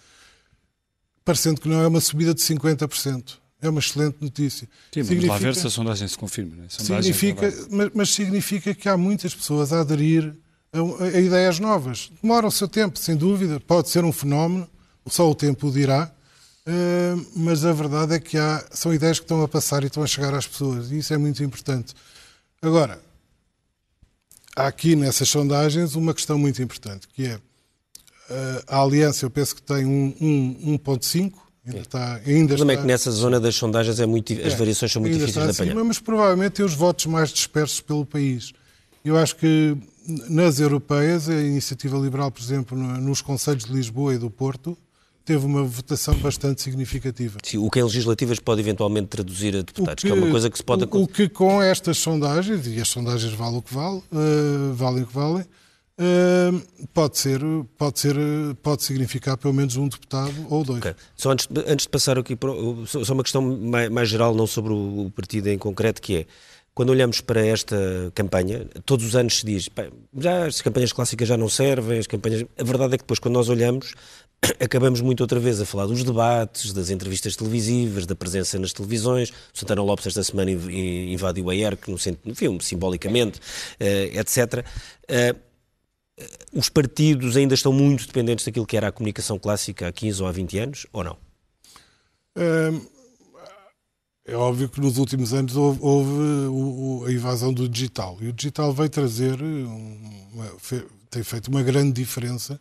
parecendo 1.25 1.59
que 1.59 1.67
não 1.67 1.81
é 1.81 1.87
uma 1.87 1.99
subida 1.99 2.33
de 2.33 2.41
50%. 2.41 3.41
É 3.61 3.69
uma 3.69 3.79
excelente 3.79 4.17
notícia. 4.21 4.67
Sim, 4.91 5.03
significa, 5.03 5.27
vamos 5.27 5.29
lá 5.29 5.37
ver 5.37 5.55
se 5.55 5.67
a 5.67 5.69
sondagem 5.69 6.07
se 6.07 6.17
confirma. 6.17 6.55
Né? 6.55 6.65
significa, 6.69 7.53
mas, 7.69 7.89
mas, 7.93 8.09
significa 8.09 8.73
que 8.73 8.89
há 8.89 8.97
muitas 8.97 9.35
pessoas 9.35 9.71
a 9.71 9.81
aderir 9.81 10.33
a, 10.73 11.05
a 11.05 11.19
ideias 11.19 11.59
novas. 11.59 12.11
Demora 12.21 12.47
o 12.47 12.51
seu 12.51 12.67
tempo, 12.67 12.97
sem 12.97 13.15
dúvida. 13.15 13.59
Pode 13.59 13.89
ser 13.89 14.03
um 14.03 14.11
fenómeno, 14.11 14.67
só 15.05 15.29
o 15.29 15.35
tempo 15.35 15.67
o 15.67 15.71
dirá 15.71 16.11
Uh, 16.67 17.25
mas 17.35 17.65
a 17.65 17.73
verdade 17.73 18.13
é 18.13 18.19
que 18.19 18.37
há, 18.37 18.63
são 18.71 18.93
ideias 18.93 19.17
que 19.17 19.25
estão 19.25 19.41
a 19.41 19.47
passar 19.47 19.83
e 19.83 19.87
estão 19.87 20.03
a 20.03 20.07
chegar 20.07 20.33
às 20.33 20.45
pessoas, 20.45 20.91
e 20.91 20.99
isso 20.99 21.13
é 21.13 21.17
muito 21.17 21.43
importante. 21.43 21.95
Agora, 22.61 22.99
há 24.55 24.67
aqui 24.67 24.95
nessas 24.95 25.27
sondagens 25.27 25.95
uma 25.95 26.13
questão 26.13 26.37
muito 26.37 26.61
importante, 26.61 27.07
que 27.07 27.25
é 27.25 27.35
uh, 27.35 28.63
a 28.67 28.81
Aliança, 28.81 29.25
eu 29.25 29.31
penso 29.31 29.55
que 29.55 29.61
tem 29.63 29.85
um, 29.85 30.15
um 30.21 30.77
1.5, 30.77 31.33
ainda 31.65 31.79
está... 31.79 32.15
Ainda 32.25 32.53
o 32.53 32.57
problema 32.57 32.73
está, 32.73 32.73
é 32.73 32.77
que 32.77 32.87
nessa 32.87 33.09
zona 33.09 33.39
das 33.39 33.55
sondagens 33.55 33.99
é 33.99 34.05
muito, 34.05 34.31
as 34.33 34.53
é, 34.53 34.55
variações 34.55 34.91
são 34.91 35.01
muito 35.01 35.17
difíceis 35.17 35.43
de 35.43 35.51
apanhar. 35.63 35.83
Mas 35.83 35.97
provavelmente 35.97 36.53
tem 36.53 36.65
os 36.65 36.75
votos 36.75 37.07
mais 37.07 37.29
dispersos 37.31 37.81
pelo 37.81 38.05
país. 38.05 38.53
Eu 39.03 39.17
acho 39.17 39.35
que 39.35 39.75
nas 40.29 40.59
europeias, 40.59 41.27
a 41.27 41.41
iniciativa 41.41 41.97
liberal, 41.97 42.31
por 42.31 42.41
exemplo, 42.41 42.77
nos 42.77 43.21
Conselhos 43.21 43.65
de 43.65 43.73
Lisboa 43.73 44.13
e 44.13 44.19
do 44.19 44.29
Porto, 44.29 44.77
teve 45.23 45.45
uma 45.45 45.63
votação 45.63 46.13
bastante 46.15 46.61
significativa. 46.61 47.39
Sim, 47.43 47.57
o 47.57 47.69
que 47.69 47.79
em 47.79 47.83
legislativas 47.83 48.39
pode 48.39 48.61
eventualmente 48.61 49.07
traduzir 49.07 49.55
a 49.55 49.61
deputados, 49.61 50.03
que, 50.03 50.09
que, 50.09 50.13
é 50.13 50.15
uma 50.15 50.29
coisa 50.29 50.49
que 50.49 50.57
se 50.57 50.63
pode 50.63 50.83
acontecer. 50.83 51.11
O 51.11 51.15
que 51.15 51.29
com 51.29 51.61
estas 51.61 51.97
sondagens, 51.97 52.67
e 52.67 52.79
as 52.79 52.87
sondagens 52.87 53.33
valem 53.33 53.59
o 53.59 53.61
que 53.61 53.73
vale, 53.73 53.97
uh, 53.97 54.73
valem 54.73 55.03
o 55.03 55.07
que 55.07 55.13
valem, 55.13 55.43
uh, 55.43 56.87
pode 56.93 57.17
ser, 57.17 57.39
pode 57.77 57.99
ser, 57.99 58.15
pode 58.61 58.83
significar 58.83 59.37
pelo 59.37 59.53
menos 59.53 59.75
um 59.77 59.87
deputado 59.87 60.33
ou 60.49 60.63
dois. 60.63 60.79
Okay. 60.79 60.95
Só 61.15 61.31
antes, 61.31 61.47
antes 61.67 61.85
de 61.85 61.89
passar 61.89 62.17
aqui, 62.17 62.35
para, 62.35 62.51
só 62.85 63.13
uma 63.13 63.23
questão 63.23 63.41
mais, 63.41 63.89
mais 63.89 64.09
geral, 64.09 64.33
não 64.33 64.47
sobre 64.47 64.73
o, 64.73 65.05
o 65.05 65.11
partido 65.11 65.47
em 65.47 65.57
concreto, 65.57 66.01
que 66.01 66.17
é, 66.17 66.25
quando 66.73 66.89
olhamos 66.89 67.19
para 67.19 67.45
esta 67.45 67.75
campanha, 68.15 68.65
todos 68.85 69.05
os 69.05 69.15
anos 69.15 69.39
se 69.39 69.45
diz, 69.45 69.69
já 70.17 70.45
as 70.45 70.61
campanhas 70.61 70.93
clássicas 70.93 71.27
já 71.27 71.35
não 71.35 71.49
servem, 71.49 71.99
as 71.99 72.07
campanhas... 72.07 72.45
A 72.57 72.63
verdade 72.63 72.95
é 72.95 72.97
que 72.97 73.03
depois, 73.03 73.19
quando 73.19 73.33
nós 73.33 73.49
olhamos, 73.49 73.93
acabamos 74.59 75.01
muito 75.01 75.21
outra 75.21 75.39
vez 75.39 75.61
a 75.61 75.65
falar 75.65 75.85
dos 75.85 76.03
debates, 76.03 76.73
das 76.73 76.89
entrevistas 76.89 77.35
televisivas, 77.35 78.05
da 78.05 78.15
presença 78.15 78.57
nas 78.57 78.73
televisões. 78.73 79.31
Santana 79.53 79.83
Lopes 79.83 80.07
esta 80.07 80.23
semana 80.23 80.51
invadiu 80.51 81.49
a 81.49 81.55
ERC 81.55 81.89
no, 81.89 81.97
filme, 82.35 82.63
simbolicamente, 82.63 83.39
uh, 83.39 84.19
etc. 84.19 84.65
Uh, 85.09 85.39
os 86.53 86.69
partidos 86.69 87.37
ainda 87.37 87.53
estão 87.53 87.71
muito 87.71 88.05
dependentes 88.05 88.45
daquilo 88.45 88.65
que 88.65 88.77
era 88.77 88.87
a 88.87 88.91
comunicação 88.91 89.39
clássica 89.39 89.87
há 89.87 89.91
15 89.91 90.21
ou 90.21 90.27
há 90.27 90.31
20 90.31 90.59
anos, 90.59 90.87
ou 90.93 91.03
não? 91.03 91.17
É 94.25 94.35
óbvio 94.35 94.69
que 94.69 94.79
nos 94.79 94.97
últimos 94.97 95.33
anos 95.33 95.55
houve, 95.55 95.79
houve 95.81 97.09
a 97.09 97.11
invasão 97.11 97.51
do 97.51 97.67
digital 97.67 98.17
e 98.21 98.27
o 98.27 98.33
digital 98.33 98.71
veio 98.71 98.89
trazer, 98.89 99.41
uma, 99.41 100.45
tem 101.09 101.23
feito 101.23 101.47
uma 101.47 101.63
grande 101.63 101.91
diferença 101.91 102.59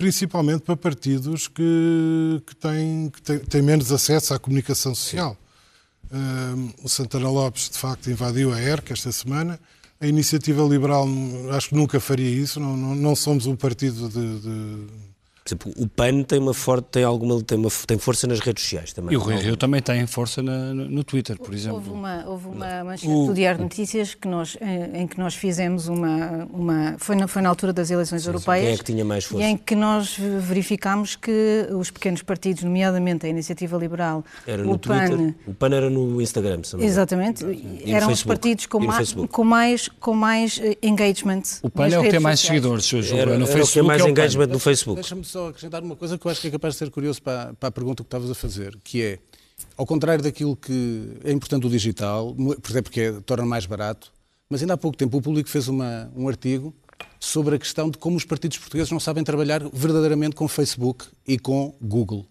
principalmente 0.00 0.62
para 0.62 0.74
partidos 0.78 1.46
que, 1.46 2.42
que, 2.46 2.56
têm, 2.56 3.10
que 3.10 3.20
têm, 3.20 3.38
têm 3.38 3.60
menos 3.60 3.92
acesso 3.92 4.32
à 4.32 4.38
comunicação 4.38 4.94
social. 4.94 5.36
O 6.82 6.88
Santana 6.88 7.28
Lopes, 7.28 7.68
de 7.68 7.76
facto, 7.76 8.10
invadiu 8.10 8.50
a 8.50 8.58
ERC 8.58 8.94
esta 8.94 9.12
semana. 9.12 9.60
A 10.00 10.06
Iniciativa 10.06 10.62
Liberal, 10.62 11.06
acho 11.54 11.68
que 11.68 11.74
nunca 11.74 12.00
faria 12.00 12.30
isso. 12.30 12.58
Não, 12.58 12.74
não, 12.78 12.94
não 12.94 13.14
somos 13.14 13.44
um 13.44 13.54
partido 13.54 14.08
de, 14.08 14.40
de 14.40 14.86
exemplo, 15.50 15.72
o 15.76 15.88
PAN 15.88 16.22
tem 16.22 16.38
uma 16.38 16.54
forte, 16.54 16.86
tem 16.90 17.04
alguma, 17.04 17.42
tem, 17.42 17.58
uma, 17.58 17.68
tem 17.86 17.98
força 17.98 18.26
nas 18.26 18.40
redes 18.40 18.62
sociais 18.62 18.92
também. 18.92 19.12
E 19.14 19.16
o 19.16 19.20
Rui 19.20 19.36
Rio 19.36 19.56
também 19.56 19.82
tem 19.82 20.06
força 20.06 20.42
na, 20.42 20.72
no, 20.72 21.04
Twitter, 21.04 21.38
por 21.38 21.54
exemplo. 21.54 21.78
Houve 21.78 21.90
uma, 21.90 22.24
houve 22.26 22.48
uma 22.48 22.84
manchete 22.84 23.12
o, 23.12 23.26
do 23.26 23.34
Diário 23.34 23.58
de 23.58 23.64
Notícias 23.64 24.14
que 24.14 24.28
nós, 24.28 24.56
em, 24.60 25.02
em, 25.02 25.06
que 25.06 25.18
nós 25.18 25.34
fizemos 25.34 25.88
uma, 25.88 26.48
uma 26.52 26.94
foi, 26.98 27.16
na, 27.16 27.26
foi 27.26 27.42
na 27.42 27.48
altura 27.48 27.72
das 27.72 27.90
eleições 27.90 28.22
sim, 28.22 28.28
europeias. 28.28 28.64
Quem 28.64 28.74
é 28.74 28.76
que 28.76 28.84
tinha 28.84 29.04
mais 29.04 29.24
força? 29.24 29.44
E 29.44 29.50
em 29.50 29.56
que 29.56 29.74
nós 29.74 30.16
verificámos 30.18 31.16
que 31.16 31.66
os 31.72 31.90
pequenos 31.90 32.22
partidos, 32.22 32.62
nomeadamente 32.62 33.26
a 33.26 33.28
Iniciativa 33.28 33.76
Liberal, 33.76 34.24
era 34.46 34.62
no 34.62 34.72
o 34.72 34.78
Twitter, 34.78 35.16
PAN... 35.16 35.34
O 35.46 35.54
PAN 35.54 35.74
era 35.74 35.90
no 35.90 36.20
Instagram, 36.20 36.60
também. 36.60 36.86
Exatamente. 36.86 37.44
E 37.44 37.92
eram 37.92 38.10
os 38.12 38.22
partidos 38.22 38.66
com, 38.66 38.80
ma, 38.80 38.98
com, 39.30 39.44
mais, 39.44 39.88
com 39.88 40.14
mais 40.14 40.60
eh, 40.62 40.76
engagement. 40.82 41.42
O 41.62 41.70
PAN 41.70 41.88
é 41.88 41.98
o 41.98 42.02
que 42.02 42.10
tem 42.10 42.20
mais 42.20 42.40
seguidores, 42.40 42.86
João, 42.86 43.20
era, 43.20 43.38
no 43.38 43.44
era 43.44 43.46
Facebook. 43.46 43.62
O 43.62 43.66
que 43.66 43.72
tem 43.72 43.82
mais 43.82 44.02
é 44.02 44.08
engagement 44.08 44.46
no 44.46 44.58
Facebook. 44.58 45.00
Deixa-me 45.00 45.24
só 45.24 45.39
acrescentar 45.48 45.82
uma 45.82 45.96
coisa 45.96 46.18
que 46.18 46.26
eu 46.26 46.30
acho 46.30 46.40
que 46.40 46.48
é 46.48 46.50
capaz 46.50 46.74
de 46.74 46.78
ser 46.78 46.90
curioso 46.90 47.22
para, 47.22 47.54
para 47.54 47.68
a 47.68 47.72
pergunta 47.72 48.02
que 48.02 48.06
estavas 48.06 48.30
a 48.30 48.34
fazer, 48.34 48.76
que 48.82 49.02
é, 49.02 49.18
ao 49.76 49.86
contrário 49.86 50.22
daquilo 50.22 50.56
que 50.56 51.18
é 51.24 51.32
importante 51.32 51.66
o 51.66 51.70
digital, 51.70 52.34
por 52.34 52.70
exemplo, 52.70 52.84
porque 52.84 53.00
é, 53.00 53.12
torna 53.20 53.44
mais 53.44 53.66
barato, 53.66 54.12
mas 54.48 54.60
ainda 54.60 54.74
há 54.74 54.76
pouco 54.76 54.96
tempo 54.96 55.16
o 55.16 55.22
público 55.22 55.48
fez 55.48 55.68
uma, 55.68 56.10
um 56.16 56.28
artigo 56.28 56.74
sobre 57.18 57.56
a 57.56 57.58
questão 57.58 57.90
de 57.90 57.98
como 57.98 58.16
os 58.16 58.24
partidos 58.24 58.58
portugueses 58.58 58.90
não 58.90 59.00
sabem 59.00 59.22
trabalhar 59.22 59.62
verdadeiramente 59.72 60.34
com 60.34 60.48
Facebook 60.48 61.06
e 61.26 61.38
com 61.38 61.74
Google. 61.80 62.26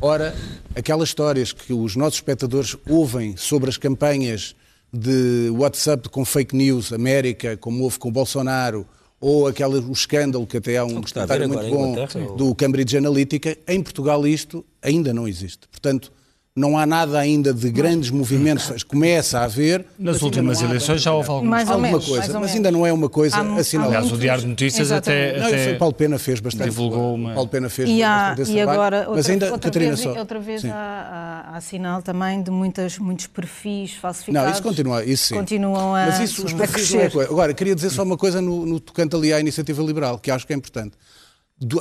Ora, 0.00 0.34
aquelas 0.74 1.08
histórias 1.08 1.52
que 1.52 1.72
os 1.72 1.96
nossos 1.96 2.16
espectadores 2.16 2.76
ouvem 2.88 3.36
sobre 3.36 3.70
as 3.70 3.76
campanhas 3.76 4.54
de 4.92 5.50
WhatsApp 5.50 6.08
com 6.08 6.24
fake 6.24 6.54
news, 6.54 6.92
América, 6.92 7.56
como 7.56 7.82
houve 7.82 7.98
com 7.98 8.12
Bolsonaro, 8.12 8.86
ou 9.20 9.46
aquele, 9.46 9.78
o 9.78 9.92
escândalo 9.92 10.46
que 10.46 10.58
até 10.58 10.76
há 10.76 10.84
um 10.84 11.00
documentário 11.00 11.48
muito 11.48 11.68
bom 11.68 12.36
do 12.36 12.54
Cambridge 12.54 12.96
Analytica, 12.96 13.56
em 13.66 13.82
Portugal 13.82 14.26
isto 14.26 14.64
ainda 14.82 15.14
não 15.14 15.26
existe. 15.26 15.66
Portanto, 15.68 16.12
não 16.56 16.78
há 16.78 16.86
nada 16.86 17.18
ainda 17.18 17.52
de 17.52 17.68
grandes 17.68 18.10
movimentos, 18.10 18.84
começa 18.84 19.40
a 19.40 19.44
haver. 19.44 19.84
Nas 19.98 20.22
últimas 20.22 20.62
eleições 20.62 21.02
já 21.02 21.12
houve 21.12 21.28
alguma, 21.28 21.50
mais 21.50 21.68
alguma 21.68 21.88
menos, 21.88 22.06
coisa, 22.06 22.38
mas 22.38 22.54
ainda 22.54 22.70
não 22.70 22.86
é 22.86 22.92
uma 22.92 23.08
coisa 23.08 23.38
há, 23.38 23.56
assinalada. 23.56 23.96
Aliás, 23.96 24.12
o 24.12 24.16
Diário 24.16 24.42
de 24.42 24.48
Notícias 24.50 24.92
até, 24.92 25.36
não, 25.36 25.46
até 25.48 25.74
Paulo 25.74 25.92
Pena 25.92 26.16
fez 26.16 26.38
bastante. 26.38 26.70
Divulgou 26.70 27.16
uma... 27.16 27.34
Paulo 27.34 27.48
Pena 27.48 27.68
fez 27.68 27.90
e 27.90 28.04
há, 28.04 28.36
bastante 28.36 28.52
e 28.52 28.60
agora, 28.60 28.98
outra, 28.98 29.14
mas 29.16 29.30
ainda, 29.30 29.46
outra 29.46 29.68
Catarina, 29.68 29.96
vez, 29.96 30.00
só. 30.00 30.16
outra 30.16 30.38
vez 30.38 30.64
há, 30.64 30.70
há, 30.70 31.56
há, 31.56 31.60
sinal 31.60 32.00
também 32.02 32.40
de 32.40 32.52
muitas, 32.52 33.00
muitos 33.00 33.26
perfis 33.26 33.94
falsificados. 33.94 34.46
Não, 34.46 34.52
isso 34.52 34.62
continua, 34.62 35.04
isso 35.04 35.26
sim. 35.26 35.34
Continuam 35.34 35.96
a, 35.96 36.06
mas 36.06 36.20
isso, 36.20 36.46
os 36.46 36.52
perfis 36.52 36.88
não 36.92 37.00
é 37.00 37.10
coisa. 37.10 37.30
Agora, 37.32 37.52
queria 37.52 37.74
dizer 37.74 37.90
só 37.90 38.04
uma 38.04 38.16
coisa 38.16 38.40
no, 38.40 38.64
no 38.64 38.78
tocante 38.78 39.16
ali 39.16 39.32
à 39.32 39.40
iniciativa 39.40 39.82
liberal, 39.82 40.20
que 40.20 40.30
acho 40.30 40.46
que 40.46 40.52
é 40.52 40.56
importante 40.56 40.92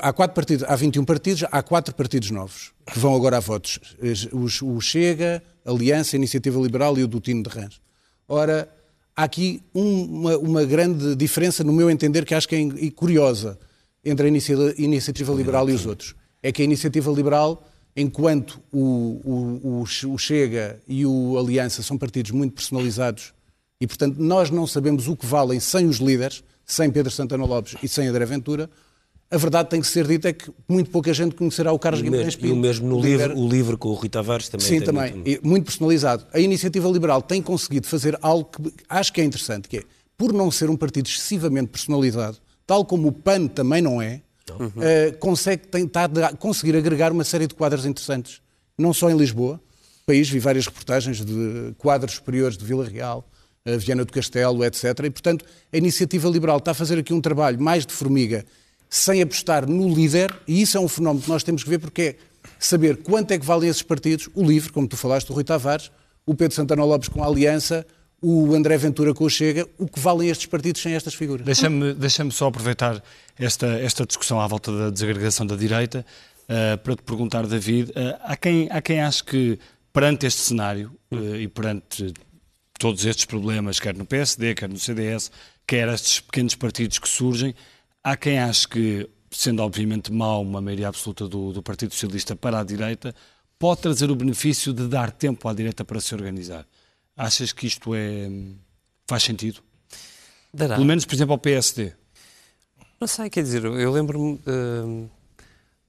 há 0.01 0.13
quatro 0.13 0.35
partidos, 0.35 0.65
há 0.67 0.75
21 0.75 1.05
partidos, 1.05 1.43
há 1.51 1.63
quatro 1.63 1.93
partidos 1.95 2.31
novos 2.31 2.71
que 2.91 2.99
vão 2.99 3.15
agora 3.15 3.37
a 3.37 3.39
votos. 3.39 3.79
O, 4.31 4.81
Chega, 4.81 5.43
a 5.65 5.71
Aliança, 5.71 6.15
Iniciativa 6.15 6.59
Liberal 6.59 6.97
e 6.97 7.03
o 7.03 7.07
Dutino 7.07 7.43
de 7.43 7.49
Rãs. 7.49 7.81
Ora, 8.27 8.69
há 9.15 9.23
aqui 9.23 9.61
uma, 9.73 10.37
uma, 10.37 10.65
grande 10.65 11.15
diferença, 11.15 11.63
no 11.63 11.73
meu 11.73 11.89
entender, 11.89 12.25
que 12.25 12.35
acho 12.35 12.47
que 12.47 12.55
é 12.55 12.91
curiosa 12.91 13.57
entre 14.03 14.25
a 14.25 14.29
Iniciativa, 14.29 14.73
iniciativa 14.77 15.33
Liberal 15.33 15.69
e 15.69 15.73
os 15.73 15.85
outros. 15.85 16.15
É 16.41 16.51
que 16.51 16.61
a 16.61 16.65
Iniciativa 16.65 17.11
Liberal, 17.11 17.65
enquanto 17.95 18.61
o, 18.71 19.21
o, 19.23 19.83
o 19.83 20.17
Chega 20.17 20.81
e 20.87 21.05
o 21.05 21.37
Aliança 21.37 21.81
são 21.81 21.97
partidos 21.97 22.31
muito 22.31 22.53
personalizados 22.53 23.33
e, 23.79 23.87
portanto, 23.87 24.17
nós 24.17 24.49
não 24.49 24.65
sabemos 24.65 25.07
o 25.07 25.15
que 25.15 25.25
valem 25.25 25.59
sem 25.59 25.87
os 25.87 25.97
líderes, 25.97 26.43
sem 26.65 26.89
Pedro 26.89 27.11
Santana 27.11 27.45
Lopes 27.45 27.75
e 27.83 27.87
sem 27.87 28.07
André 28.07 28.25
Ventura, 28.25 28.69
a 29.33 29.37
verdade 29.37 29.67
tem 29.67 29.81
que 29.81 29.87
ser 29.87 30.05
dita 30.05 30.29
é 30.29 30.33
que 30.33 30.51
muito 30.69 30.91
pouca 30.91 31.11
gente 31.11 31.33
conhecerá 31.33 31.71
o 31.71 31.79
Carlos 31.79 32.03
Guimarães 32.03 32.35
Pinto. 32.35 32.47
E 32.47 32.51
o 32.51 32.55
mesmo 32.55 32.87
no 32.87 33.01
livro, 33.01 33.35
o 33.35 33.49
livro 33.49 33.77
com 33.79 33.89
o 33.89 33.93
Rui 33.93 34.07
Tavares 34.07 34.47
também 34.47 34.67
Sim, 34.67 34.81
também. 34.81 35.11
Muito... 35.11 35.47
muito 35.47 35.65
personalizado. 35.65 36.27
A 36.31 36.39
Iniciativa 36.39 36.87
Liberal 36.87 37.19
tem 37.19 37.41
conseguido 37.41 37.87
fazer 37.87 38.15
algo 38.21 38.45
que 38.45 38.71
acho 38.87 39.11
que 39.11 39.21
é 39.21 39.23
interessante, 39.23 39.67
que 39.67 39.77
é, 39.77 39.83
por 40.15 40.31
não 40.31 40.51
ser 40.51 40.69
um 40.69 40.77
partido 40.77 41.07
excessivamente 41.07 41.69
personalizado, 41.69 42.37
tal 42.67 42.85
como 42.85 43.07
o 43.07 43.11
PAN 43.11 43.47
também 43.47 43.81
não 43.81 43.99
é, 43.99 44.21
uhum. 44.51 44.67
uh, 44.67 45.17
consegue 45.17 45.65
tentar 45.67 46.09
conseguir 46.37 46.75
agregar 46.75 47.11
uma 47.11 47.23
série 47.23 47.47
de 47.47 47.55
quadros 47.55 47.87
interessantes. 47.87 48.39
Não 48.77 48.93
só 48.93 49.09
em 49.09 49.17
Lisboa, 49.17 49.59
país, 50.05 50.29
vi 50.29 50.37
várias 50.37 50.67
reportagens 50.67 51.25
de 51.25 51.73
quadros 51.79 52.15
superiores 52.15 52.55
de 52.55 52.63
Vila 52.63 52.85
Real, 52.85 53.27
uh, 53.67 53.79
Viana 53.79 54.05
do 54.05 54.13
Castelo, 54.13 54.63
etc. 54.63 54.83
E, 55.05 55.09
portanto, 55.09 55.43
a 55.71 55.77
Iniciativa 55.77 56.29
Liberal 56.29 56.59
está 56.59 56.69
a 56.69 56.75
fazer 56.75 56.99
aqui 56.99 57.15
um 57.15 57.21
trabalho 57.21 57.59
mais 57.59 57.83
de 57.83 57.93
formiga 57.93 58.45
sem 58.93 59.23
apostar 59.23 59.67
no 59.67 59.91
líder, 59.91 60.31
e 60.47 60.61
isso 60.61 60.77
é 60.77 60.79
um 60.79 60.87
fenómeno 60.87 61.23
que 61.23 61.27
nós 61.27 61.41
temos 61.41 61.63
que 61.63 61.69
ver, 61.71 61.79
porque 61.79 62.01
é 62.01 62.15
saber 62.59 62.97
quanto 62.97 63.31
é 63.31 63.39
que 63.39 63.45
valem 63.45 63.67
esses 63.67 63.81
partidos, 63.81 64.29
o 64.35 64.43
LIVRE, 64.43 64.71
como 64.71 64.87
tu 64.87 64.95
falaste, 64.95 65.31
o 65.31 65.33
Rui 65.33 65.43
Tavares, 65.43 65.89
o 66.27 66.35
Pedro 66.35 66.55
Santana 66.55 66.85
Lopes 66.85 67.09
com 67.09 67.23
a 67.23 67.25
Aliança, 67.25 67.87
o 68.21 68.53
André 68.53 68.77
Ventura 68.77 69.11
com 69.11 69.23
o 69.23 69.29
Chega, 69.31 69.67
o 69.79 69.87
que 69.87 69.99
valem 69.99 70.29
estes 70.29 70.45
partidos 70.45 70.79
sem 70.79 70.93
estas 70.93 71.15
figuras. 71.15 71.43
Deixa-me 71.43 71.95
deixa 71.95 72.29
só 72.29 72.49
aproveitar 72.49 73.03
esta, 73.35 73.65
esta 73.79 74.05
discussão 74.05 74.39
à 74.39 74.45
volta 74.45 74.71
da 74.71 74.91
desagregação 74.91 75.47
da 75.47 75.55
direita 75.55 76.05
uh, 76.43 76.77
para 76.77 76.95
te 76.95 77.01
perguntar, 77.01 77.47
David, 77.47 77.89
uh, 77.89 77.93
há, 78.21 78.37
quem, 78.37 78.67
há 78.69 78.79
quem 78.79 79.01
ache 79.01 79.23
que 79.23 79.59
perante 79.91 80.27
este 80.27 80.39
cenário 80.39 80.91
uh, 81.11 81.35
e 81.35 81.47
perante 81.47 82.13
todos 82.77 83.03
estes 83.05 83.25
problemas, 83.25 83.79
quer 83.79 83.95
no 83.95 84.05
PSD, 84.05 84.53
quer 84.53 84.69
no 84.69 84.77
CDS, 84.77 85.31
quer 85.65 85.87
estes 85.89 86.19
pequenos 86.19 86.53
partidos 86.53 86.99
que 86.99 87.09
surgem, 87.09 87.55
Há 88.03 88.17
quem 88.17 88.37
ache 88.37 88.67
que, 88.67 89.09
sendo 89.31 89.61
obviamente 89.61 90.11
mau 90.11 90.41
uma 90.41 90.59
maioria 90.59 90.89
absoluta 90.89 91.27
do, 91.27 91.53
do 91.53 91.63
Partido 91.63 91.93
Socialista 91.93 92.35
para 92.35 92.59
a 92.59 92.63
direita, 92.63 93.15
pode 93.57 93.81
trazer 93.81 94.11
o 94.11 94.15
benefício 94.15 94.73
de 94.73 94.87
dar 94.87 95.11
tempo 95.11 95.47
à 95.47 95.53
direita 95.53 95.85
para 95.85 96.01
se 96.01 96.13
organizar. 96.13 96.67
Achas 97.15 97.53
que 97.53 97.65
isto 97.65 97.95
é 97.95 98.29
faz 99.07 99.23
sentido? 99.23 99.61
Dará. 100.53 100.75
Pelo 100.75 100.85
menos, 100.85 101.05
por 101.05 101.15
exemplo, 101.15 101.33
ao 101.33 101.39
PSD. 101.39 101.93
Não 102.99 103.07
sei, 103.07 103.29
quer 103.29 103.43
dizer, 103.43 103.63
eu 103.63 103.91
lembro-me 103.91 104.33
uh, 104.33 105.09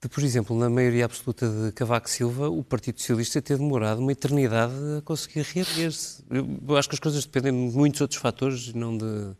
de, 0.00 0.09
por 0.09 0.22
exemplo, 0.22 0.59
na 0.59 0.68
maioria 0.68 1.05
absoluta 1.05 1.48
de 1.48 1.72
Cavaco 1.72 2.09
Silva, 2.09 2.48
o 2.48 2.62
Partido 2.62 3.00
Socialista 3.00 3.40
ter 3.42 3.59
demorado 3.59 4.00
uma 4.00 4.12
eternidade 4.12 4.74
a 4.98 5.03
conseguir 5.03 5.42
reerguer-se. 5.42 6.22
Eu 6.31 6.77
acho 6.77 6.88
que 6.88 6.94
as 6.94 7.00
coisas 7.00 7.24
dependem 7.24 7.70
de 7.70 7.77
muitos 7.77 8.00
outros 8.00 8.20
fatores, 8.20 8.72
não 8.72 8.96
de 8.96 9.35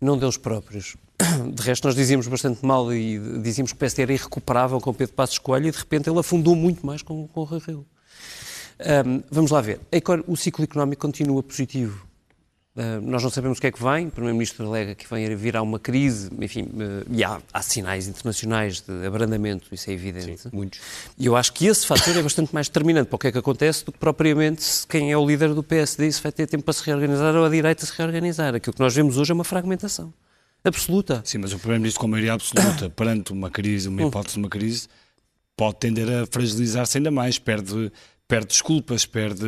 não 0.00 0.16
deles 0.16 0.36
próprios. 0.36 0.96
De 1.54 1.62
resto, 1.62 1.86
nós 1.86 1.94
dizíamos 1.94 2.26
bastante 2.26 2.64
mal 2.64 2.92
e 2.92 3.18
dizíamos 3.42 3.72
que 3.72 3.76
o 3.76 3.78
PSD 3.78 4.02
era 4.02 4.12
irrecuperável 4.12 4.80
com 4.80 4.94
Pedro 4.94 5.14
Passos 5.14 5.38
Coelho 5.38 5.68
e, 5.68 5.70
de 5.70 5.78
repente, 5.78 6.08
ele 6.08 6.18
afundou 6.18 6.56
muito 6.56 6.84
mais 6.84 7.02
com, 7.02 7.28
com 7.28 7.40
o 7.40 7.44
Rui 7.44 7.60
Rio. 7.66 7.86
Um, 8.80 9.22
vamos 9.30 9.50
lá 9.50 9.60
ver. 9.60 9.80
O 10.26 10.36
ciclo 10.36 10.64
económico 10.64 11.02
continua 11.02 11.42
positivo. 11.42 12.09
Uh, 12.76 13.00
nós 13.02 13.20
não 13.20 13.30
sabemos 13.30 13.58
o 13.58 13.60
que 13.60 13.66
é 13.66 13.72
que 13.72 13.82
vem, 13.82 14.06
o 14.06 14.10
Primeiro-Ministro 14.12 14.64
alega 14.64 14.94
que 14.94 15.04
vem 15.12 15.34
virá 15.34 15.60
uma 15.60 15.80
crise, 15.80 16.30
enfim, 16.40 16.62
uh, 16.62 17.04
e 17.10 17.24
há, 17.24 17.40
há, 17.52 17.62
sinais 17.62 18.06
internacionais 18.06 18.80
de 18.80 19.06
abrandamento, 19.06 19.66
isso 19.72 19.90
é 19.90 19.92
evidente. 19.92 20.42
Sim, 20.42 20.50
muitos. 20.52 20.80
E 21.18 21.26
eu 21.26 21.36
acho 21.36 21.52
que 21.52 21.66
esse 21.66 21.84
fator 21.84 22.16
é 22.16 22.22
bastante 22.22 22.54
mais 22.54 22.68
determinante 22.68 23.08
para 23.08 23.16
o 23.16 23.18
que 23.18 23.26
é 23.26 23.32
que 23.32 23.38
acontece 23.38 23.84
do 23.84 23.90
que 23.90 23.98
propriamente 23.98 24.64
quem 24.88 25.10
é 25.10 25.16
o 25.16 25.26
líder 25.26 25.52
do 25.52 25.64
PSD 25.64 26.12
se 26.12 26.22
vai 26.22 26.30
ter 26.30 26.46
tempo 26.46 26.62
para 26.62 26.72
se 26.72 26.84
reorganizar 26.84 27.34
ou 27.34 27.44
a 27.44 27.48
direita 27.48 27.84
se 27.84 27.92
reorganizar. 27.96 28.54
Aquilo 28.54 28.72
que 28.72 28.80
nós 28.80 28.94
vemos 28.94 29.18
hoje 29.18 29.32
é 29.32 29.34
uma 29.34 29.44
fragmentação 29.44 30.14
absoluta. 30.62 31.22
Sim, 31.24 31.38
mas 31.38 31.52
o 31.52 31.58
Primeiro-Ministro 31.58 32.00
com 32.00 32.06
maioria 32.06 32.34
absoluta, 32.34 32.88
perante 32.94 33.32
uma 33.32 33.50
crise, 33.50 33.88
uma 33.88 34.02
hipótese 34.02 34.34
de 34.34 34.40
uma 34.40 34.48
crise, 34.48 34.88
pode 35.56 35.76
tender 35.76 36.08
a 36.08 36.26
fragilizar-se 36.26 36.98
ainda 36.98 37.10
mais, 37.10 37.38
perde 37.38 37.90
perde 38.30 38.46
desculpas, 38.46 39.04
perde, 39.04 39.44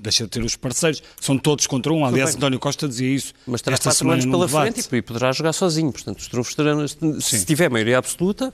deixa 0.00 0.24
de 0.24 0.30
ter 0.30 0.42
os 0.42 0.56
parceiros. 0.56 1.00
São 1.20 1.38
todos 1.38 1.68
contra 1.68 1.92
um. 1.92 2.04
Aliás, 2.04 2.34
António 2.34 2.58
Costa 2.58 2.88
dizia 2.88 3.14
isso. 3.14 3.32
Mas 3.46 3.62
terá 3.62 3.74
esta 3.74 3.90
quatro 3.90 4.10
anos 4.10 4.26
pela 4.26 4.46
debate. 4.46 4.72
frente 4.82 4.96
e 4.96 5.02
poderá 5.02 5.30
jogar 5.30 5.52
sozinho. 5.52 5.92
Portanto, 5.92 6.18
os 6.18 6.26
trunfos 6.26 6.54
terão, 6.54 6.84
se 6.88 7.46
tiver 7.46 7.70
maioria 7.70 7.96
absoluta, 7.96 8.52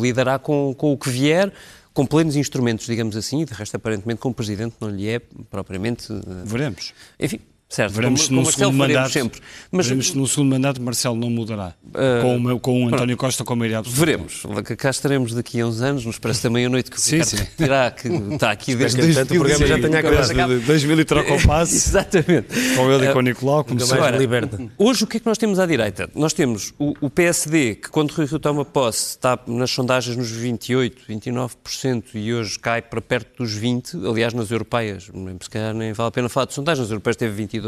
lidará 0.00 0.38
com, 0.38 0.72
com 0.78 0.92
o 0.92 0.96
que 0.96 1.10
vier 1.10 1.52
com 1.92 2.06
plenos 2.06 2.36
instrumentos, 2.36 2.86
digamos 2.86 3.16
assim, 3.16 3.42
e 3.42 3.44
de 3.44 3.52
resto, 3.52 3.74
aparentemente, 3.74 4.18
como 4.18 4.34
Presidente 4.34 4.76
não 4.80 4.88
lhe 4.88 5.08
é 5.08 5.18
propriamente... 5.50 6.06
Veremos. 6.44 6.94
Enfim, 7.20 7.38
Certo, 7.72 7.94
veremos 7.94 8.28
como, 8.28 8.36
no 8.36 8.42
como 8.42 8.52
segundo 8.54 8.76
mandato, 8.76 9.10
sempre. 9.10 9.40
Mas, 9.70 9.86
veremos 9.86 10.12
no 10.12 10.28
segundo 10.28 10.50
mandato 10.50 10.82
Marcelo 10.82 11.16
não 11.16 11.30
mudará, 11.30 11.72
uh, 11.86 12.20
com, 12.20 12.52
o, 12.52 12.60
com 12.60 12.84
o 12.84 12.88
António 12.88 13.16
Costa 13.16 13.44
com 13.44 13.56
maioria 13.56 13.78
absoluta. 13.78 13.98
Veremos, 14.04 14.42
cá 14.76 14.90
estaremos 14.90 15.32
daqui 15.32 15.58
a 15.58 15.66
uns 15.66 15.80
anos, 15.80 16.04
nos 16.04 16.18
parece 16.18 16.42
da 16.42 16.50
meia-noite 16.50 16.90
que 16.90 16.98
o 16.98 17.00
sim, 17.00 17.24
sim. 17.24 17.38
dirá 17.58 17.90
que 17.90 18.08
está 18.08 18.50
aqui 18.50 18.74
desde 18.74 19.00
que 19.00 19.22
o 19.22 19.26
programa 19.26 19.66
já 19.66 19.78
tenha 19.78 20.00
acabado. 20.00 20.60
2000 20.60 21.00
e 21.00 21.04
troca 21.06 21.32
o 21.32 21.40
passe. 21.48 21.76
Exatamente. 21.76 22.48
Com 22.76 22.92
ele 22.92 23.08
e 23.08 23.12
com 23.14 23.18
o 23.20 23.22
Nicolau, 23.22 23.64
como 23.64 23.80
se 23.80 23.94
Agora, 23.94 24.18
liberta. 24.18 24.60
Hoje 24.76 25.04
o 25.04 25.06
que 25.06 25.16
é 25.16 25.20
que 25.20 25.26
nós 25.26 25.38
temos 25.38 25.58
à 25.58 25.64
direita? 25.64 26.10
Nós 26.14 26.34
temos 26.34 26.74
o, 26.78 26.92
o 27.00 27.08
PSD, 27.08 27.76
que 27.76 27.88
quando 27.88 28.10
Rui 28.10 28.26
Rio 28.26 28.38
toma 28.38 28.66
posse 28.66 29.12
está 29.12 29.38
nas 29.46 29.70
sondagens 29.70 30.14
nos 30.14 30.30
28, 30.30 31.10
29% 31.10 32.04
e 32.16 32.34
hoje 32.34 32.58
cai 32.58 32.82
para 32.82 33.00
perto 33.00 33.42
dos 33.42 33.58
20%, 33.58 34.10
aliás 34.10 34.34
nas 34.34 34.50
europeias, 34.50 35.04
se 35.40 35.50
calhar 35.50 35.72
nem 35.72 35.94
vale 35.94 36.08
a 36.08 36.10
pena 36.10 36.28
falar 36.28 36.44
de 36.44 36.52
sondagens, 36.52 36.82
nas 36.82 36.90
europeias 36.90 37.16
teve 37.16 37.42
22%, 37.42 37.61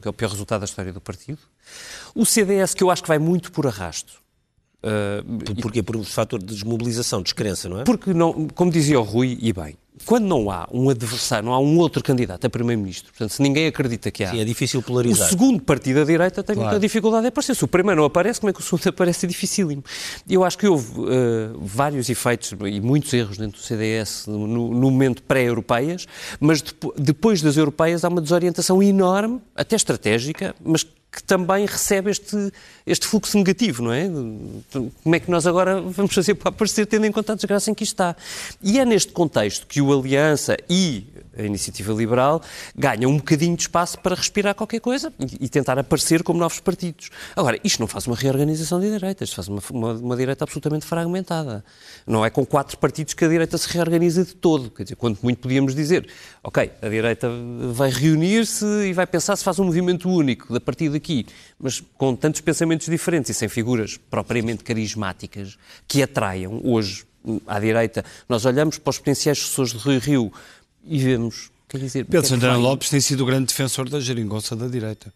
que 0.00 0.08
é 0.08 0.10
o 0.10 0.12
pior 0.12 0.30
resultado 0.30 0.60
da 0.60 0.64
história 0.64 0.92
do 0.92 1.00
partido. 1.00 1.38
O 2.14 2.24
CDS, 2.24 2.74
que 2.74 2.82
eu 2.82 2.90
acho 2.90 3.02
que 3.02 3.08
vai 3.08 3.18
muito 3.18 3.52
por 3.52 3.66
arrasto. 3.66 4.20
Uh, 4.82 5.60
Porquê? 5.60 5.82
Por 5.82 5.96
um 5.96 6.04
fator 6.04 6.38
de 6.38 6.46
desmobilização, 6.46 7.22
descrença, 7.22 7.68
não 7.68 7.80
é? 7.80 7.84
Porque, 7.84 8.14
não, 8.14 8.48
como 8.48 8.70
dizia 8.70 8.98
o 8.98 9.02
Rui, 9.02 9.38
e 9.40 9.52
bem, 9.52 9.76
quando 10.04 10.24
não 10.24 10.50
há 10.50 10.68
um 10.72 10.88
adversário, 10.88 11.44
não 11.44 11.52
há 11.52 11.58
um 11.58 11.78
outro 11.78 12.02
candidato 12.02 12.46
a 12.46 12.50
Primeiro-Ministro, 12.50 13.12
portanto, 13.12 13.30
se 13.30 13.42
ninguém 13.42 13.66
acredita 13.66 14.10
que 14.10 14.24
há. 14.24 14.30
Sim, 14.30 14.40
é 14.40 14.44
difícil 14.44 14.82
polarizar. 14.82 15.26
O 15.26 15.30
segundo 15.30 15.62
partido 15.62 16.00
da 16.00 16.04
direita 16.04 16.42
tem 16.42 16.54
claro. 16.54 16.70
muita 16.70 16.80
dificuldade 16.80 17.26
em 17.26 17.28
aparecer. 17.28 17.54
Se 17.54 17.64
o 17.64 17.68
primeiro 17.68 18.00
não 18.00 18.06
aparece, 18.06 18.40
como 18.40 18.50
é 18.50 18.52
que 18.52 18.60
o 18.60 18.62
segundo 18.62 18.86
aparece? 18.88 19.26
É 19.26 19.28
dificílimo. 19.28 19.84
Eu 20.28 20.44
acho 20.44 20.56
que 20.56 20.66
houve 20.66 21.00
uh, 21.00 21.58
vários 21.60 22.08
efeitos 22.08 22.54
e 22.66 22.80
muitos 22.80 23.12
erros 23.12 23.36
dentro 23.36 23.60
do 23.60 23.64
CDS 23.64 24.26
no, 24.26 24.46
no 24.46 24.90
momento 24.90 25.22
pré-europeias, 25.22 26.06
mas 26.38 26.64
depois 26.96 27.42
das 27.42 27.56
europeias 27.56 28.04
há 28.04 28.08
uma 28.08 28.20
desorientação 28.20 28.82
enorme, 28.82 29.40
até 29.54 29.76
estratégica, 29.76 30.54
mas 30.64 30.86
que 31.12 31.22
também 31.22 31.66
recebe 31.66 32.10
este, 32.10 32.52
este 32.86 33.06
fluxo 33.06 33.36
negativo, 33.36 33.82
não 33.82 33.92
é? 33.92 34.08
Como 35.02 35.14
é 35.14 35.18
que 35.18 35.30
nós 35.30 35.46
agora 35.46 35.80
vamos 35.80 36.14
fazer 36.14 36.34
para 36.34 36.50
aparecer 36.50 36.86
tendo 36.86 37.04
em 37.04 37.12
conta 37.12 37.32
a 37.32 37.34
desgraça 37.34 37.70
em 37.70 37.74
que 37.74 37.82
está? 37.82 38.14
E 38.62 38.78
é 38.78 38.84
neste 38.84 39.12
contexto 39.12 39.66
que 39.66 39.80
o 39.80 39.92
Aliança 39.92 40.56
e 40.68 41.06
a 41.36 41.42
iniciativa 41.42 41.92
liberal 41.92 42.42
ganha 42.74 43.08
um 43.08 43.16
bocadinho 43.16 43.56
de 43.56 43.62
espaço 43.62 43.98
para 43.98 44.14
respirar 44.14 44.54
qualquer 44.54 44.80
coisa 44.80 45.12
e, 45.18 45.44
e, 45.44 45.48
tentar 45.48 45.78
aparecer 45.78 46.22
como 46.22 46.38
novos 46.38 46.60
partidos. 46.60 47.10
Agora, 47.36 47.58
isto 47.62 47.80
não 47.80 47.86
faz 47.86 48.06
uma 48.06 48.16
reorganização 48.16 48.80
de 48.80 48.90
direitas, 48.90 49.28
isto 49.28 49.36
faz 49.36 49.48
uma, 49.48 49.62
uma, 49.70 49.92
uma, 49.94 50.16
direita 50.16 50.44
absolutamente 50.44 50.84
fragmentada. 50.86 51.64
Não 52.06 52.24
é 52.24 52.30
com 52.30 52.44
quatro 52.44 52.76
partidos 52.78 53.14
que 53.14 53.24
a 53.24 53.28
direita 53.28 53.56
se 53.56 53.68
reorganiza 53.68 54.24
de 54.24 54.34
todo. 54.34 54.70
Quer 54.70 54.84
dizer, 54.84 54.96
quanto 54.96 55.20
muito 55.22 55.38
podíamos 55.38 55.74
dizer, 55.74 56.08
ok, 56.42 56.70
a 56.82 56.88
direita 56.88 57.28
vai 57.72 57.90
reunir-se 57.90 58.64
e 58.64 58.92
vai 58.92 59.06
pensar 59.06 59.36
se 59.36 59.44
faz 59.44 59.58
um 59.58 59.64
movimento 59.64 60.08
único 60.08 60.52
da 60.52 60.60
partir 60.60 60.88
daqui, 60.88 61.26
mas 61.58 61.82
com 61.96 62.14
tantos 62.14 62.40
pensamentos 62.40 62.86
diferentes 62.86 63.30
e 63.30 63.34
sem 63.34 63.48
figuras 63.48 63.98
propriamente 64.10 64.64
carismáticas 64.64 65.58
que 65.86 66.02
atraiam 66.02 66.60
hoje 66.64 67.04
à 67.46 67.58
direita. 67.58 68.04
Nós 68.28 68.44
olhamos 68.44 68.78
para 68.78 68.90
os 68.90 68.98
potenciais 68.98 69.38
sucessores 69.38 69.72
de 69.72 69.78
Rio 69.78 70.00
Rio 70.00 70.32
e 70.84 70.98
vemos. 70.98 71.50
Quer 71.68 71.78
dizer, 71.78 72.04
Pedro 72.04 72.26
é 72.26 72.28
Santana. 72.28 72.56
Lopes 72.56 72.90
tem 72.90 73.00
sido 73.00 73.22
o 73.22 73.26
grande 73.26 73.46
defensor 73.46 73.88
da 73.88 74.00
geringonça 74.00 74.56
da 74.56 74.66
direita. 74.66 75.12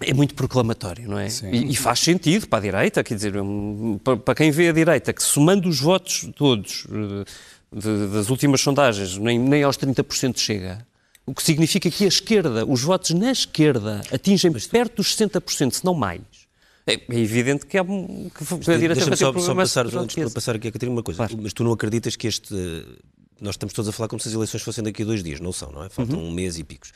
É 0.00 0.12
muito 0.12 0.34
proclamatório, 0.34 1.08
não 1.08 1.18
é? 1.18 1.28
E, 1.52 1.72
e, 1.72 1.76
faz 1.76 2.00
sentido 2.00 2.48
para 2.48 2.58
a 2.58 2.62
direita, 2.62 3.02
quer 3.02 3.14
dizer, 3.14 3.32
para, 4.02 4.16
para, 4.16 4.34
quem 4.34 4.50
vê 4.50 4.68
a 4.68 4.72
direita, 4.72 5.12
que 5.12 5.22
somando 5.22 5.68
os 5.68 5.80
votos 5.80 6.28
todos 6.36 6.86
eh, 6.90 7.24
de, 7.72 8.08
das 8.08 8.28
últimas 8.28 8.60
sondagens, 8.60 9.16
nem, 9.18 9.38
nem 9.38 9.62
aos 9.62 9.76
30% 9.76 10.36
chega, 10.36 10.84
o 11.24 11.32
que 11.32 11.42
significa 11.42 11.88
que 11.90 12.04
a 12.04 12.08
esquerda, 12.08 12.66
os 12.66 12.82
votos 12.82 13.10
na 13.10 13.30
esquerda, 13.30 14.02
atingem 14.12 14.52
perto 14.52 14.96
dos 14.96 15.16
60%, 15.16 15.72
se 15.72 15.84
não 15.84 15.94
mais. 15.94 16.22
É, 16.86 16.94
é 16.94 17.18
evidente 17.18 17.64
que, 17.64 17.78
é, 17.78 17.84
que 17.84 18.70
a 18.70 18.76
direita 18.76 19.00
vai 19.00 19.10
ter 19.10 19.16
só, 19.16 19.38
só 19.38 19.54
passar, 19.54 19.86
antes 19.86 20.16
de 20.16 20.30
passar 20.30 20.56
aqui 20.56 20.68
a 20.68 20.72
Catarina 20.72 20.96
uma 20.96 21.02
coisa. 21.02 21.18
Claro. 21.18 21.42
Mas 21.42 21.52
tu 21.52 21.64
não 21.64 21.72
acreditas 21.72 22.14
que 22.14 22.26
este 22.26 22.54
nós 23.40 23.54
estamos 23.54 23.72
todos 23.72 23.88
a 23.88 23.92
falar 23.92 24.08
como 24.08 24.20
se 24.20 24.28
as 24.28 24.34
eleições 24.34 24.62
fossem 24.62 24.84
daqui 24.84 25.02
a 25.02 25.06
dois 25.06 25.22
dias, 25.22 25.40
não 25.40 25.52
são, 25.52 25.70
não 25.70 25.84
é? 25.84 25.88
Faltam 25.88 26.18
uhum. 26.18 26.28
um 26.28 26.30
mês 26.32 26.58
e 26.58 26.64
picos. 26.64 26.92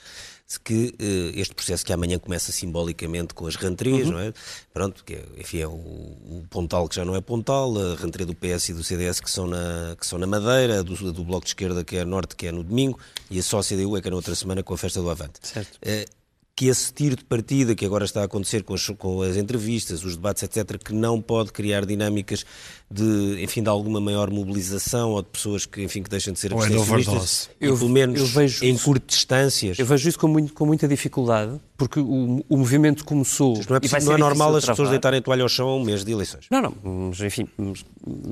Que 0.65 0.95
uh, 0.99 1.39
este 1.39 1.55
processo 1.55 1.85
que 1.85 1.93
amanhã 1.93 2.19
começa 2.19 2.51
simbolicamente 2.51 3.35
com 3.35 3.47
as 3.47 3.55
rentrées, 3.57 4.07
uhum. 4.07 4.13
não 4.13 4.21
é? 4.21 4.33
Pronto, 4.73 5.05
que 5.05 5.15
é, 5.15 5.25
enfim, 5.37 5.59
é 5.59 5.67
o, 5.67 5.73
o, 5.73 6.45
Pontal 6.49 6.89
que 6.89 6.97
já 6.97 7.05
não 7.05 7.15
é 7.15 7.21
Pontal, 7.21 7.77
a 7.77 7.97
rentrée 7.97 8.25
do 8.25 8.35
PS 8.35 8.71
e 8.71 8.73
do 8.73 8.83
CDS 8.83 9.21
que 9.21 9.31
são 9.31 9.47
na, 9.47 9.95
que 9.99 10.07
são 10.07 10.19
na 10.19 10.27
Madeira, 10.27 10.83
do, 10.83 11.13
do 11.13 11.25
Bloco 11.25 11.45
de 11.45 11.51
Esquerda 11.51 11.85
que 11.85 11.97
é 11.97 12.05
Norte, 12.05 12.35
que 12.35 12.47
é 12.47 12.53
no 12.53 12.65
domingo, 12.65 12.99
e 13.31 13.39
a 13.39 13.43
só 13.43 13.61
CDU 13.61 13.97
é 13.97 14.01
que 14.01 14.09
é 14.09 14.11
na 14.11 14.17
outra 14.17 14.35
semana 14.35 14.63
com 14.63 14.73
a 14.73 14.79
festa 14.79 15.03
do 15.03 15.11
Avante. 15.11 15.41
Certo. 15.43 15.77
Uh, 15.77 16.18
que 16.59 16.67
esse 16.67 16.93
tiro 16.93 17.15
de 17.15 17.25
partida 17.25 17.73
que 17.73 17.87
agora 17.87 18.05
está 18.05 18.23
a 18.23 18.25
acontecer 18.25 18.65
com 18.65 18.75
as, 18.75 18.85
com 18.99 19.23
as, 19.23 19.37
entrevistas, 19.37 20.03
os 20.03 20.17
debates, 20.17 20.43
etc., 20.43 20.77
que 20.77 20.93
não 20.93 21.23
pode 21.23 21.53
criar 21.53 21.87
dinâmicas 21.87 22.45
de, 22.91 23.41
enfim, 23.41 23.63
de 23.63 23.69
alguma 23.69 24.01
maior 24.01 24.29
mobilização 24.29 25.11
ou 25.11 25.23
de 25.23 25.29
pessoas 25.29 25.67
que, 25.67 25.85
enfim, 25.85 26.03
que 26.03 26.11
deixem 26.11 26.33
de 26.33 26.41
ser 26.41 26.51
é 26.51 26.57
abstencionistas, 26.57 27.49
eu, 27.61 27.79
pelo 27.79 27.89
menos 27.89 28.19
eu 28.19 28.27
vejo 28.27 28.65
em 28.65 28.77
curtas 28.77 29.07
distâncias. 29.07 29.79
Eu 29.79 29.87
vejo 29.87 30.09
isso 30.09 30.19
com, 30.19 30.27
muito, 30.27 30.53
com 30.53 30.67
muita 30.67 30.89
dificuldade, 30.89 31.61
porque 31.77 32.01
o, 32.01 32.45
o 32.49 32.57
movimento 32.57 33.05
começou... 33.05 33.55
Não 33.71 33.77
é, 33.77 34.03
não 34.03 34.13
é 34.15 34.19
normal 34.19 34.57
as 34.57 34.65
pessoas 34.65 34.91
deitarem 34.91 35.21
a 35.21 35.23
toalha 35.23 35.45
ao 35.45 35.49
chão 35.49 35.69
a 35.69 35.77
um 35.77 35.85
mês 35.85 36.05
de 36.05 36.11
eleições. 36.11 36.47
Não, 36.51 36.61
não, 36.61 36.75
mas 36.83 37.21
enfim, 37.21 37.47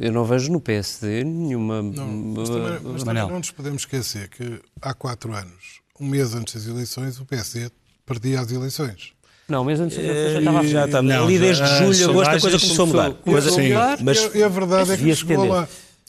eu 0.01 0.11
não 0.11 0.25
vejo 0.25 0.51
no 0.51 0.61
PSD 0.61 1.23
nenhuma... 1.23 1.81
Não, 1.81 2.09
mas 2.09 2.49
também, 2.49 2.81
mas 2.93 3.05
também 3.05 3.23
não 3.23 3.39
nos 3.39 3.53
podemos 3.53 3.83
esquecer 3.83 4.29
que 4.31 4.61
há 4.83 4.93
quatro 4.93 5.33
anos, 5.33 5.81
um 6.01 6.09
mês 6.09 6.35
antes 6.35 6.55
das 6.55 6.67
eleições, 6.67 7.21
o 7.21 7.25
PSD 7.25 7.71
perdia 8.07 8.41
as 8.41 8.51
eleições. 8.51 9.13
Não, 9.49 9.65
mas 9.65 9.79
antes 9.79 9.97
já 9.97 10.39
estava 10.39 10.67
já 10.67 10.87
está, 10.87 11.03
não, 11.03 11.25
ali 11.25 11.39
desde 11.39 11.65
já, 11.65 11.79
julho, 11.79 12.11
agosto 12.11 12.31
a 12.31 12.41
coisa 12.41 12.61
começou 12.61 12.83
a 12.83 12.87
mudar. 12.87 13.13
Coisa, 13.15 13.51
sim, 13.51 13.71
mas 14.03 14.35
e, 14.35 14.43
a 14.43 14.49
verdade 14.49 14.93
é 14.93 14.97
que 14.97 15.15
chegou 15.15 15.47
lá. 15.47 15.69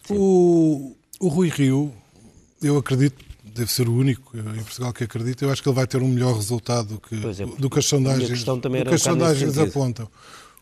O, 0.10 0.96
o 1.20 1.28
Rui 1.28 1.50
Rio, 1.50 1.94
eu 2.64 2.78
acredito, 2.78 3.24
deve 3.44 3.72
ser 3.72 3.88
o 3.88 3.94
único 3.94 4.36
em 4.36 4.64
Portugal 4.64 4.92
que 4.92 5.04
acredita, 5.04 5.46
eu 5.46 5.52
acho 5.52 5.62
que 5.62 5.70
ele 5.70 5.76
vai 5.76 5.86
ter 5.86 6.02
um 6.02 6.08
melhor 6.08 6.36
resultado 6.36 7.00
que, 7.08 7.16
é, 7.16 7.46
do 7.60 7.70
que 7.70 7.80
as 7.80 7.86
sondagens, 7.86 8.44
do 8.44 8.60
que 8.60 8.94
as 8.94 9.02
sondagens 9.02 9.58
apontam. 9.58 10.08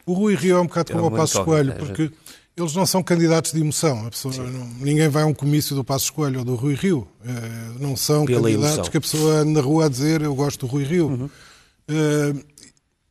O 0.06 0.14
Rui 0.14 0.36
Rio 0.36 0.58
é 0.58 0.60
um 0.60 0.68
bocado 0.68 0.92
como 0.92 1.08
o 1.08 1.12
Passo 1.12 1.44
Coelho, 1.44 1.74
porque 1.76 2.12
eles 2.58 2.74
não 2.74 2.86
são 2.86 3.04
candidatos 3.04 3.52
de 3.52 3.60
emoção. 3.60 4.10
Não, 4.24 4.68
ninguém 4.80 5.10
vai 5.10 5.24
a 5.24 5.26
um 5.26 5.34
comício 5.34 5.76
do 5.76 5.84
Passo 5.84 6.06
Escolho 6.06 6.40
ou 6.40 6.46
do 6.46 6.56
Rui 6.56 6.74
Rio. 6.74 7.08
É, 7.26 7.80
não 7.80 7.96
são 7.96 8.26
Pela 8.26 8.42
candidatos 8.42 8.76
emoção. 8.76 8.92
que 8.92 8.98
a 8.98 9.02
pessoa 9.02 9.34
anda 9.36 9.60
na 9.60 9.62
rua 9.62 9.86
a 9.86 9.90
dizer 9.90 10.22
eu 10.22 10.34
gosto 10.34 10.66
do 10.66 10.72
Rui 10.72 10.84
Rio. 10.86 11.08
Uhum. 11.08 11.30
É, 11.88 12.34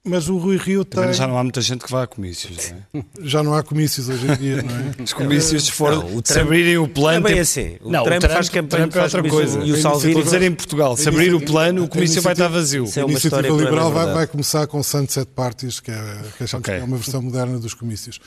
mas 0.07 0.29
o 0.29 0.37
Rui 0.37 0.59
Rio 0.59 0.85
Também 0.85 1.11
tem. 1.11 1.19
Já 1.19 1.27
não 1.27 1.39
há 1.39 1.43
muita 1.43 1.63
gente 1.63 1.83
que 1.83 1.91
vá 1.91 2.03
a 2.03 2.07
comícios, 2.07 2.73
não 2.93 3.01
é? 3.01 3.05
Já 3.23 3.43
não 3.43 3.55
há 3.55 3.63
comícios 3.63 4.11
hoje 4.11 4.27
em 4.31 4.37
dia, 4.37 4.63
não 4.63 4.77
é? 4.77 4.95
Os 5.03 5.13
comícios, 5.15 5.65
se, 5.65 5.73
for, 5.73 5.95
não, 5.95 6.23
se 6.23 6.39
abrirem 6.39 6.77
o 6.77 6.87
plano. 6.87 7.27
É 7.27 7.33
bem 7.33 7.41
assim. 7.41 7.79
O 7.81 7.91
não, 7.91 8.05
Trump, 8.05 8.17
o 8.17 8.21
Trump 8.21 8.33
faz 8.35 8.49
campanha 8.51 8.89
é 8.93 9.03
outra 9.03 9.29
coisa. 9.29 9.61
E 9.61 9.73
o 9.73 9.81
Salvini. 9.81 10.23
dizer 10.23 10.43
em 10.43 10.53
Portugal, 10.53 10.95
se 10.97 11.09
abrir 11.09 11.35
o 11.35 11.41
plano, 11.41 11.85
o 11.85 11.89
comício 11.89 12.21
vai 12.21 12.35
estar 12.35 12.49
vazio. 12.49 12.85
É 12.95 13.01
a 13.01 13.05
iniciativa 13.05 13.57
liberal 13.57 13.91
vai, 13.91 14.13
vai, 14.13 14.27
começar 14.27 14.67
com 14.67 14.83
Sunset 14.83 15.27
Parties, 15.35 15.81
que 15.81 15.91
é, 15.91 16.17
que 16.37 16.57
okay. 16.57 16.75
é 16.75 16.85
uma 16.85 16.99
versão 16.99 17.23
moderna 17.23 17.59
dos 17.59 17.73
comícios. 17.73 18.21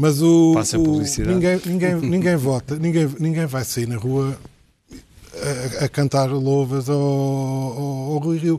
Mas 0.00 0.22
o, 0.22 0.54
o 0.54 1.02
ninguém, 1.26 1.60
ninguém, 1.66 1.94
ninguém 2.00 2.34
vota, 2.34 2.76
ninguém, 2.76 3.06
ninguém 3.18 3.44
vai 3.44 3.62
sair 3.64 3.86
na 3.86 3.96
rua 3.96 4.34
a, 5.80 5.84
a 5.84 5.88
cantar 5.90 6.30
louvas 6.30 6.88
ao, 6.88 6.98
ao, 6.98 8.12
ao 8.12 8.18
Rui 8.18 8.38
Rio. 8.38 8.58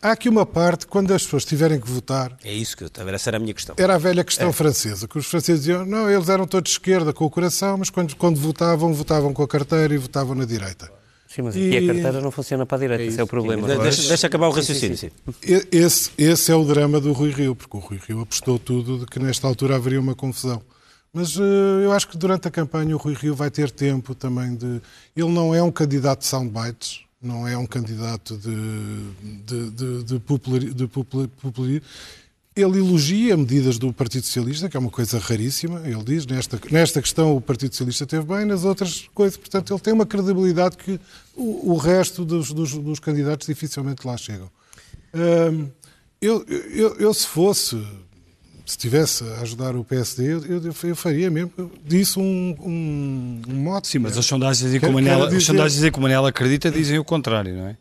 Há 0.00 0.12
aqui 0.12 0.28
uma 0.28 0.46
parte, 0.46 0.86
quando 0.86 1.12
as 1.12 1.24
pessoas 1.24 1.44
tiverem 1.44 1.80
que 1.80 1.90
votar. 1.90 2.36
É 2.44 2.52
isso 2.52 2.76
que 2.76 2.84
eu 2.84 2.86
estava, 2.86 3.10
essa 3.10 3.30
era 3.30 3.38
a 3.38 3.40
minha 3.40 3.54
questão. 3.54 3.74
Era 3.76 3.96
a 3.96 3.98
velha 3.98 4.22
questão 4.22 4.50
é. 4.50 4.52
francesa, 4.52 5.08
que 5.08 5.18
os 5.18 5.26
franceses 5.26 5.64
diziam, 5.64 5.84
não, 5.84 6.08
eles 6.08 6.28
eram 6.28 6.46
todos 6.46 6.70
de 6.70 6.78
esquerda 6.78 7.12
com 7.12 7.24
o 7.24 7.30
coração, 7.30 7.78
mas 7.78 7.90
quando, 7.90 8.14
quando 8.14 8.38
votavam, 8.38 8.94
votavam 8.94 9.32
com 9.32 9.42
a 9.42 9.48
carteira 9.48 9.92
e 9.92 9.98
votavam 9.98 10.36
na 10.36 10.44
direita. 10.44 10.92
Sim, 11.34 11.42
mas 11.42 11.56
aqui 11.56 11.70
e... 11.70 11.78
a 11.78 11.86
carteira 11.94 12.20
não 12.20 12.30
funciona 12.30 12.66
para 12.66 12.76
a 12.76 12.80
direita, 12.80 13.04
é 13.04 13.06
esse 13.06 13.18
é 13.18 13.22
o 13.22 13.26
problema. 13.26 13.66
Deixa, 13.66 14.06
deixa, 14.08 14.26
acabar 14.26 14.48
o 14.48 14.50
raciocínio, 14.50 14.98
sim, 14.98 15.08
sim. 15.08 15.62
Esse, 15.72 16.10
esse 16.18 16.52
é 16.52 16.54
o 16.54 16.62
drama 16.62 17.00
do 17.00 17.12
Rui 17.12 17.30
Rio, 17.30 17.56
porque 17.56 17.74
o 17.74 17.80
Rui 17.80 17.98
Rio 18.06 18.20
apostou 18.20 18.58
tudo 18.58 18.98
de 18.98 19.06
que 19.06 19.18
nesta 19.18 19.46
altura 19.46 19.76
haveria 19.76 19.98
uma 19.98 20.14
confusão. 20.14 20.60
Mas 21.10 21.36
uh, 21.36 21.42
eu 21.82 21.92
acho 21.92 22.08
que 22.08 22.18
durante 22.18 22.48
a 22.48 22.50
campanha 22.50 22.94
o 22.94 22.98
Rui 22.98 23.14
Rio 23.14 23.34
vai 23.34 23.50
ter 23.50 23.70
tempo 23.70 24.14
também 24.14 24.54
de. 24.54 24.82
Ele 25.16 25.30
não 25.30 25.54
é 25.54 25.62
um 25.62 25.70
candidato 25.70 26.20
de 26.20 26.26
soundbites, 26.26 27.00
não 27.22 27.48
é 27.48 27.56
um 27.56 27.66
candidato 27.66 28.36
de, 28.36 28.50
de, 29.46 29.70
de, 29.70 30.02
de, 30.04 30.18
popularidade. 30.18 30.90
Ele 32.54 32.78
elogia 32.78 33.36
medidas 33.36 33.78
do 33.78 33.92
Partido 33.92 34.26
Socialista, 34.26 34.68
que 34.68 34.76
é 34.76 34.80
uma 34.80 34.90
coisa 34.90 35.18
raríssima. 35.18 35.80
Ele 35.86 36.02
diz, 36.04 36.26
nesta, 36.26 36.60
nesta 36.70 37.00
questão 37.00 37.34
o 37.34 37.40
Partido 37.40 37.72
Socialista 37.72 38.06
teve 38.06 38.26
bem, 38.26 38.44
nas 38.44 38.64
outras 38.64 39.08
coisas. 39.14 39.38
Portanto, 39.38 39.72
ele 39.72 39.80
tem 39.80 39.92
uma 39.92 40.04
credibilidade 40.04 40.76
que 40.76 41.00
o, 41.34 41.72
o 41.72 41.76
resto 41.76 42.24
dos, 42.24 42.52
dos, 42.52 42.74
dos, 42.74 42.98
candidatos 42.98 43.46
dificilmente 43.46 44.06
lá 44.06 44.16
chegam. 44.18 44.50
Eu, 46.20 46.44
eu, 46.46 46.96
eu, 46.98 47.14
se 47.14 47.26
fosse 47.26 47.76
se 48.64 48.76
estivesse 48.76 49.24
a 49.24 49.40
ajudar 49.40 49.74
o 49.74 49.84
PSD, 49.84 50.34
eu, 50.34 50.44
eu, 50.44 50.74
eu 50.84 50.96
faria 50.96 51.30
mesmo 51.30 51.50
disso 51.84 52.20
um, 52.20 52.56
um, 52.60 53.42
um 53.48 53.54
mote. 53.54 53.88
Sim, 53.88 53.98
mas 53.98 54.16
as 54.16 54.24
sondagens, 54.24 54.78
quer, 54.78 54.90
Manela, 54.90 55.26
dizer... 55.26 55.38
as 55.38 55.44
sondagens 55.44 55.82
em 55.82 55.90
que 55.90 55.98
o 55.98 56.02
Manela 56.02 56.28
acredita 56.28 56.70
dizem 56.70 56.98
o 56.98 57.04
contrário, 57.04 57.54
não 57.54 57.68
é? 57.68 57.76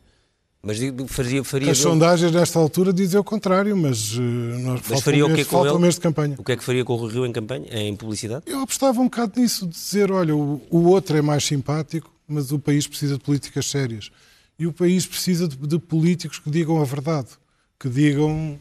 Mas 0.63 0.77
faria, 1.07 1.43
faria 1.43 1.71
As 1.71 1.79
sondagens 1.79 2.31
nesta 2.31 2.59
altura 2.59 2.93
dizem 2.93 3.19
o 3.19 3.23
contrário, 3.23 3.75
mas 3.75 4.13
uh, 4.13 4.21
nós 4.21 4.81
mas 4.87 5.01
faria 5.01 5.27
mês, 5.27 5.33
o 5.33 5.43
que 5.43 5.45
com 5.45 5.65
ele? 5.65 5.75
Um 5.75 5.79
mês 5.79 5.95
de 5.95 6.01
campanha. 6.01 6.35
O 6.37 6.43
que 6.43 6.51
é 6.51 6.57
que 6.57 6.63
faria 6.63 6.85
com 6.85 6.93
o 6.93 7.07
Rio 7.07 7.25
em 7.25 7.31
campanha, 7.31 7.65
em 7.71 7.95
publicidade? 7.95 8.43
Eu 8.45 8.59
apostava 8.59 9.01
um 9.01 9.05
bocado 9.05 9.39
nisso, 9.41 9.65
de 9.65 9.73
dizer, 9.73 10.11
olha, 10.11 10.35
o, 10.35 10.61
o 10.69 10.83
outro 10.83 11.17
é 11.17 11.21
mais 11.21 11.43
simpático, 11.43 12.13
mas 12.27 12.51
o 12.51 12.59
país 12.59 12.85
precisa 12.85 13.17
de 13.17 13.23
políticas 13.23 13.65
sérias. 13.65 14.11
E 14.59 14.67
o 14.67 14.71
país 14.71 15.07
precisa 15.07 15.47
de, 15.47 15.57
de 15.57 15.79
políticos 15.79 16.37
que 16.37 16.51
digam 16.51 16.79
a 16.79 16.85
verdade, 16.85 17.29
que 17.79 17.89
digam 17.89 18.59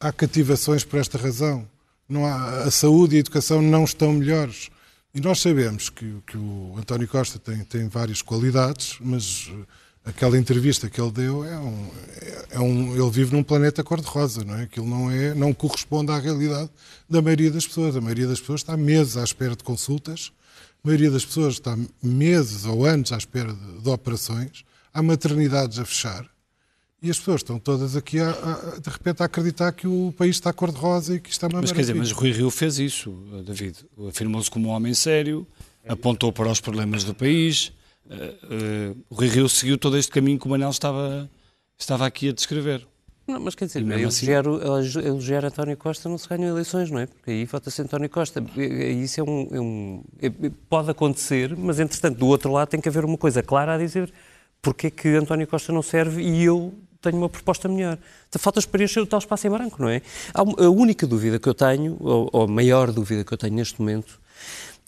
há 0.00 0.10
cativações 0.10 0.82
por 0.82 0.98
esta 0.98 1.16
razão. 1.16 1.64
Não 2.08 2.26
há, 2.26 2.64
a 2.64 2.70
saúde 2.72 3.14
e 3.14 3.18
a 3.18 3.20
educação 3.20 3.62
não 3.62 3.84
estão 3.84 4.12
melhores. 4.12 4.68
E 5.14 5.20
nós 5.20 5.40
sabemos 5.40 5.88
que, 5.88 6.16
que 6.26 6.36
o 6.36 6.74
António 6.76 7.06
Costa 7.06 7.38
tem, 7.38 7.64
tem 7.64 7.88
várias 7.88 8.20
qualidades, 8.20 8.98
mas 9.00 9.48
aquela 10.06 10.38
entrevista 10.38 10.88
que 10.88 11.00
ele 11.00 11.10
deu 11.10 11.44
é 11.44 11.58
um, 11.58 11.90
é 12.50 12.60
um 12.60 12.94
ele 12.94 13.10
vive 13.10 13.34
num 13.34 13.42
planeta 13.42 13.82
cor-de-rosa, 13.82 14.44
não 14.44 14.54
é? 14.54 14.62
Aquilo 14.62 14.88
não 14.88 15.10
é, 15.10 15.34
não 15.34 15.52
corresponde 15.52 16.12
à 16.12 16.18
realidade 16.18 16.70
da 17.10 17.20
maioria 17.20 17.50
das 17.50 17.66
pessoas. 17.66 17.96
A 17.96 18.00
maioria 18.00 18.28
das 18.28 18.40
pessoas 18.40 18.60
está 18.60 18.76
meses 18.76 19.16
à 19.16 19.24
espera 19.24 19.56
de 19.56 19.64
consultas, 19.64 20.32
a 20.82 20.86
maioria 20.86 21.10
das 21.10 21.24
pessoas 21.24 21.54
está 21.54 21.76
meses 22.00 22.64
ou 22.64 22.86
anos 22.86 23.12
à 23.12 23.18
espera 23.18 23.52
de, 23.52 23.82
de 23.82 23.88
operações, 23.88 24.64
há 24.94 25.02
maternidades 25.02 25.78
a 25.80 25.84
fechar. 25.84 26.24
E 27.02 27.10
as 27.10 27.18
pessoas 27.18 27.40
estão 27.40 27.58
todas 27.58 27.94
aqui, 27.94 28.18
a, 28.18 28.30
a, 28.30 28.78
de 28.78 28.88
repente, 28.88 29.22
a 29.22 29.26
acreditar 29.26 29.70
que 29.72 29.86
o 29.86 30.14
país 30.16 30.36
está 30.36 30.52
cor-de-rosa 30.52 31.16
e 31.16 31.20
que 31.20 31.30
está 31.30 31.46
uma 31.46 31.60
Mas 31.60 31.70
quer 31.70 31.80
dizer, 31.80 31.94
mas 31.94 32.10
Rui 32.10 32.32
Rio 32.32 32.50
fez 32.50 32.78
isso, 32.78 33.10
David. 33.44 33.76
Afirmou-se 34.08 34.50
como 34.50 34.68
um 34.68 34.72
homem 34.72 34.94
sério, 34.94 35.46
apontou 35.86 36.32
para 36.32 36.50
os 36.50 36.60
problemas 36.60 37.04
do 37.04 37.14
país. 37.14 37.72
Uh, 38.08 38.92
uh, 38.92 39.04
o 39.10 39.14
Rui 39.14 39.28
Rio 39.28 39.48
seguiu 39.48 39.76
todo 39.76 39.96
este 39.96 40.12
caminho 40.12 40.38
que 40.38 40.46
o 40.46 40.48
Manel 40.48 40.70
estava, 40.70 41.28
estava 41.78 42.06
aqui 42.06 42.28
a 42.28 42.32
descrever. 42.32 42.86
Não, 43.26 43.40
mas 43.40 43.56
quer 43.56 43.66
dizer, 43.66 43.82
elogiar, 43.82 44.44
assim... 44.46 45.00
elogiar 45.00 45.44
António 45.44 45.76
Costa 45.76 46.08
não 46.08 46.16
se 46.16 46.28
ganham 46.28 46.48
eleições, 46.48 46.90
não 46.92 47.00
é? 47.00 47.06
Porque 47.06 47.32
aí 47.32 47.44
vota-se 47.44 47.82
António 47.82 48.08
Costa. 48.08 48.42
Isso 48.56 49.20
é 49.20 49.24
um, 49.24 49.48
é 49.50 49.60
um 49.60 50.04
é, 50.22 50.30
pode 50.68 50.90
acontecer, 50.90 51.56
mas 51.56 51.80
entretanto, 51.80 52.18
do 52.18 52.26
outro 52.26 52.52
lado 52.52 52.68
tem 52.68 52.80
que 52.80 52.88
haver 52.88 53.04
uma 53.04 53.18
coisa 53.18 53.42
clara 53.42 53.74
a 53.74 53.78
dizer 53.78 54.12
porque 54.62 54.86
é 54.86 54.90
que 54.90 55.08
António 55.08 55.46
Costa 55.46 55.72
não 55.72 55.82
serve 55.82 56.22
e 56.22 56.44
eu 56.44 56.72
tenho 57.00 57.16
uma 57.16 57.28
proposta 57.28 57.68
melhor. 57.68 57.98
Falta 58.38 58.60
preencher 58.62 59.00
o 59.00 59.06
tal 59.06 59.18
espaço 59.18 59.46
em 59.46 59.50
branco, 59.50 59.80
não 59.80 59.88
é? 59.88 60.02
A 60.32 60.68
única 60.68 61.06
dúvida 61.06 61.38
que 61.38 61.48
eu 61.48 61.54
tenho, 61.54 61.96
ou, 62.00 62.28
ou 62.32 62.42
a 62.44 62.46
maior 62.46 62.92
dúvida 62.92 63.24
que 63.24 63.32
eu 63.32 63.38
tenho 63.38 63.54
neste 63.54 63.80
momento, 63.80 64.20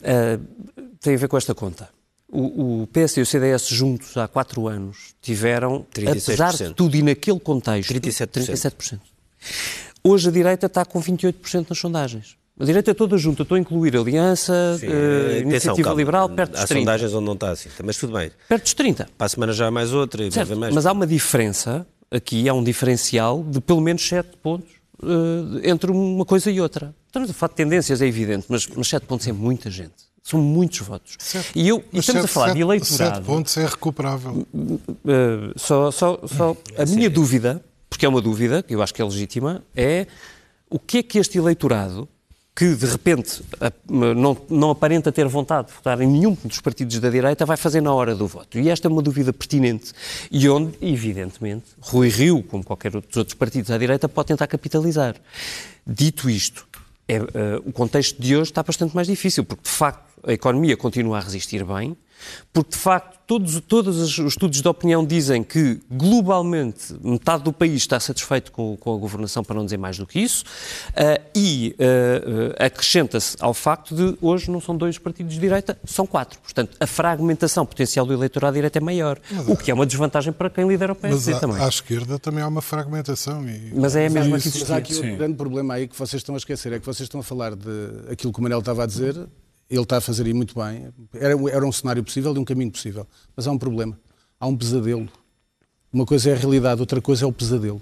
uh, 0.01 0.89
tem 0.99 1.15
a 1.15 1.17
ver 1.17 1.27
com 1.27 1.37
esta 1.37 1.53
conta. 1.55 1.89
O, 2.31 2.83
o 2.83 2.87
PS 2.87 3.17
e 3.17 3.21
o 3.21 3.25
CDS 3.25 3.67
juntos 3.67 4.15
há 4.15 4.27
quatro 4.27 4.67
anos 4.67 5.15
tiveram, 5.21 5.85
36%. 5.93 6.09
apesar 6.11 6.53
de 6.53 6.73
tudo 6.75 6.95
e 6.95 7.01
naquele 7.01 7.39
contexto, 7.39 7.91
37%. 7.93 8.27
37%. 8.45 8.99
Hoje 10.03 10.29
a 10.29 10.31
direita 10.31 10.67
está 10.67 10.85
com 10.85 11.01
28% 11.01 11.67
nas 11.69 11.77
sondagens. 11.77 12.37
A 12.59 12.65
direita 12.65 12.91
é 12.91 12.93
toda 12.93 13.17
junta, 13.17 13.43
estou 13.43 13.55
a 13.55 13.59
incluir 13.59 13.95
Aliança, 13.95 14.77
Sim, 14.77 14.87
uh, 14.87 15.41
Iniciativa 15.41 15.93
Liberal, 15.93 16.27
perto 16.27 16.51
dos 16.51 16.65
30. 16.65 16.73
Há 16.73 16.77
sondagens 16.77 17.13
onde 17.13 17.25
não 17.25 17.33
está 17.33 17.51
assim, 17.51 17.69
mas 17.85 17.97
tudo 17.97 18.13
bem. 18.13 18.31
Perto 18.49 18.63
dos 18.63 18.73
30. 18.73 19.09
Para 19.17 19.25
a 19.25 19.29
semana 19.29 19.53
já 19.53 19.67
há 19.67 19.71
mais 19.71 19.93
outra 19.93 20.25
e 20.25 20.31
certo, 20.31 20.57
mais. 20.57 20.75
Mas 20.75 20.85
há 20.85 20.91
uma 20.91 21.07
diferença, 21.07 21.87
aqui 22.11 22.49
há 22.49 22.53
um 22.53 22.61
diferencial 22.61 23.43
de 23.43 23.61
pelo 23.61 23.79
menos 23.79 24.05
7 24.05 24.37
pontos 24.43 24.69
uh, 25.01 25.61
entre 25.63 25.89
uma 25.89 26.25
coisa 26.25 26.51
e 26.51 26.59
outra. 26.59 26.93
Estamos 27.07 27.29
a 27.29 27.33
falar 27.33 27.51
de 27.51 27.55
tendências, 27.55 28.01
é 28.01 28.07
evidente, 28.07 28.45
mas, 28.49 28.67
mas 28.67 28.89
7 28.89 29.05
pontos 29.05 29.25
é 29.25 29.31
muita 29.31 29.69
gente. 29.71 30.08
São 30.29 30.39
muitos 30.39 30.79
votos. 30.79 31.15
Certo. 31.17 31.51
E, 31.55 31.67
eu, 31.67 31.83
e 31.91 31.97
estamos 31.97 32.21
sete, 32.21 32.31
a 32.31 32.33
falar 32.33 32.45
sete, 32.47 32.55
de 32.57 32.61
eleitorado. 32.61 33.15
7 33.15 33.25
pontos 33.25 33.57
é 33.57 33.65
recuperável. 33.65 34.47
Uh, 34.53 35.57
só, 35.57 35.89
só, 35.89 36.19
só 36.27 36.55
a 36.77 36.85
Sim. 36.85 36.95
minha 36.95 37.09
dúvida, 37.09 37.63
porque 37.89 38.05
é 38.05 38.09
uma 38.09 38.21
dúvida, 38.21 38.61
que 38.61 38.75
eu 38.75 38.81
acho 38.83 38.93
que 38.93 39.01
é 39.01 39.05
legítima, 39.05 39.63
é 39.75 40.05
o 40.69 40.77
que 40.77 40.99
é 40.99 41.03
que 41.03 41.17
este 41.17 41.39
eleitorado 41.39 42.07
que 42.55 42.75
de 42.75 42.85
repente 42.85 43.41
não, 43.89 44.37
não 44.49 44.69
aparenta 44.69 45.11
ter 45.11 45.25
vontade 45.27 45.69
de 45.69 45.73
votar 45.73 45.99
em 46.01 46.05
nenhum 46.05 46.37
dos 46.43 46.59
partidos 46.59 46.99
da 46.99 47.09
direita, 47.09 47.45
vai 47.45 47.55
fazer 47.55 47.79
na 47.79 47.93
hora 47.93 48.13
do 48.13 48.27
voto. 48.27 48.59
E 48.59 48.69
esta 48.69 48.87
é 48.87 48.91
uma 48.91 49.01
dúvida 49.01 49.31
pertinente 49.31 49.93
e 50.29 50.47
onde, 50.49 50.77
evidentemente, 50.81 51.67
Rui 51.79 52.09
Rio, 52.09 52.43
como 52.43 52.61
qualquer 52.61 52.93
outro 52.93 53.09
dos 53.09 53.17
outros 53.17 53.33
partidos 53.35 53.71
à 53.71 53.77
direita, 53.77 54.09
pode 54.09 54.27
tentar 54.27 54.45
capitalizar. 54.45 55.15
Dito 55.87 56.29
isto, 56.29 56.67
é, 57.07 57.19
uh, 57.19 57.27
o 57.65 57.71
contexto 57.71 58.21
de 58.21 58.35
hoje 58.35 58.51
está 58.51 58.61
bastante 58.61 58.93
mais 58.93 59.07
difícil, 59.07 59.43
porque 59.43 59.63
de 59.63 59.69
facto 59.69 60.08
a 60.25 60.33
economia 60.33 60.75
continua 60.77 61.17
a 61.17 61.21
resistir 61.21 61.63
bem, 61.63 61.97
porque 62.51 62.71
de 62.71 62.77
facto 62.77 63.19
todos, 63.25 63.59
todos 63.61 63.97
os 63.97 64.17
estudos 64.17 64.61
de 64.61 64.67
opinião 64.67 65.05
dizem 65.05 65.43
que 65.43 65.79
globalmente 65.89 66.95
metade 67.01 67.43
do 67.43 67.53
país 67.53 67.75
está 67.75 67.99
satisfeito 67.99 68.51
com, 68.51 68.75
com 68.77 68.95
a 68.95 68.97
governação, 68.97 69.43
para 69.43 69.55
não 69.55 69.65
dizer 69.65 69.77
mais 69.77 69.97
do 69.97 70.05
que 70.05 70.19
isso, 70.19 70.43
uh, 70.43 71.23
e 71.35 71.75
uh, 71.79 72.55
acrescenta-se 72.63 73.37
ao 73.39 73.53
facto 73.53 73.95
de 73.95 74.17
hoje 74.21 74.49
não 74.49 74.59
são 74.59 74.75
dois 74.75 74.97
partidos 74.97 75.35
de 75.35 75.39
direita, 75.39 75.77
são 75.85 76.05
quatro. 76.05 76.39
Portanto, 76.39 76.75
a 76.79 76.87
fragmentação 76.87 77.65
potencial 77.65 78.05
do 78.05 78.13
eleitorado 78.13 78.55
direito 78.55 78.75
é 78.77 78.81
maior, 78.81 79.19
mas, 79.31 79.47
o 79.47 79.55
que 79.55 79.71
é 79.71 79.73
uma 79.73 79.85
desvantagem 79.85 80.33
para 80.33 80.49
quem 80.49 80.67
lidera 80.67 80.93
o 80.93 80.95
PSD 80.95 81.31
mas 81.31 81.41
também. 81.41 81.61
À 81.61 81.67
esquerda 81.67 82.19
também 82.19 82.43
há 82.43 82.47
uma 82.47 82.61
fragmentação. 82.61 83.47
E... 83.47 83.73
Mas 83.75 83.95
é 83.95 84.07
a 84.07 84.09
mesma 84.09 84.39
que 84.39 84.49
Mas 84.49 84.71
há 84.71 84.77
aqui 84.77 84.93
o 84.95 85.03
um 85.03 85.17
grande 85.17 85.35
problema 85.35 85.75
aí 85.75 85.87
que 85.87 85.97
vocês 85.97 86.19
estão 86.19 86.35
a 86.35 86.37
esquecer, 86.37 86.73
é 86.73 86.79
que 86.79 86.85
vocês 86.85 87.05
estão 87.05 87.19
a 87.19 87.23
falar 87.23 87.55
de 87.55 88.11
aquilo 88.11 88.33
que 88.33 88.39
o 88.39 88.43
Manel 88.43 88.59
estava 88.59 88.83
a 88.83 88.85
dizer, 88.87 89.15
ele 89.69 89.81
está 89.81 89.97
a 89.97 90.01
fazer 90.01 90.25
aí 90.25 90.33
muito 90.33 90.55
bem. 90.55 90.87
Era, 91.13 91.35
era 91.51 91.65
um 91.65 91.71
cenário 91.71 92.03
possível 92.03 92.35
e 92.35 92.39
um 92.39 92.45
caminho 92.45 92.71
possível. 92.71 93.05
Mas 93.35 93.47
há 93.47 93.51
um 93.51 93.57
problema. 93.57 93.97
Há 94.39 94.47
um 94.47 94.55
pesadelo. 94.57 95.07
Uma 95.91 96.05
coisa 96.05 96.31
é 96.31 96.33
a 96.33 96.35
realidade, 96.35 96.81
outra 96.81 97.01
coisa 97.01 97.25
é 97.25 97.27
o 97.27 97.31
pesadelo. 97.31 97.81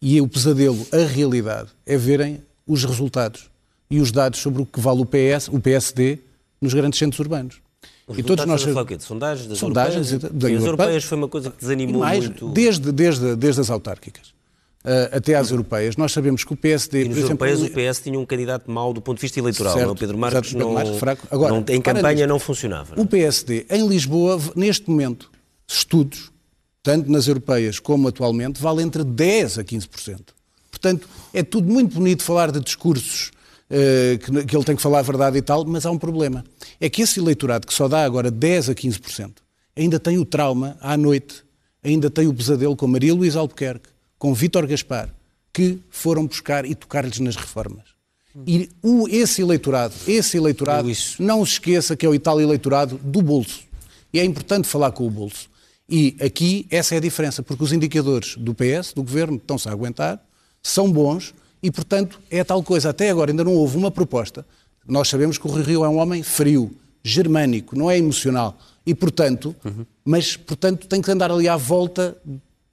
E 0.00 0.20
o 0.20 0.26
pesadelo, 0.26 0.86
a 0.92 1.06
realidade, 1.06 1.70
é 1.86 1.96
verem 1.96 2.42
os 2.66 2.84
resultados 2.84 3.50
e 3.90 4.00
os 4.00 4.10
dados 4.10 4.40
sobre 4.40 4.62
o 4.62 4.66
que 4.66 4.80
vale 4.80 5.00
o 5.00 5.06
PS, 5.06 5.48
o 5.48 5.60
PSD, 5.60 6.18
nos 6.60 6.74
grandes 6.74 6.98
centros 6.98 7.20
urbanos. 7.20 7.60
Os 8.06 8.18
e 8.18 8.22
todos 8.22 8.44
nós 8.46 8.62
falar 8.62 8.84
de 8.84 9.02
sondagens, 9.02 9.48
das 9.48 9.58
sondagens 9.58 10.12
europeias. 10.12 10.40
Da, 10.40 10.58
as 10.58 10.64
europeias 10.64 11.04
foi 11.04 11.18
uma 11.18 11.28
coisa 11.28 11.50
que 11.50 11.58
desanimou 11.58 12.00
mais, 12.00 12.26
muito. 12.26 12.48
Desde, 12.48 12.90
desde, 12.90 13.36
desde 13.36 13.60
as 13.60 13.70
autárquicas. 13.70 14.34
Uh, 14.84 15.16
até 15.16 15.36
às 15.36 15.52
europeias. 15.52 15.96
Nós 15.96 16.10
sabemos 16.10 16.42
que 16.42 16.52
o 16.52 16.56
PSD. 16.56 17.04
E 17.04 17.08
nas 17.08 17.18
europeias 17.18 17.62
o 17.62 17.70
PS 17.70 18.00
tinha 18.02 18.18
um 18.18 18.26
candidato 18.26 18.68
mau 18.68 18.92
do 18.92 19.00
ponto 19.00 19.18
de 19.18 19.22
vista 19.22 19.38
eleitoral. 19.38 19.74
Certo, 19.74 19.86
não? 19.86 19.92
O 19.92 19.96
Pedro 19.96 20.18
Pedro 20.18 20.58
não, 20.58 20.98
fraco. 20.98 21.28
Agora, 21.30 21.52
não, 21.52 21.64
em 21.68 21.80
campanha 21.80 22.26
não 22.26 22.40
funcionava. 22.40 22.96
Não? 22.96 23.04
O 23.04 23.06
PSD, 23.06 23.64
em 23.70 23.86
Lisboa, 23.86 24.40
neste 24.56 24.90
momento, 24.90 25.30
estudos, 25.68 26.32
tanto 26.82 27.08
nas 27.12 27.28
europeias 27.28 27.78
como 27.78 28.08
atualmente, 28.08 28.60
vale 28.60 28.82
entre 28.82 29.04
10% 29.04 29.60
a 29.60 29.64
15%. 29.64 30.20
Portanto, 30.68 31.08
é 31.32 31.44
tudo 31.44 31.72
muito 31.72 31.94
bonito 31.94 32.24
falar 32.24 32.50
de 32.50 32.58
discursos 32.58 33.30
uh, 33.70 34.18
que, 34.18 34.46
que 34.46 34.56
ele 34.56 34.64
tem 34.64 34.74
que 34.74 34.82
falar 34.82 34.98
a 34.98 35.02
verdade 35.02 35.38
e 35.38 35.42
tal, 35.42 35.64
mas 35.64 35.86
há 35.86 35.92
um 35.92 35.98
problema. 35.98 36.44
É 36.80 36.90
que 36.90 37.02
esse 37.02 37.20
eleitorado 37.20 37.68
que 37.68 37.72
só 37.72 37.86
dá 37.86 38.02
agora 38.04 38.32
10% 38.32 38.72
a 38.72 38.74
15% 38.74 39.30
ainda 39.76 40.00
tem 40.00 40.18
o 40.18 40.24
trauma 40.24 40.76
à 40.80 40.96
noite, 40.96 41.44
ainda 41.84 42.10
tem 42.10 42.26
o 42.26 42.34
pesadelo 42.34 42.76
com 42.76 42.86
Maria 42.86 43.14
Luísa 43.14 43.38
Albuquerque 43.38 43.91
com 44.22 44.32
Vítor 44.32 44.68
Gaspar, 44.68 45.08
que 45.52 45.80
foram 45.90 46.28
buscar 46.28 46.64
e 46.64 46.76
tocar-lhes 46.76 47.18
nas 47.18 47.34
reformas. 47.34 47.82
E 48.46 48.68
o, 48.80 49.08
esse 49.08 49.42
eleitorado, 49.42 49.94
esse 50.06 50.36
eleitorado, 50.36 50.88
não 51.18 51.44
se 51.44 51.54
esqueça 51.54 51.96
que 51.96 52.06
é 52.06 52.08
o 52.08 52.20
tal 52.20 52.40
eleitorado 52.40 53.00
do 53.02 53.20
bolso. 53.20 53.64
E 54.12 54.20
é 54.20 54.24
importante 54.24 54.68
falar 54.68 54.92
com 54.92 55.04
o 55.08 55.10
bolso. 55.10 55.50
E 55.88 56.16
aqui 56.20 56.68
essa 56.70 56.94
é 56.94 56.98
a 56.98 57.00
diferença, 57.00 57.42
porque 57.42 57.64
os 57.64 57.72
indicadores 57.72 58.36
do 58.36 58.54
PS, 58.54 58.92
do 58.94 59.02
governo, 59.02 59.38
estão-se 59.38 59.68
a 59.68 59.72
aguentar, 59.72 60.24
são 60.62 60.88
bons 60.88 61.34
e, 61.60 61.68
portanto, 61.68 62.20
é 62.30 62.44
tal 62.44 62.62
coisa. 62.62 62.90
Até 62.90 63.10
agora 63.10 63.32
ainda 63.32 63.42
não 63.42 63.54
houve 63.54 63.76
uma 63.76 63.90
proposta. 63.90 64.46
Nós 64.86 65.08
sabemos 65.08 65.36
que 65.36 65.48
o 65.48 65.50
Rio 65.50 65.84
é 65.84 65.88
um 65.88 65.96
homem 65.96 66.22
frio, 66.22 66.70
germânico, 67.02 67.76
não 67.76 67.90
é 67.90 67.98
emocional. 67.98 68.56
E, 68.86 68.94
portanto, 68.94 69.52
uhum. 69.64 69.84
mas, 70.04 70.36
portanto, 70.36 70.86
tem 70.86 71.02
que 71.02 71.10
andar 71.10 71.32
ali 71.32 71.48
à 71.48 71.56
volta 71.56 72.16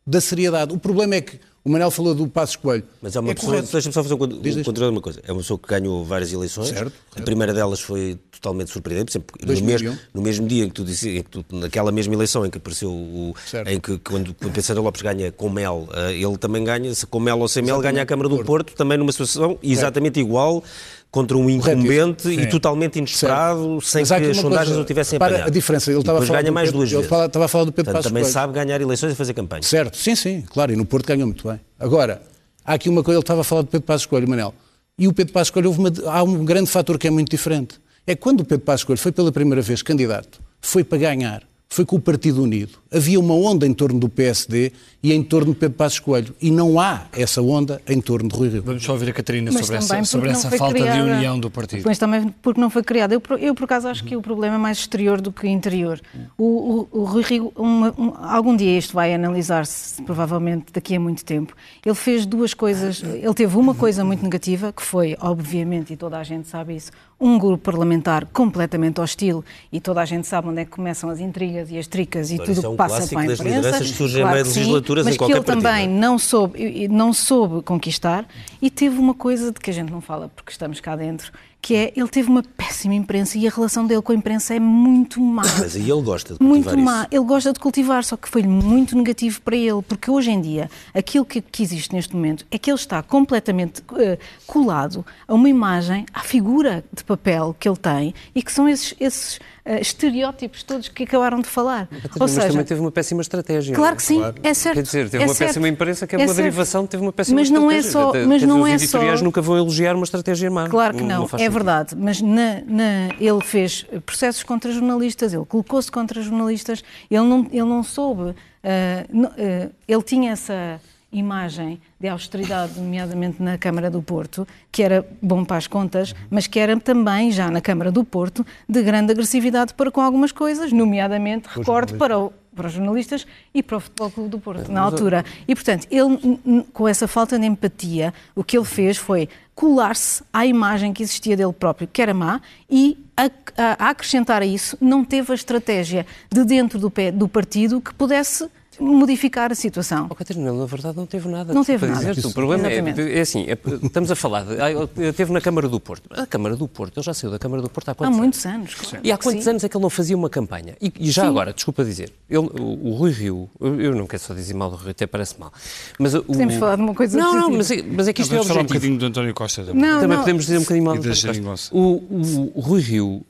da 0.06 0.22
seriedade. 0.22 0.74
O 0.74 0.80
problema 0.80 1.16
é 1.16 1.22
que 1.22 1.40
o 1.64 1.70
Manel 1.70 1.92
falou 1.92 2.16
do 2.16 2.28
Passos 2.28 2.56
Coelho. 2.56 2.84
Mas 3.02 3.16
é 3.16 3.20
uma 3.20 3.32
é 3.32 3.36
pessoa, 3.36 3.62
deixa-me 3.62 3.94
só 3.94 4.02
fazer 4.02 4.16
um 4.16 4.18
controle 4.18 4.74
de 4.74 4.82
uma 4.82 5.02
coisa. 5.02 5.22
É 5.28 5.32
uma 5.32 5.42
pessoa 5.42 5.60
que 5.60 5.68
ganhou 5.68 6.06
várias 6.06 6.32
eleições. 6.32 6.70
Certo, 6.70 6.92
certo. 6.92 7.20
A 7.20 7.22
primeira 7.22 7.54
delas 7.54 7.82
foi 7.82 8.18
totalmente 8.32 8.72
surpreendente. 8.72 9.12
Exemplo, 9.12 9.36
no 9.40 9.62
mesmo, 9.66 10.00
no 10.14 10.22
mesmo, 10.22 10.48
dia 10.48 10.64
em 10.64 10.70
que 10.70 10.74
tu 10.74 10.86
disse, 10.86 11.22
que 11.22 11.30
tu, 11.30 11.46
naquela 11.52 11.92
mesma 11.92 12.14
eleição 12.14 12.46
em 12.46 12.50
que 12.50 12.58
apareceu 12.58 12.90
o. 12.90 13.36
Certo. 13.46 13.68
em 13.68 13.80
que 13.80 13.98
quando, 14.00 14.34
quando 14.34 14.54
Pedro 14.54 14.82
Lopes 14.82 15.02
ganha 15.02 15.32
com 15.32 15.50
mel, 15.50 15.88
eh, 15.94 16.14
ele 16.14 16.38
também 16.38 16.64
ganha, 16.64 16.94
se 16.96 17.06
com 17.06 17.20
mel 17.20 17.40
ou 17.40 17.48
sem 17.48 17.62
mel, 17.62 17.80
ganha 17.82 18.02
a 18.02 18.06
Câmara 18.06 18.30
do 18.30 18.38
Porto, 18.38 18.48
Porto 18.48 18.74
também 18.76 18.98
numa 18.98 19.12
situação 19.12 19.60
exatamente 19.62 20.20
igual 20.20 20.64
contra 21.12 21.36
um 21.36 21.50
incumbente 21.50 22.30
e 22.30 22.48
totalmente 22.48 23.00
inesperado, 23.00 23.80
sem 23.82 24.04
que 24.04 24.14
as 24.14 24.38
sondagens 24.38 24.68
coisa, 24.70 24.82
o 24.82 24.86
tivessem 24.86 25.18
apanhado. 25.18 25.48
a 25.48 25.50
diferença, 25.50 25.92
ele 25.92 26.00
estava 26.00 26.20
a 26.20 26.22
falar 26.22 26.42
ganha 26.42 26.52
mais 26.52 26.68
Pedro, 26.68 26.80
duas 26.80 26.92
vezes. 26.92 27.12
Ele 27.12 27.26
estava 27.26 27.46
a 27.46 27.48
falar 27.48 27.64
do 27.66 27.72
Pedro 27.72 27.92
Portanto, 27.92 28.12
também 28.12 28.24
sabe 28.24 28.54
ganhar 28.54 28.80
eleições 28.80 29.14
e 29.14 29.16
fazer 29.16 29.34
campanha. 29.34 29.64
Certo, 29.64 29.98
sim, 29.98 30.16
sim, 30.16 30.42
claro, 30.42 30.72
e 30.72 30.76
no 30.76 30.86
Porto 30.86 31.08
ganhou 31.08 31.26
muito 31.26 31.48
bem. 31.48 31.60
Agora, 31.80 32.22
há 32.64 32.74
aqui 32.74 32.90
uma 32.90 33.04
coisa, 33.04 33.18
ele 33.18 33.24
estava 33.24 33.42
a 33.42 33.44
falar 33.44 33.64
do 33.64 33.68
Pedro 33.68 33.88
Passos 33.88 34.06
Coelho, 34.06 34.30
Manel, 34.30 34.54
e 34.98 35.08
o 35.08 35.14
Pedro 35.14 35.34
Passos 35.34 35.50
Coelho, 35.50 35.72
uma, 35.72 35.92
há 36.06 36.22
um 36.22 36.46
grande 36.46 36.70
fator 36.70 36.98
que 37.00 37.08
é 37.08 37.12
muito 37.12 37.30
diferente. 37.30 37.80
É 38.06 38.16
quando 38.16 38.42
o 38.42 38.46
Pedro 38.46 38.66
Passos 38.66 38.84
Coelho 38.84 39.00
foi 39.00 39.12
pela 39.12 39.32
primeira 39.32 39.62
vez 39.62 39.82
candidato, 39.82 40.40
foi 40.62 40.84
para 40.84 40.98
ganhar 41.00 41.50
foi 41.70 41.86
com 41.86 41.96
o 41.96 42.02
Partido 42.02 42.42
Unido. 42.42 42.80
Havia 42.92 43.20
uma 43.20 43.36
onda 43.36 43.68
em 43.68 43.74
torno 43.74 44.00
do 44.00 44.10
PSD 44.10 44.72
e 45.02 45.14
em 45.14 45.22
torno 45.22 45.54
de 45.54 45.60
Pedro 45.60 45.78
Passos 45.78 46.00
Coelho. 46.00 46.36
E 46.42 46.50
não 46.50 46.80
há 46.80 47.06
essa 47.14 47.42
onda 47.42 47.80
em 47.88 48.02
torno 48.02 48.28
de 48.28 48.36
Rui 48.36 48.50
Rio. 48.50 48.64
Vamos 48.64 48.84
só 48.84 48.94
ouvir 48.94 49.10
a 49.10 49.14
Catarina 49.14 49.52
sobre 49.52 49.76
essa, 49.76 50.04
sobre 50.04 50.30
essa 50.30 50.50
falta 50.50 50.74
criada, 50.74 51.04
de 51.04 51.12
união 51.12 51.40
do 51.40 51.52
partido. 51.52 51.84
Pois 51.84 52.00
também 52.00 52.34
porque 52.42 52.60
não 52.60 52.70
foi 52.70 52.82
criada. 52.82 53.14
Eu, 53.14 53.22
eu, 53.38 53.54
por 53.54 53.66
acaso, 53.66 53.88
acho 53.88 54.04
que 54.04 54.16
o 54.16 54.22
problema 54.22 54.56
é 54.56 54.58
mais 54.58 54.80
exterior 54.80 55.22
do 55.22 55.32
que 55.32 55.48
interior. 55.48 56.02
O, 56.38 56.88
o, 56.92 57.00
o 57.02 57.04
Rui 57.04 57.24
Rio, 57.24 57.54
uma, 57.56 57.94
um, 57.98 58.14
algum 58.18 58.56
dia 58.56 58.78
isto 58.78 58.94
vai 58.94 59.14
analisar-se, 59.14 60.02
provavelmente 60.02 60.74
daqui 60.74 60.96
a 60.96 61.00
muito 61.00 61.24
tempo. 61.24 61.56
Ele 61.86 61.96
fez 61.96 62.26
duas 62.26 62.56
coisas. 62.56 63.04
Ele 63.04 63.34
teve 63.36 63.56
uma 63.56 63.76
coisa 63.76 64.04
muito 64.04 64.24
negativa, 64.24 64.74
que 64.74 64.82
foi, 64.82 65.16
obviamente, 65.22 65.94
e 65.94 65.96
toda 65.96 66.18
a 66.18 66.24
gente 66.24 66.48
sabe 66.48 66.76
isso, 66.76 66.92
um 67.20 67.38
grupo 67.38 67.64
parlamentar 67.64 68.26
completamente 68.28 69.02
hostil 69.02 69.44
e 69.72 69.82
toda 69.82 70.02
a 70.02 70.06
gente 70.06 70.26
sabe 70.26 70.48
onde 70.48 70.62
é 70.62 70.66
que 70.66 70.72
começam 70.72 71.10
as 71.10 71.20
intrigas 71.20 71.70
e 71.70 71.78
as 71.78 71.86
tricas 71.86 72.32
e 72.32 72.38
tudo 72.38 72.62
o 72.62 72.66
é 72.66 72.70
um 72.70 72.76
passa 72.88 73.08
para 73.08 73.22
a 73.22 73.34
imprensa. 73.34 73.72
Das 73.72 73.90
surgem 73.90 74.22
claro 74.22 74.36
meio 74.36 74.44
de 74.44 74.60
legislaturas 74.60 75.06
mas 75.06 75.16
em 75.16 75.18
qualquer 75.18 75.44
que 75.44 75.52
ele 75.52 75.62
também 75.62 75.88
não 75.88 76.18
soube, 76.18 76.88
não 76.88 77.14
soube 77.14 77.62
conquistar 77.64 78.26
e 78.62 78.70
teve 78.70 78.98
uma 78.98 79.14
coisa 79.14 79.52
de 79.52 79.60
que 79.60 79.70
a 79.70 79.74
gente 79.74 79.92
não 79.92 80.02
fala 80.02 80.30
porque 80.36 80.52
estamos 80.52 80.80
cá 80.80 80.96
dentro, 80.96 81.32
que 81.62 81.76
é 81.76 81.94
ele 81.96 82.08
teve 82.08 82.30
uma 82.30 82.42
péssima 82.42 82.94
imprensa 82.94 83.38
e 83.38 83.48
a 83.48 83.52
relação 83.52 83.86
dele 83.86 84.02
com 84.02 84.12
a 84.12 84.16
imprensa 84.16 84.56
é 84.56 84.60
muito 84.60 85.20
má. 85.20 85.44
Mas 85.60 85.76
aí 85.76 85.90
ele 85.90 86.02
gosta 86.02 86.34
de 86.34 86.40
cultivar 86.40 86.76
Muito 86.76 86.78
má. 86.78 87.08
Ele 87.12 87.26
gosta 87.26 87.54
de 87.54 87.60
cultivar, 87.60 88.04
só 88.04 88.16
que 88.16 88.30
foi 88.30 88.44
muito 88.44 88.96
negativo 88.96 89.42
para 89.42 89.56
ele, 89.56 89.82
porque 89.82 90.10
hoje 90.10 90.32
em 90.32 90.40
dia 90.40 90.70
aquilo 90.94 91.26
que, 91.26 91.42
que 91.42 91.62
existe 91.62 91.94
neste 91.94 92.16
momento 92.16 92.46
é 92.50 92.58
que 92.58 92.70
ele 92.70 92.78
está 92.78 93.04
completamente 93.04 93.82
uh, 93.82 94.18
colado 94.48 95.06
a 95.28 95.34
uma 95.34 95.50
imagem, 95.50 96.06
à 96.14 96.22
figura 96.22 96.84
de 96.94 97.04
papel 97.04 97.56
que 97.60 97.68
ele 97.68 97.78
tem 97.78 98.14
e 98.34 98.42
que 98.42 98.52
são 98.52 98.68
esses, 98.68 98.96
esses 99.00 99.40
uh, 99.70 99.82
estereótipos 99.82 100.64
todos 100.64 100.90
que 100.90 101.04
acabaram 101.04 101.40
de 101.40 101.48
falar. 101.48 101.88
Mas, 101.92 102.22
Ou 102.22 102.28
seja, 102.28 102.48
também 102.48 102.66
teve 102.66 102.82
uma 102.82 102.92
péssima 102.92 103.22
estratégia. 103.22 103.76
Claro 103.76 103.94
é? 103.94 103.96
que 103.96 104.04
sim, 104.04 104.18
claro. 104.18 104.36
é 104.42 104.54
certo. 104.54 104.76
Quer 104.76 104.84
dizer, 104.84 105.10
teve 105.10 105.24
é 105.24 105.28
uma 105.28 105.34
certo. 105.34 105.50
péssima 105.50 105.68
imprensa 105.68 106.08
que 106.08 106.16
é, 106.16 106.20
é 106.20 106.22
uma 106.22 106.28
certo. 106.28 106.38
derivação, 106.38 106.88
teve 106.88 107.04
uma 107.04 107.14
péssima 107.14 107.40
mas 107.40 107.50
não 107.50 107.72
estratégia. 107.72 107.90
É 107.90 108.24
só, 108.24 108.28
mas 108.28 108.44
não 108.44 108.58
dizer, 108.58 108.72
é 108.72 108.76
os 108.76 108.82
editoriais 108.82 109.20
só... 109.20 109.26
nunca 109.26 109.42
vão 109.42 109.58
elogiar 109.58 109.96
uma 109.96 110.04
estratégia 110.04 110.50
má. 110.50 110.68
Claro 110.68 110.98
que 110.98 111.04
não, 111.04 111.28
não 111.32 111.40
é 111.40 111.50
verdade. 111.50 111.96
Mas 111.96 112.22
na, 112.22 112.62
na, 112.66 113.10
ele 113.20 113.42
fez 113.42 113.86
processos 114.06 114.44
contra 114.44 114.72
jornalistas, 114.72 115.34
ele 115.34 115.46
colocou-se 115.46 115.92
contra 115.92 116.22
jornalistas, 116.22 116.84
ele 117.10 117.24
não, 117.24 117.48
ele 117.52 117.64
não 117.64 117.84
soube, 117.84 118.22
uh, 118.24 118.34
uh, 118.34 119.72
ele 119.88 120.04
tinha 120.04 120.32
essa 120.32 120.80
imagem 121.12 121.82
de 122.00 122.08
austeridade, 122.08 122.80
nomeadamente 122.80 123.42
na 123.42 123.58
Câmara 123.58 123.90
do 123.90 124.02
Porto, 124.02 124.48
que 124.72 124.84
era 124.84 125.06
bom 125.22 125.44
para 125.44 125.58
as 125.58 125.68
contas, 125.68 126.14
mas 126.30 126.48
que 126.48 126.60
era 126.60 126.80
também, 126.80 127.32
já 127.32 127.50
na 127.50 127.62
Câmara 127.62 127.92
do 127.92 128.04
Porto, 128.04 128.46
de 128.68 128.82
grande 128.84 129.12
agressividade 129.12 129.74
para 129.74 129.92
com 129.92 130.02
algumas 130.02 130.32
coisas, 130.32 130.72
nomeadamente, 130.72 131.50
recordo, 131.50 131.96
para, 131.96 132.18
o, 132.18 132.32
para 132.56 132.68
os 132.68 132.74
jornalistas 132.74 133.26
e 133.54 133.64
para 133.64 133.78
o 133.78 133.80
Futebol 133.80 134.12
Clube 134.12 134.30
do 134.30 134.40
Porto, 134.40 134.72
na 134.72 134.82
altura. 134.82 135.26
E, 135.48 135.56
portanto, 135.56 135.88
ele, 135.90 136.66
com 136.72 136.88
essa 136.88 137.08
falta 137.08 137.40
de 137.40 137.46
empatia, 137.46 138.14
o 138.36 138.44
que 138.44 138.58
ele 138.58 138.66
fez 138.66 138.98
foi 138.98 139.28
colar-se 139.56 140.24
à 140.32 140.46
imagem 140.46 140.94
que 140.94 141.04
existia 141.04 141.36
dele 141.36 141.52
próprio, 141.52 141.88
que 141.88 142.02
era 142.02 142.14
má, 142.14 142.40
e 142.70 142.98
a, 143.18 143.26
a, 143.58 143.88
a 143.88 143.90
acrescentar 143.90 144.42
a 144.42 144.46
isso, 144.46 144.78
não 144.80 145.04
teve 145.04 145.32
a 145.34 145.36
estratégia 145.36 146.06
de 146.32 146.46
dentro 146.46 146.80
do, 146.80 146.90
pé, 146.90 147.12
do 147.12 147.28
partido 147.28 147.82
que 147.82 147.94
pudesse 147.94 148.48
modificar 148.80 149.52
a 149.52 149.56
situação. 149.56 150.08
Oh, 150.10 150.16
Catarina, 150.16 150.52
na 150.52 150.66
verdade 150.66 150.98
não 150.98 151.06
teve 151.06 151.28
nada. 151.28 151.54
Não 151.54 151.64
teve 151.64 151.86
nada. 151.88 152.14
O 152.26 152.34
problema 152.34 152.68
é, 152.68 153.18
é, 153.18 153.22
assim, 153.22 153.46
é, 153.48 153.58
estamos 153.84 154.12
a 154.12 154.16
falar, 154.16 154.44
de, 154.44 154.54
ah, 154.62 155.14
teve 155.14 155.32
na 155.32 155.42
Câmara 155.42 155.68
do 155.68 155.80
Porto. 155.80 156.10
A 156.12 156.26
Câmara 156.26 156.56
do 156.56 156.68
Porto, 156.68 156.98
ele 156.98 157.06
já 157.06 157.14
saiu 157.14 157.32
da 157.32 157.40
Câmara 157.40 157.62
do 157.62 157.70
Porto 157.70 157.90
há 157.90 157.96
quantos 157.96 158.18
anos? 158.18 158.18
Há 158.18 158.22
muitos 158.22 158.46
anos. 158.46 158.94
anos 158.94 159.06
e 159.06 159.12
há 159.12 159.18
quantos 159.18 159.44
Sim. 159.44 159.50
anos 159.52 159.64
é 159.64 159.70
que 159.70 159.76
ele 159.76 159.82
não 159.82 159.90
fazia 159.90 160.16
uma 160.16 160.30
campanha? 160.30 160.76
E, 160.82 160.92
e 161.00 161.12
já 161.12 161.24
Sim. 161.24 161.30
agora, 161.30 161.54
desculpa 161.54 161.84
dizer, 161.84 162.12
ele, 162.30 162.40
o, 162.40 162.90
o, 162.90 162.96
Rui 162.96 163.12
Rio, 163.12 163.50
eu 163.60 163.96
não 163.96 164.08
quero 164.08 164.22
só 164.22 164.34
dizer 164.34 164.54
mal 164.54 164.70
do 164.70 164.76
Rui, 164.76 164.92
até 164.92 165.08
parece 165.08 165.40
mal. 165.40 165.52
Mas 165.98 166.14
o, 166.14 166.24
podemos 166.24 166.56
falar 166.56 166.76
de 166.76 166.82
uma 166.82 166.94
coisa 166.94 167.18
Não, 167.18 167.34
não, 167.34 167.50
mas 167.52 167.72
é, 167.72 167.84
mas 167.84 168.08
é 168.08 168.14
que 168.14 168.22
isto 168.22 168.32
não, 168.32 168.38
é 168.38 168.42
objetivo. 168.42 168.48
falar 168.48 168.62
um 168.62 168.68
bocadinho 168.68 168.98
do 169.00 169.06
António 169.06 169.34
Costa 169.34 169.64
também. 169.64 169.82
Não, 169.82 170.00
também 170.00 170.18
não. 170.18 170.24
podemos 170.24 170.46
dizer 170.46 170.58
um 170.58 170.62
bocadinho 170.62 170.86
mal 170.86 170.98
do 170.98 171.10
António 171.10 171.44
Costa. 171.44 171.76
O, 171.76 171.82
o, 171.82 172.52
o 172.56 172.60
Rui 172.60 172.82
Rio 172.82 173.26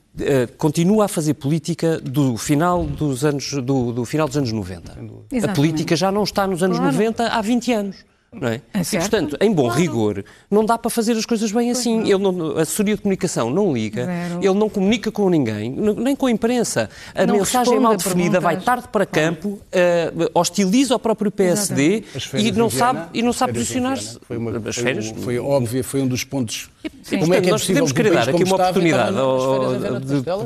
continua 0.56 1.06
a 1.06 1.08
fazer 1.08 1.34
política 1.34 2.00
do 2.00 2.36
final 2.36 2.84
dos 2.84 3.24
anos, 3.24 3.52
do, 3.52 3.92
do 3.92 4.04
final 4.04 4.26
dos 4.26 4.36
anos 4.36 4.52
90. 4.52 4.92
Exatamente. 4.92 5.44
A 5.44 5.52
política 5.52 5.96
já 5.96 6.12
não 6.12 6.22
está 6.22 6.46
nos 6.46 6.62
anos 6.62 6.78
claro. 6.78 6.92
90 6.92 7.26
há 7.28 7.40
20 7.40 7.72
anos. 7.72 8.09
Não 8.32 8.46
é? 8.46 8.60
é 8.72 8.80
e, 8.80 8.98
portanto, 8.98 9.36
em 9.40 9.52
bom 9.52 9.64
claro. 9.64 9.80
rigor, 9.80 10.24
não 10.48 10.64
dá 10.64 10.78
para 10.78 10.88
fazer 10.88 11.12
as 11.12 11.26
coisas 11.26 11.50
bem 11.50 11.70
assim. 11.70 12.02
Ele 12.02 12.18
não, 12.18 12.58
a 12.58 12.62
assessoria 12.62 12.94
de 12.94 13.02
comunicação 13.02 13.50
não 13.50 13.72
liga, 13.72 14.04
Zero. 14.04 14.38
ele 14.38 14.54
não 14.54 14.68
comunica 14.68 15.10
com 15.10 15.28
ninguém, 15.28 15.70
nem 15.70 16.14
com 16.14 16.26
a 16.26 16.30
imprensa. 16.30 16.88
A 17.12 17.26
não 17.26 17.38
mensagem 17.38 17.74
é 17.74 17.80
mal 17.80 17.96
definida, 17.96 18.38
vai 18.38 18.60
tarde 18.60 18.86
para 18.86 19.04
campo, 19.04 19.48
uh, 19.48 20.30
hostiliza 20.32 20.94
o 20.94 20.98
próprio 20.98 21.30
PSD 21.30 22.04
e 22.34 22.52
não, 22.52 22.70
sabe, 22.70 23.08
e 23.14 23.20
não 23.20 23.32
sabe 23.32 23.54
posicionar-se. 23.54 24.18
Foi, 24.22 24.36
uma, 24.36 24.62
as 24.64 24.76
férias? 24.76 25.08
Foi, 25.08 25.22
foi 25.22 25.38
óbvio, 25.40 25.82
foi 25.82 26.00
um 26.00 26.06
dos 26.06 26.22
pontos. 26.22 26.70
Sim, 27.02 27.18
Como 27.18 27.34
é 27.34 27.40
que 27.40 27.48
é 27.48 27.50
nós 27.50 27.66
podemos 27.66 27.90
querer 27.90 28.12
dar 28.12 28.28
aqui 28.28 28.44
uma 28.44 28.54
oportunidade 28.54 29.16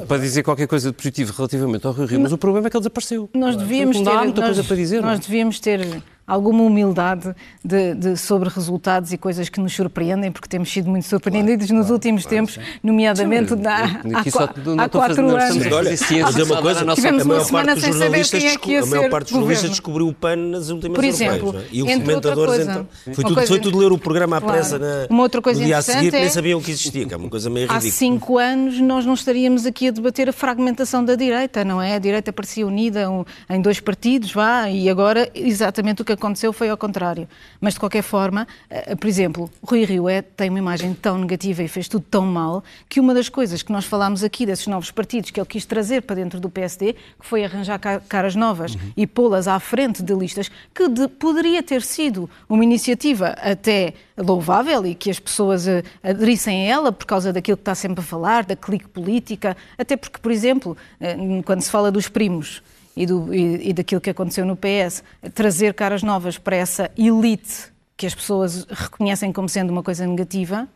para 0.09 0.19
dizer 0.19 0.43
qualquer 0.43 0.67
coisa 0.67 0.91
de 0.91 0.97
positivo 0.97 1.35
relativamente 1.37 1.87
ao 1.87 1.93
Rio 1.93 2.07
Rio, 2.07 2.21
mas 2.21 2.33
o 2.33 2.39
problema 2.39 2.67
é 2.67 2.71
que 2.71 2.77
ele 2.77 2.83
desapareceu. 2.83 3.29
Nós 3.35 3.57
devíamos 3.57 3.99
ter, 3.99 4.05
nós, 4.05 4.57
nós 5.03 5.19
devíamos 5.19 5.61
ter 5.61 6.03
alguma 6.27 6.63
humildade 6.63 7.35
de, 7.65 7.95
de, 7.95 8.17
sobre 8.17 8.49
resultados 8.49 9.13
e 9.13 9.19
coisas 9.19 9.49
que 9.49 9.61
nos 9.61 9.75
surpreendem, 9.75 10.33
porque 10.33 10.49
temos 10.49 10.73
sido 10.73 10.89
muito 10.89 11.07
surpreendidos 11.07 11.67
claro, 11.67 11.79
nos 11.79 11.87
claro, 11.87 11.95
últimos 11.95 12.23
claro, 12.23 12.37
tempos, 12.37 12.55
sim. 12.55 12.61
nomeadamente 12.83 13.51
sim, 13.51 13.61
na, 13.61 13.85
há, 14.19 14.31
só, 14.31 14.45
há 14.79 14.89
quatro 14.89 15.37
anos. 15.37 15.73
Olha, 15.73 15.91
dizer 15.91 16.43
uma 16.45 16.63
coisa, 16.63 16.95
tivemos 16.95 17.23
a 17.23 17.25
maior 17.25 17.51
parte 17.51 17.75
dos 17.75 17.85
jornalistas, 17.85 18.45
é 18.45 18.79
a 18.79 18.87
maior 18.87 19.11
parte 19.11 19.25
dos 19.25 19.33
jornalistas 19.33 19.71
descobriu 19.71 20.09
o 20.09 20.15
PAN 20.15 20.37
nas 20.37 20.71
últimas 20.71 20.95
Por 20.95 21.05
exemplo, 21.05 21.49
europeias, 21.49 21.73
é? 21.73 21.77
e 21.77 21.83
os 21.83 21.93
comentadores 21.93 22.65
então, 22.65 22.87
foi 23.13 23.25
tudo, 23.25 23.47
foi 23.47 23.61
tudo 23.61 23.79
ler 23.79 23.93
o 23.93 23.99
programa 23.99 24.39
à 24.39 24.41
pressa 24.41 24.79
na, 24.79 25.07
uma 25.11 25.23
outra 25.23 25.43
coisa 25.43 25.61
no 25.61 25.67
dia 25.67 25.79
a 25.79 25.83
seguir, 25.83 26.15
é, 26.15 26.21
nem 26.21 26.29
sabiam 26.31 26.61
que 26.61 26.71
existia, 26.71 27.07
que 27.07 27.13
é 27.13 27.17
uma 27.17 27.29
coisa 27.29 27.51
meio 27.51 27.67
ridícula. 27.67 27.89
Há 27.89 27.93
cinco 27.93 28.39
anos 28.39 28.81
nós 28.81 29.05
não 29.05 29.15
estaríamos 29.15 29.67
aqui 29.67 29.89
a 29.89 29.91
debater 29.91 30.29
a 30.29 30.33
fragmentação 30.33 31.05
da 31.05 31.15
direita, 31.15 31.65
não 31.65 31.81
é? 31.81 31.95
A 31.95 31.99
direita 31.99 32.33
parecia 32.33 32.67
unida 32.67 33.07
em 33.51 33.61
dois 33.61 33.81
partidos, 33.81 34.33
vá, 34.33 34.71
e 34.71 34.89
agora 34.89 35.31
exatamente 35.35 36.03
o 36.03 36.05
que 36.05 36.14
aconteceu 36.15 36.53
foi 36.53 36.69
ao 36.69 36.77
contrário. 36.77 37.29
Mas, 37.61 37.75
de 37.75 37.81
qualquer 37.81 38.03
forma, 38.03 38.47
eh, 38.71 38.95
por 38.97 39.07
exemplo, 39.07 39.51
Rui 39.63 39.85
Rio 39.85 40.09
é, 40.09 40.23
tem 40.23 40.51
uma 40.51 40.59
imagem 40.59 40.95
tão 40.95 41.19
negativa 41.19 41.63
e 41.63 41.69
fez 41.69 41.89
tudo 41.89 42.05
tão 42.11 42.27
mal 42.27 42.65
que 42.89 43.01
uma 43.01 43.15
das 43.15 43.29
coisas 43.29 43.63
que 43.63 43.73
nós 43.73 43.85
falámos 43.85 44.25
aqui 44.25 44.47
desses 44.47 44.67
novos 44.67 44.91
partidos 44.91 45.31
que 45.31 45.41
ele 45.41 45.47
quis 45.47 45.65
trazer 45.65 46.03
para 46.03 46.17
dentro 46.17 46.41
do 46.41 46.49
PSD, 46.49 46.93
que 46.93 47.27
foi 47.27 47.45
arranjar 47.45 47.79
caras 48.09 48.35
novas 48.35 48.75
uhum. 48.75 48.93
e 48.97 49.07
pô-las 49.07 49.49
à 49.49 49.59
frente 49.61 50.03
de 50.03 50.15
listas, 50.15 50.51
que 50.75 50.89
de, 50.89 51.09
poderia 51.09 51.63
ter 51.63 51.83
sido 51.83 52.29
uma 52.49 52.65
iniciativa 52.65 53.29
até 53.41 53.95
louvável 54.17 54.87
e 54.87 54.95
que 54.95 55.11
as 55.11 55.19
pessoas 55.19 55.67
eh, 55.67 55.83
aderissem 56.03 56.67
a 56.71 56.75
ela 56.75 56.93
por 56.93 57.07
causa 57.07 57.33
daquilo 57.33 57.57
que 57.57 57.63
está 57.63 57.75
sempre 57.75 58.01
a 58.01 58.05
falar, 58.05 58.45
da 58.45 58.55
clique 58.55 58.89
política, 58.89 59.57
até 59.77 59.97
porque, 59.97 60.19
por 60.19 60.31
exemplo, 60.31 60.77
eh, 61.01 61.17
quando 61.45 61.61
se 61.61 61.71
fala 61.71 61.91
dos 61.91 62.09
primos, 62.09 62.63
e, 62.97 63.07
do, 63.07 63.35
e, 63.35 63.71
e 63.71 63.73
daquilo 63.73 64.01
que 64.01 64.11
aconteceu 64.11 64.45
no 64.45 64.57
PS, 64.57 65.03
trazer 65.35 65.75
caras 65.75 66.03
novas 66.03 66.39
para 66.39 66.57
essa 66.57 66.91
elite 66.97 67.73
que 67.97 68.07
as 68.07 68.15
pessoas 68.15 68.67
reconhecem 68.69 69.33
como 69.33 69.49
sendo 69.49 69.71
uma 69.71 69.83
coisa 69.83 70.07
negativa, 70.07 70.69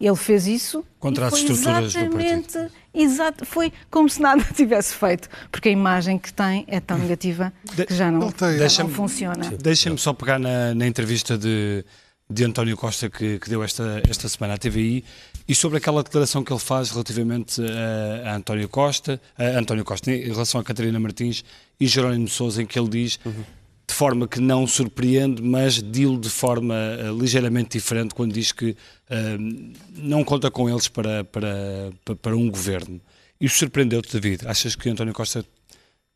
ele 0.00 0.16
fez 0.16 0.46
isso. 0.46 0.84
Contra 0.98 1.26
as 1.26 1.34
estruturas 1.34 1.92
do 1.94 2.10
partido. 2.10 2.70
Exato, 2.92 3.44
foi 3.44 3.72
como 3.90 4.08
se 4.08 4.20
nada 4.20 4.42
tivesse 4.54 4.94
feito, 4.94 5.28
porque 5.50 5.68
a 5.68 5.72
imagem 5.72 6.18
que 6.18 6.32
tem 6.32 6.64
é 6.68 6.80
tão 6.80 6.98
negativa 6.98 7.52
que 7.86 7.94
já 7.94 8.10
não, 8.10 8.30
não 8.30 8.88
funciona. 8.88 9.50
Deixem-me 9.60 9.98
só 9.98 10.12
pegar 10.12 10.38
na, 10.38 10.74
na 10.74 10.86
entrevista 10.86 11.38
de 11.38 11.84
de 12.28 12.44
António 12.44 12.76
Costa 12.76 13.10
que, 13.10 13.38
que, 13.38 13.48
deu 13.48 13.62
esta, 13.62 14.02
esta 14.08 14.28
semana 14.28 14.54
à 14.54 14.58
TVI 14.58 15.04
e 15.46 15.54
sobre 15.54 15.78
aquela 15.78 16.02
declaração 16.02 16.42
que 16.42 16.52
ele 16.52 16.60
faz 16.60 16.90
relativamente 16.90 17.60
a, 17.62 18.30
a 18.30 18.36
António 18.36 18.68
Costa, 18.68 19.20
a 19.36 19.58
António 19.58 19.84
Costa 19.84 20.10
em 20.10 20.28
relação 20.28 20.60
a 20.60 20.64
Catarina 20.64 20.98
Martins 20.98 21.44
e 21.78 21.86
Jerónimo 21.86 22.28
Sousa, 22.28 22.62
em 22.62 22.66
que 22.66 22.78
ele 22.78 22.88
diz 22.88 23.18
uhum. 23.24 23.44
de 23.86 23.94
forma 23.94 24.26
que 24.26 24.40
não 24.40 24.66
surpreende, 24.66 25.42
mas 25.42 25.82
dilo 25.82 26.18
de 26.18 26.30
forma 26.30 26.74
uh, 26.74 27.18
ligeiramente 27.18 27.78
diferente 27.78 28.14
quando 28.14 28.32
diz 28.32 28.52
que 28.52 28.70
uh, 28.70 29.72
não 29.96 30.24
conta 30.24 30.50
com 30.50 30.68
eles 30.68 30.88
para, 30.88 31.24
para, 31.24 31.92
para, 32.04 32.16
para 32.16 32.36
um 32.36 32.50
governo. 32.50 33.00
Isso 33.40 33.58
surpreendeu-te, 33.58 34.12
David? 34.12 34.46
Achas 34.46 34.74
que 34.74 34.88
António 34.88 35.12
Costa 35.12 35.44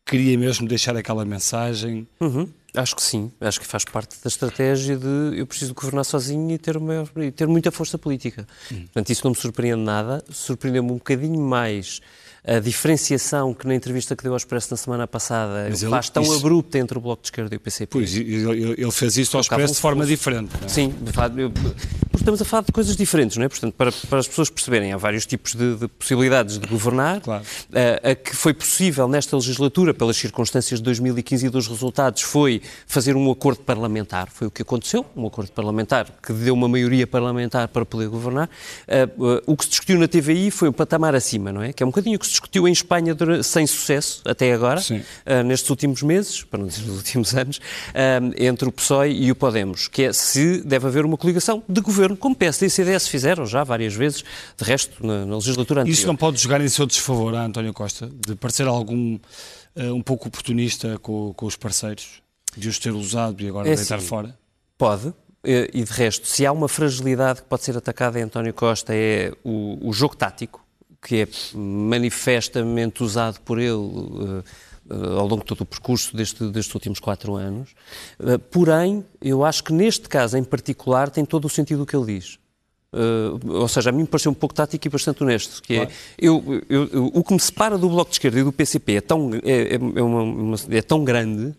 queria 0.07 0.39
mesmo 0.39 0.67
deixar 0.67 0.97
aquela 0.97 1.25
mensagem? 1.25 2.09
Uhum. 2.21 2.49
Acho 2.75 2.95
que 2.95 3.03
sim, 3.03 3.33
acho 3.41 3.59
que 3.61 3.67
faz 3.67 3.85
parte 3.85 4.17
da 4.23 4.29
estratégia 4.29 4.97
de 4.97 5.39
eu 5.39 5.47
preciso 5.47 5.73
governar 5.73 6.05
sozinho 6.05 6.51
e 6.51 6.59
ter, 6.59 6.79
maior, 6.79 7.09
ter 7.35 7.47
muita 7.47 7.71
força 7.71 7.97
política. 7.97 8.47
Hum. 8.71 8.83
Portanto, 8.83 9.11
isso 9.11 9.23
não 9.25 9.31
me 9.31 9.37
surpreende 9.37 9.83
nada, 9.83 10.23
surpreendeu-me 10.31 10.93
um 10.93 10.97
bocadinho 10.97 11.41
mais 11.41 12.01
a 12.45 12.59
diferenciação 12.59 13.53
que 13.55 13.67
na 13.67 13.75
entrevista 13.75 14.17
que 14.17 14.23
deu 14.23 14.33
ao 14.33 14.37
Expresso 14.37 14.69
na 14.71 14.77
semana 14.77 15.07
passada 15.07 15.67
Mas 15.69 15.83
ele, 15.83 15.91
faz 15.91 16.09
tão 16.09 16.23
isso... 16.23 16.37
abrupta 16.37 16.79
entre 16.79 16.97
o 16.99 17.01
Bloco 17.01 17.23
de 17.23 17.29
Esquerda 17.29 17.55
e 17.55 17.59
o 17.59 17.61
PCP. 17.61 17.91
Pois, 17.91 18.15
ele 18.15 18.91
fez 18.91 19.17
isso 19.17 19.37
ao 19.37 19.41
Expresso 19.41 19.75
de 19.75 19.81
forma 19.81 20.07
diferente. 20.07 20.51
É? 20.65 20.69
Sim, 20.69 20.95
de 21.01 21.13
facto, 21.13 21.39
eu, 21.39 21.53
estamos 22.29 22.43
a 22.43 22.45
falar 22.45 22.63
de 22.63 22.73
coisas 22.73 22.97
diferentes, 22.97 23.37
não 23.37 23.45
é? 23.45 23.49
Portanto, 23.49 23.75
para, 23.75 23.91
para 23.91 24.19
as 24.19 24.29
pessoas 24.29 24.51
perceberem, 24.51 24.93
há 24.93 24.97
vários 24.97 25.25
tipos 25.25 25.55
de, 25.55 25.77
de 25.77 25.89
possibilidades 25.89 26.59
de 26.59 26.67
governar. 26.67 27.21
Claro. 27.21 27.45
A, 27.73 28.11
a, 28.11 28.15
que 28.15 28.37
foi 28.37 28.53
possível 28.53 29.09
nesta 29.09 29.37
legislatura, 29.37 29.95
pelas 29.95 30.17
circunstâncias 30.17 30.81
de 30.81 30.85
2015 30.85 31.47
e 31.47 31.49
dos 31.49 31.67
resultados, 31.67 32.23
foi 32.23 32.61
fazer 32.87 33.17
um 33.17 33.31
acordo 33.31 33.61
parlamentar. 33.61 34.29
Foi 34.31 34.47
o 34.47 34.51
que 34.51 34.63
aconteceu, 34.63 35.07
um 35.17 35.27
acordo 35.27 35.51
parlamentar 35.53 36.07
que 36.23 36.33
deu 36.33 36.55
uma 36.55 36.69
maioria 36.69 37.07
parlamentar 37.07 37.69
para 37.69 37.85
poder 37.85 38.09
governar. 38.09 38.49
Uh, 38.87 39.25
uh, 39.25 39.43
o 39.47 39.57
que 39.57 39.65
se 39.65 39.71
discutiu 39.71 39.99
na 39.99 40.07
TVI 40.07 40.51
foi 40.51 40.69
um 40.69 40.73
patamar 40.73 41.15
acima, 41.15 41.53
não 41.53 41.63
é? 41.63 41.73
Que 41.73 41.83
é 41.83 41.87
um 41.87 41.91
bocadinho 41.91 42.17
o 42.17 42.19
que 42.19 42.27
se 42.29 42.33
discutiu 42.33 42.69
em 42.69 42.73
Espanha 42.73 43.17
sem 43.43 43.67
sucesso 43.67 44.23
até 44.25 44.53
agora, 44.53 44.81
uh, 44.81 45.43
nestes 45.45 45.69
últimos 45.71 46.03
meses, 46.03 46.43
para 46.45 46.61
não 46.61 46.67
dizer 46.67 46.87
nos 46.87 46.97
últimos 46.97 47.35
anos, 47.37 47.61
entre 48.37 48.69
o 48.69 48.73
PSOE 48.73 49.13
e 49.13 49.31
o 49.31 49.35
Podemos, 49.35 49.89
que 49.89 50.05
é 50.05 50.13
se 50.13 50.61
deve 50.63 50.87
haver 50.87 51.05
uma 51.05 51.17
coligação 51.17 51.63
de 51.69 51.81
governo 51.81 52.17
como 52.17 52.35
PSD 52.35 52.67
e 52.67 52.71
CDS 52.71 53.09
fizeram 53.09 53.47
já 53.47 53.65
várias 53.65 53.95
vezes, 53.95 54.25
de 54.57 54.65
resto, 54.65 55.05
na, 55.05 55.25
na 55.25 55.35
legislatura 55.37 55.83
anterior. 55.83 55.99
Isso 55.99 56.07
não 56.07 56.17
pode 56.17 56.41
jogar 56.41 56.61
em 56.61 56.69
seu 56.69 56.87
desfavor 56.87 57.35
a 57.35 57.45
António 57.45 57.73
Costa, 57.73 58.11
de 58.27 58.35
parecer 58.35 58.67
algum 58.67 59.15
uh, 59.15 59.95
um 59.95 60.03
pouco 60.03 60.29
oportunista 60.29 60.99
com, 60.99 61.33
com, 61.35 61.47
os 61.47 61.57
parceiros, 61.57 62.23
de 62.57 62.69
os 62.69 62.79
ter 62.79 62.91
usado 62.91 63.43
e 63.43 63.49
agora 63.49 63.69
é 63.69 63.75
deitar 63.75 63.97
assim, 63.97 64.07
fora? 64.07 64.39
Pode, 64.77 65.13
e 65.45 65.83
de 65.83 65.93
resto, 65.93 66.27
se 66.27 66.45
há 66.45 66.53
uma 66.53 66.69
fragilidade 66.69 67.43
que 67.43 67.49
pode 67.49 67.65
ser 67.65 67.77
atacada 67.77 68.19
em 68.19 68.23
António 68.23 68.53
Costa 68.53 68.95
é 68.95 69.33
o, 69.43 69.89
o 69.89 69.93
jogo 69.93 70.17
tático, 70.17 70.65
que 71.03 71.23
é 71.23 71.29
manifestamente 71.55 73.03
usado 73.03 73.41
por 73.41 73.59
ele 73.59 73.73
uh, 73.73 74.45
ao 75.19 75.27
longo 75.27 75.39
de 75.39 75.47
todo 75.47 75.61
o 75.61 75.67
percurso 75.67 76.17
deste, 76.17 76.45
destes 76.51 76.75
últimos 76.75 76.99
quatro 76.99 77.35
anos. 77.37 77.71
Uh, 78.19 78.39
porém, 78.39 79.05
eu 79.21 79.45
acho 79.45 79.63
que 79.65 79.73
neste 79.73 80.09
caso 80.09 80.37
em 80.37 80.45
particular 80.45 81.11
tem 81.11 81.25
todo 81.25 81.45
o 81.45 81.49
sentido 81.49 81.83
o 81.83 81.87
que 81.87 81.97
ele 81.97 82.19
diz. 82.19 82.39
Ou 83.45 83.69
seja, 83.69 83.91
a 83.91 83.93
mim 83.93 84.01
me 84.01 84.07
pareceu 84.07 84.33
um 84.33 84.35
pouco 84.35 84.55
tático 84.55 84.87
e 84.87 84.91
bastante 84.91 85.23
honesto, 85.23 85.63
que 85.63 85.75
é, 85.75 85.77
claro. 85.77 85.91
é, 85.91 85.95
eu, 86.19 86.65
eu, 86.71 86.89
eu, 86.91 87.07
o 87.13 87.23
que 87.23 87.35
me 87.35 87.39
separa 87.41 87.77
do 87.77 87.87
Bloco 87.87 88.11
de 88.11 88.15
Esquerda 88.15 88.41
e 88.41 88.43
do 88.43 88.51
PCP 88.51 88.95
é 88.95 89.01
tão, 89.03 89.31
é, 89.45 89.75
é, 89.75 89.79
uma, 89.79 90.23
uma, 90.23 90.57
é 90.71 90.81
tão 90.81 91.05
grande 91.05 91.55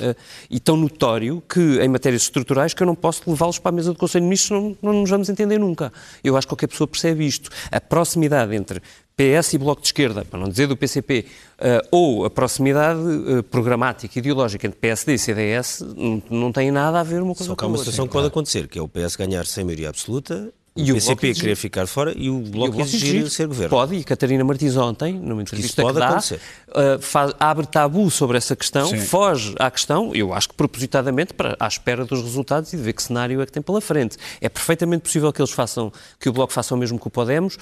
uh, 0.00 0.14
e 0.50 0.58
tão 0.60 0.76
notório 0.76 1.42
que, 1.48 1.78
em 1.80 1.88
matérias 1.88 2.22
estruturais, 2.22 2.74
que 2.74 2.82
eu 2.82 2.86
não 2.86 2.94
posso 2.94 3.22
levá-los 3.26 3.58
para 3.58 3.70
a 3.70 3.72
mesa 3.72 3.92
do 3.92 3.98
Conselho 3.98 4.22
de 4.22 4.28
Ministros, 4.28 4.60
não, 4.60 4.76
não 4.82 5.00
nos 5.00 5.10
vamos 5.10 5.28
entender 5.28 5.58
nunca. 5.58 5.92
Eu 6.22 6.36
acho 6.36 6.46
que 6.46 6.52
qualquer 6.52 6.68
pessoa 6.68 6.88
percebe 6.88 7.26
isto. 7.26 7.50
A 7.70 7.80
proximidade 7.80 8.54
entre 8.54 8.80
PS 9.16 9.54
e 9.54 9.58
Bloco 9.58 9.80
de 9.80 9.88
Esquerda, 9.88 10.24
para 10.24 10.38
não 10.38 10.48
dizer 10.48 10.66
do 10.66 10.76
PCP, 10.76 11.20
uh, 11.20 11.24
eh, 11.58 11.82
ou 11.90 12.24
a 12.24 12.30
proximidade 12.30 13.00
uh, 13.00 13.42
programática 13.44 14.18
e 14.18 14.20
ideológica 14.20 14.66
entre 14.66 14.78
PSD 14.80 15.14
e 15.14 15.18
CDS, 15.18 15.84
não, 15.96 16.22
não 16.28 16.52
tem 16.52 16.70
nada 16.72 16.98
a 16.98 17.02
ver 17.02 17.22
uma 17.22 17.34
coisa 17.34 17.50
Só 17.50 17.54
que 17.54 17.64
há 17.64 17.68
uma 17.68 17.78
situação 17.78 18.06
que 18.06 18.12
pode 18.12 18.26
acontecer, 18.26 18.66
que 18.66 18.78
é 18.78 18.82
o 18.82 18.88
PS 18.88 19.14
ganhar 19.16 19.46
sem 19.46 19.62
maioria 19.64 19.88
absoluta 19.88 20.52
e 20.76 20.90
o 20.90 20.94
PCP 20.94 21.28
exigir... 21.28 21.42
querer 21.42 21.56
ficar 21.56 21.86
fora 21.86 22.12
e 22.16 22.28
o 22.28 22.40
Bloco, 22.40 22.80
exigir, 22.80 23.08
exigir 23.08 23.30
ser 23.30 23.46
governo. 23.46 23.70
Pode, 23.70 23.94
e 23.94 24.02
Catarina 24.02 24.42
Martins 24.42 24.76
ontem, 24.76 25.14
numa 25.14 25.40
entrevista 25.40 25.82
pode 25.82 25.94
que 25.94 26.00
dá, 26.00 26.08
acontecer. 26.08 26.40
Uh, 26.68 27.00
faz, 27.00 27.32
abre 27.38 27.66
tabu 27.66 28.10
sobre 28.10 28.36
essa 28.36 28.56
questão, 28.56 28.88
Sim. 28.88 28.98
foge 28.98 29.54
à 29.58 29.70
questão, 29.70 30.12
eu 30.14 30.32
acho 30.32 30.48
que 30.48 30.54
propositadamente, 30.54 31.32
para, 31.32 31.56
à 31.60 31.68
espera 31.68 32.04
dos 32.04 32.20
resultados 32.20 32.72
e 32.72 32.76
de 32.76 32.82
ver 32.82 32.92
que 32.92 33.02
cenário 33.02 33.40
é 33.40 33.46
que 33.46 33.52
tem 33.52 33.62
pela 33.62 33.80
frente. 33.80 34.16
É 34.40 34.48
perfeitamente 34.48 35.02
possível 35.02 35.32
que 35.32 35.40
eles 35.40 35.52
façam, 35.52 35.92
que 36.18 36.28
o 36.28 36.32
Bloco 36.32 36.52
faça 36.52 36.74
o 36.74 36.78
mesmo 36.78 36.98
que 36.98 37.06
o 37.06 37.10
Podemos. 37.10 37.56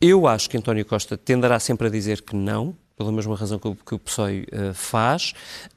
Eu 0.00 0.26
acho 0.28 0.48
que 0.48 0.56
António 0.56 0.84
Costa 0.84 1.16
tenderá 1.16 1.58
sempre 1.58 1.88
a 1.88 1.90
dizer 1.90 2.22
que 2.22 2.36
não, 2.36 2.76
pela 2.96 3.10
mesma 3.10 3.34
razão 3.34 3.58
que 3.58 3.68
o, 3.68 3.74
que 3.74 3.94
o 3.94 3.98
PSOE 3.98 4.42
uh, 4.42 4.74
faz, 4.74 5.32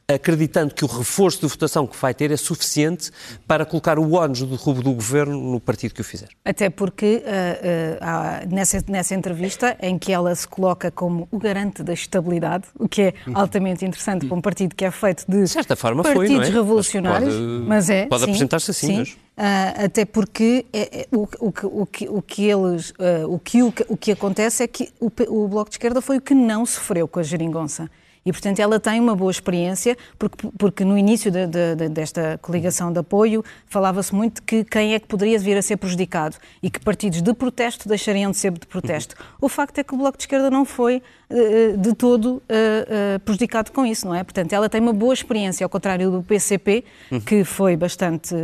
acreditando 0.08 0.74
que 0.74 0.86
o 0.86 0.88
reforço 0.88 1.42
de 1.42 1.48
votação 1.48 1.88
que 1.88 1.98
vai 1.98 2.14
ter 2.14 2.32
é 2.32 2.38
suficiente 2.38 3.10
para 3.48 3.66
colocar 3.66 3.98
o 3.98 4.14
ónus 4.14 4.44
do 4.44 4.56
rubo 4.56 4.84
do 4.84 4.94
governo 4.94 5.40
no 5.40 5.60
partido 5.60 5.96
que 5.96 6.02
o 6.02 6.04
fizer. 6.04 6.30
Até 6.44 6.70
porque 6.70 7.24
uh, 7.26 8.50
uh, 8.50 8.54
nessa, 8.54 8.84
nessa 8.88 9.16
entrevista, 9.16 9.76
em 9.82 9.98
que 9.98 10.12
ela 10.12 10.34
se 10.36 10.48
coloca 10.48 10.92
como 10.92 11.28
o 11.32 11.40
garante 11.40 11.82
da 11.82 11.94
estabilidade, 11.94 12.66
o 12.78 12.88
que 12.88 13.02
é 13.02 13.14
altamente 13.34 13.84
interessante 13.84 14.28
para 14.28 14.38
um 14.38 14.42
partido 14.42 14.76
que 14.76 14.86
é 14.86 14.92
feito 14.92 15.26
de, 15.28 15.42
de 15.42 15.48
certa 15.48 15.76
forma 15.76 16.04
partidos 16.04 16.28
foi, 16.28 16.38
não 16.38 16.44
é? 16.44 16.50
revolucionários, 16.50 17.34
mas, 17.34 17.40
pode, 17.40 17.68
mas 17.68 17.90
é. 17.90 18.06
Pode 18.06 18.24
apresentar-se 18.26 18.72
assim, 18.72 18.88
sim. 18.88 18.98
Mas... 18.98 19.26
Uh, 19.36 19.86
até 19.86 20.06
porque 20.06 20.66
é, 20.72 21.02
é, 21.02 21.08
o, 21.12 21.28
o, 21.40 21.82
o, 21.82 21.86
que, 21.86 22.08
o 22.08 22.22
que 22.22 22.46
eles, 22.46 22.92
uh, 22.92 23.28
o, 23.28 23.38
que, 23.38 23.62
o, 23.64 23.74
o 23.90 23.98
que 23.98 24.12
acontece 24.12 24.64
é 24.64 24.68
que 24.68 24.90
o, 25.00 25.12
o 25.28 25.48
Bloco 25.48 25.70
de 25.70 25.76
Esquerda 25.76 26.00
foi 26.00 26.18
o 26.18 26.22
que 26.22 26.34
não 26.34 26.66
sofreu 26.66 27.08
com 27.08 27.20
a 27.20 27.24
geringonça. 27.24 27.90
E, 28.26 28.32
portanto, 28.32 28.60
ela 28.60 28.80
tem 28.80 29.00
uma 29.00 29.16
boa 29.16 29.30
experiência, 29.30 29.96
porque, 30.18 30.50
porque 30.58 30.84
no 30.84 30.98
início 30.98 31.30
de, 31.30 31.46
de, 31.46 31.76
de, 31.76 31.90
desta 31.90 32.40
coligação 32.42 32.92
de 32.92 32.98
apoio 32.98 33.46
falava-se 33.68 34.16
muito 34.16 34.38
de 34.38 34.42
que 34.42 34.64
quem 34.64 34.96
é 34.96 35.00
que 35.00 35.08
poderia 35.08 35.38
vir 35.38 35.56
a 35.56 35.62
ser 35.62 35.78
prejudicado 35.78 36.36
e 36.64 36.72
que 36.72 36.80
partidos 36.80 37.22
de 37.22 37.34
protesto 37.36 37.88
deixariam 37.88 38.32
de 38.32 38.38
ser 38.38 38.52
de 38.52 38.66
protesto. 38.66 39.16
O 39.40 39.48
facto 39.48 39.78
é 39.78 39.84
que 39.84 39.94
o 39.94 39.98
Bloco 39.98 40.18
de 40.18 40.24
Esquerda 40.24 40.50
não 40.50 40.66
foi 40.66 41.04
eh, 41.30 41.78
de 41.78 41.94
todo 41.94 42.38
uh, 42.38 43.20
prejudicado 43.24 43.72
com 43.72 43.86
isso, 43.86 44.08
não 44.08 44.16
é? 44.16 44.24
Portanto, 44.24 44.52
ela 44.54 44.68
tem 44.68 44.82
uma 44.82 44.94
boa 44.94 45.14
experiência, 45.14 45.64
ao 45.64 45.70
contrário 45.70 46.10
do 46.10 46.24
PCP, 46.24 46.84
que 47.28 47.44
foi 47.44 47.78
bastante 47.78 48.36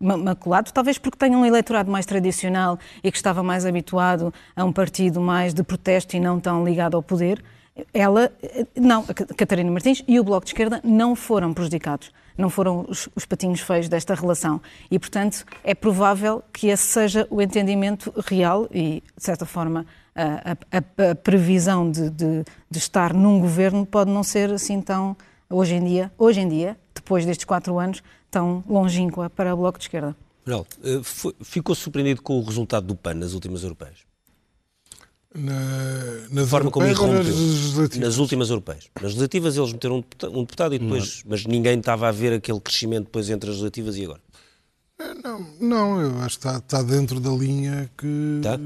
maculado, 0.00 0.72
talvez 0.72 0.98
porque 0.98 1.16
tenha 1.16 1.38
um 1.38 1.46
eleitorado 1.46 1.88
mais 1.90 2.04
tradicional 2.04 2.78
e 3.04 3.12
que 3.12 3.16
estava 3.16 3.42
mais 3.42 3.64
habituado 3.64 4.34
a 4.56 4.64
um 4.64 4.72
partido 4.72 5.20
mais 5.20 5.54
de 5.54 5.62
protesto 5.62 6.16
e 6.16 6.20
não 6.20 6.40
tão 6.40 6.64
ligado 6.64 6.96
ao 6.96 7.02
poder 7.02 7.40
ela, 7.92 8.32
não, 8.76 9.04
a 9.08 9.14
Catarina 9.14 9.70
Martins 9.70 10.02
e 10.06 10.18
o 10.18 10.24
Bloco 10.24 10.44
de 10.44 10.50
Esquerda 10.50 10.80
não 10.84 11.14
foram 11.14 11.52
prejudicados, 11.52 12.10
não 12.36 12.50
foram 12.50 12.86
os, 12.88 13.08
os, 13.14 13.24
patinhos 13.24 13.60
feios 13.60 13.88
desta 13.88 14.14
relação. 14.14 14.60
E, 14.90 14.98
portanto, 14.98 15.44
é 15.62 15.74
provável 15.74 16.42
que 16.52 16.68
esse 16.68 16.86
seja 16.86 17.26
o 17.30 17.40
entendimento 17.40 18.12
real 18.26 18.68
e, 18.72 19.02
de 19.16 19.24
certa 19.24 19.44
forma, 19.44 19.86
a, 20.14 20.52
a, 20.52 21.10
a 21.10 21.14
previsão 21.14 21.90
de, 21.90 22.10
de, 22.10 22.44
de, 22.70 22.78
estar 22.78 23.14
num 23.14 23.40
governo 23.40 23.86
pode 23.86 24.10
não 24.10 24.22
ser 24.22 24.50
assim 24.50 24.80
tão, 24.80 25.16
hoje 25.48 25.74
em 25.74 25.84
dia, 25.84 26.12
hoje 26.18 26.40
em 26.40 26.48
dia, 26.48 26.76
depois 26.94 27.24
destes 27.24 27.44
quatro 27.44 27.78
anos, 27.78 28.02
tão 28.30 28.64
longínqua 28.68 29.30
para 29.30 29.54
o 29.54 29.56
Bloco 29.56 29.78
de 29.78 29.84
Esquerda. 29.84 30.16
Ronaldo, 30.46 30.68
eh, 30.82 31.00
ficou 31.42 31.74
surpreendido 31.74 32.22
com 32.22 32.38
o 32.38 32.42
resultado 32.42 32.86
do 32.86 32.96
PAN 32.96 33.14
nas 33.14 33.32
últimas 33.34 33.62
europeias? 33.62 34.09
Na, 35.32 36.28
nas 36.28 36.48
forma 36.48 36.72
como 36.72 36.86
irrompeu 36.88 37.22
nas, 37.22 37.96
nas, 37.96 38.16
últimas 38.18 38.50
europeias. 38.50 38.88
Nas 38.96 39.04
legislativas 39.04 39.56
eles 39.56 39.72
meteram 39.72 40.04
um 40.24 40.40
deputado, 40.40 40.74
e 40.74 40.78
depois, 40.78 41.22
não. 41.22 41.30
mas 41.30 41.46
ninguém 41.46 41.78
estava 41.78 42.08
a 42.08 42.12
ver 42.12 42.32
aquele 42.32 42.58
crescimento 42.58 43.04
depois 43.04 43.30
entre 43.30 43.48
as 43.48 43.56
legislativas 43.56 43.96
e 43.96 44.04
agora. 44.04 44.20
É, 44.98 45.14
não, 45.14 45.46
não, 45.60 46.00
eu 46.00 46.18
acho 46.18 46.38
que 46.38 46.46
está, 46.46 46.58
está 46.58 46.82
dentro 46.82 47.20
da 47.20 47.30
linha 47.30 47.88
que, 47.96 48.40
tá? 48.42 48.58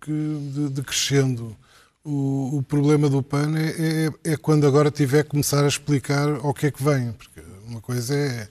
que 0.00 0.12
de, 0.12 0.70
de, 0.70 0.82
crescendo. 0.82 1.56
O, 2.04 2.58
o, 2.58 2.62
problema 2.62 3.10
do 3.10 3.20
PAN 3.20 3.58
é, 3.58 4.06
é, 4.06 4.32
é, 4.32 4.36
quando 4.36 4.64
agora 4.64 4.92
tiver 4.92 5.24
que 5.24 5.30
começar 5.30 5.64
a 5.64 5.68
explicar 5.68 6.28
o 6.34 6.54
que 6.54 6.66
é 6.66 6.70
que 6.70 6.82
vem, 6.82 7.12
porque 7.12 7.42
uma 7.66 7.80
coisa 7.80 8.14
é 8.14 8.48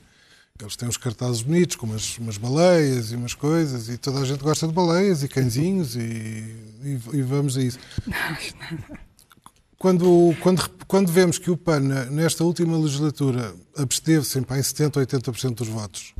eles 0.61 0.75
têm 0.75 0.87
uns 0.87 0.97
cartazes 0.97 1.41
bonitos, 1.41 1.75
com 1.75 1.85
umas, 1.85 2.17
umas, 2.17 2.37
baleias 2.37 3.11
e 3.11 3.15
umas 3.15 3.33
coisas, 3.33 3.89
e 3.89 3.97
toda 3.97 4.19
a 4.19 4.25
gente 4.25 4.41
gosta 4.41 4.67
de 4.67 4.73
baleias 4.73 5.21
e 5.21 5.27
cãezinhos, 5.27 5.95
e, 5.95 5.99
e, 5.99 6.99
e 7.13 7.21
vamos 7.21 7.57
a 7.57 7.61
isso. 7.61 7.79
Quando, 9.77 10.35
quando, 10.41 10.69
quando 10.87 11.11
vemos 11.11 11.37
que 11.37 11.51
o 11.51 11.57
PAN, 11.57 11.81
nesta 12.09 12.43
última 12.43 12.77
legislatura, 12.77 13.53
absteve-se 13.77 14.39
em 14.39 14.41
70% 14.41 14.95
ou 14.95 15.05
80% 15.05 15.55
dos 15.55 15.67
votos, 15.67 16.15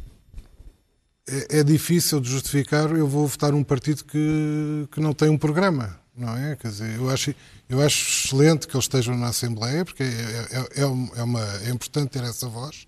é, 1.28 1.60
é, 1.60 1.64
difícil 1.64 2.20
de 2.20 2.30
justificar 2.30 2.92
eu 2.92 3.08
vou 3.08 3.26
votar 3.26 3.54
um 3.54 3.64
partido 3.64 4.04
que, 4.04 4.88
que 4.92 5.00
não 5.00 5.14
tem 5.14 5.30
um 5.30 5.38
programa, 5.38 6.00
não 6.16 6.38
é? 6.38 6.56
Quer 6.56 6.68
dizer, 6.68 6.96
eu 6.96 7.10
acho, 7.10 7.34
eu 7.68 7.82
acho 7.82 8.28
excelente 8.28 8.68
que 8.68 8.76
eles 8.76 8.86
estejam 8.86 9.18
na 9.18 9.30
Assembleia, 9.30 9.84
porque 9.84 10.04
é, 10.04 10.68
é, 10.76 10.82
é, 10.82 11.24
uma, 11.24 11.42
é 11.64 11.70
importante 11.70 12.10
ter 12.10 12.24
essa 12.24 12.48
voz, 12.48 12.86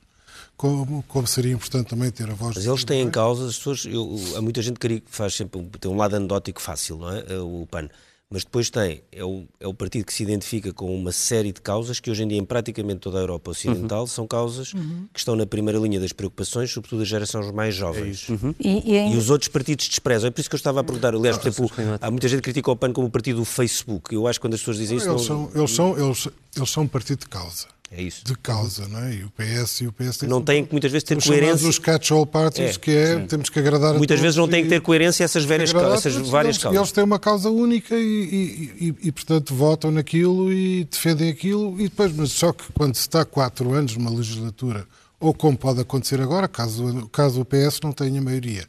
como, 0.57 1.03
como 1.07 1.27
seria 1.27 1.53
importante 1.53 1.87
também 1.87 2.09
ter 2.09 2.29
a 2.29 2.33
voz 2.33 2.55
Mas 2.55 2.65
eles 2.65 2.83
têm 2.83 3.01
em 3.01 3.11
causa, 3.11 3.47
as 3.47 3.57
pessoas, 3.57 3.85
eu, 3.85 4.19
há 4.35 4.41
muita 4.41 4.61
gente 4.61 4.79
que 4.79 5.03
faz 5.05 5.35
sempre, 5.35 5.63
tem 5.79 5.89
um 5.89 5.95
lado 5.95 6.15
anedótico 6.15 6.59
fácil, 6.59 6.97
não 6.97 7.09
é? 7.15 7.39
O 7.39 7.67
PAN. 7.69 7.87
Mas 8.29 8.43
depois 8.43 8.69
tem, 8.69 9.03
é 9.09 9.23
o, 9.23 9.45
é 9.57 9.67
o 9.67 9.73
partido 9.73 10.03
que 10.03 10.11
se 10.11 10.21
identifica 10.21 10.73
com 10.73 10.93
uma 10.93 11.13
série 11.13 11.53
de 11.53 11.61
causas 11.61 12.01
que 12.01 12.11
hoje 12.11 12.23
em 12.23 12.27
dia 12.27 12.37
em 12.37 12.43
praticamente 12.43 12.99
toda 12.99 13.19
a 13.19 13.21
Europa 13.21 13.51
Ocidental 13.51 14.01
uhum. 14.01 14.07
são 14.07 14.27
causas 14.27 14.73
uhum. 14.73 15.07
que 15.13 15.19
estão 15.19 15.33
na 15.33 15.45
primeira 15.45 15.79
linha 15.79 15.97
das 15.97 16.11
preocupações, 16.11 16.69
sobretudo 16.69 16.99
das 16.99 17.07
gerações 17.07 17.49
mais 17.51 17.73
jovens. 17.73 18.27
É 18.29 18.33
uhum. 18.33 18.55
e, 18.59 18.95
e, 18.95 19.13
e, 19.13 19.15
os 19.15 19.29
outros 19.29 19.47
partidos 19.47 19.87
desprezam. 19.87 20.27
É 20.27 20.31
por 20.31 20.41
isso 20.41 20.49
que 20.49 20.55
eu 20.55 20.57
estava 20.57 20.81
a 20.81 20.83
perguntar. 20.83 21.15
Aliás, 21.15 21.37
por 21.37 21.47
exemplo, 21.47 21.71
há 22.01 22.11
muita 22.11 22.27
gente 22.27 22.39
que 22.39 22.45
critica 22.45 22.69
o 22.69 22.75
PAN 22.75 22.91
como 22.91 23.07
o 23.07 23.09
partido 23.09 23.37
do 23.37 23.45
Facebook. 23.45 24.13
Eu 24.13 24.27
acho 24.27 24.39
que 24.39 24.45
quando 24.45 24.55
as 24.55 24.59
pessoas 24.59 24.77
dizem 24.77 24.97
isso... 24.97 25.07
Eles, 25.09 25.21
não... 25.29 25.47
são, 25.47 25.51
eles, 25.55 25.71
são, 25.71 25.97
eles, 25.97 26.27
eles 26.53 26.69
são 26.69 26.83
um 26.83 26.87
partido 26.87 27.19
de 27.19 27.27
causa. 27.27 27.67
É 27.89 28.01
isso. 28.01 28.23
De 28.25 28.35
causa, 28.35 28.85
não 28.87 28.99
é? 28.99 29.15
E 29.15 29.23
o 29.23 29.31
PS 29.31 29.81
e 29.81 29.87
o 29.87 29.93
PS 29.93 30.23
não 30.23 30.41
têm 30.41 30.65
que 30.65 30.73
muitas 30.73 30.91
vezes 30.91 31.05
ter 31.05 31.23
coerência. 31.23 31.67
os 31.67 31.79
catch-all 31.79 32.25
parties, 32.25 32.75
é, 32.75 32.79
que 32.79 32.91
é, 32.91 33.15
sim. 33.15 33.27
temos 33.27 33.49
que 33.49 33.59
agradar 33.59 33.93
Muitas 33.93 34.19
vezes 34.19 34.35
não 34.35 34.47
têm 34.47 34.63
que 34.63 34.69
ter 34.69 34.81
coerência 34.81 35.23
essas, 35.23 35.45
várias, 35.45 35.73
essas 35.73 36.15
várias 36.27 36.55
eles, 36.55 36.63
causas. 36.63 36.79
Eles 36.79 36.91
têm 36.91 37.03
uma 37.05 37.17
causa 37.17 37.49
única 37.49 37.95
e, 37.95 38.01
e, 38.01 38.87
e, 38.87 39.07
e, 39.07 39.11
portanto, 39.11 39.55
votam 39.55 39.89
naquilo 39.89 40.51
e 40.51 40.83
defendem 40.83 41.29
aquilo, 41.29 41.79
e 41.79 41.83
depois, 41.83 42.13
mas 42.13 42.31
só 42.33 42.51
que 42.51 42.65
quando 42.73 42.95
se 42.95 43.01
está 43.01 43.23
quatro 43.23 43.71
anos 43.73 43.95
numa 43.95 44.09
legislatura, 44.09 44.85
ou 45.17 45.33
como 45.33 45.57
pode 45.57 45.79
acontecer 45.79 46.19
agora, 46.19 46.47
caso, 46.49 47.07
caso 47.07 47.39
o 47.39 47.45
PS 47.45 47.79
não 47.81 47.93
tenha 47.93 48.21
maioria, 48.21 48.65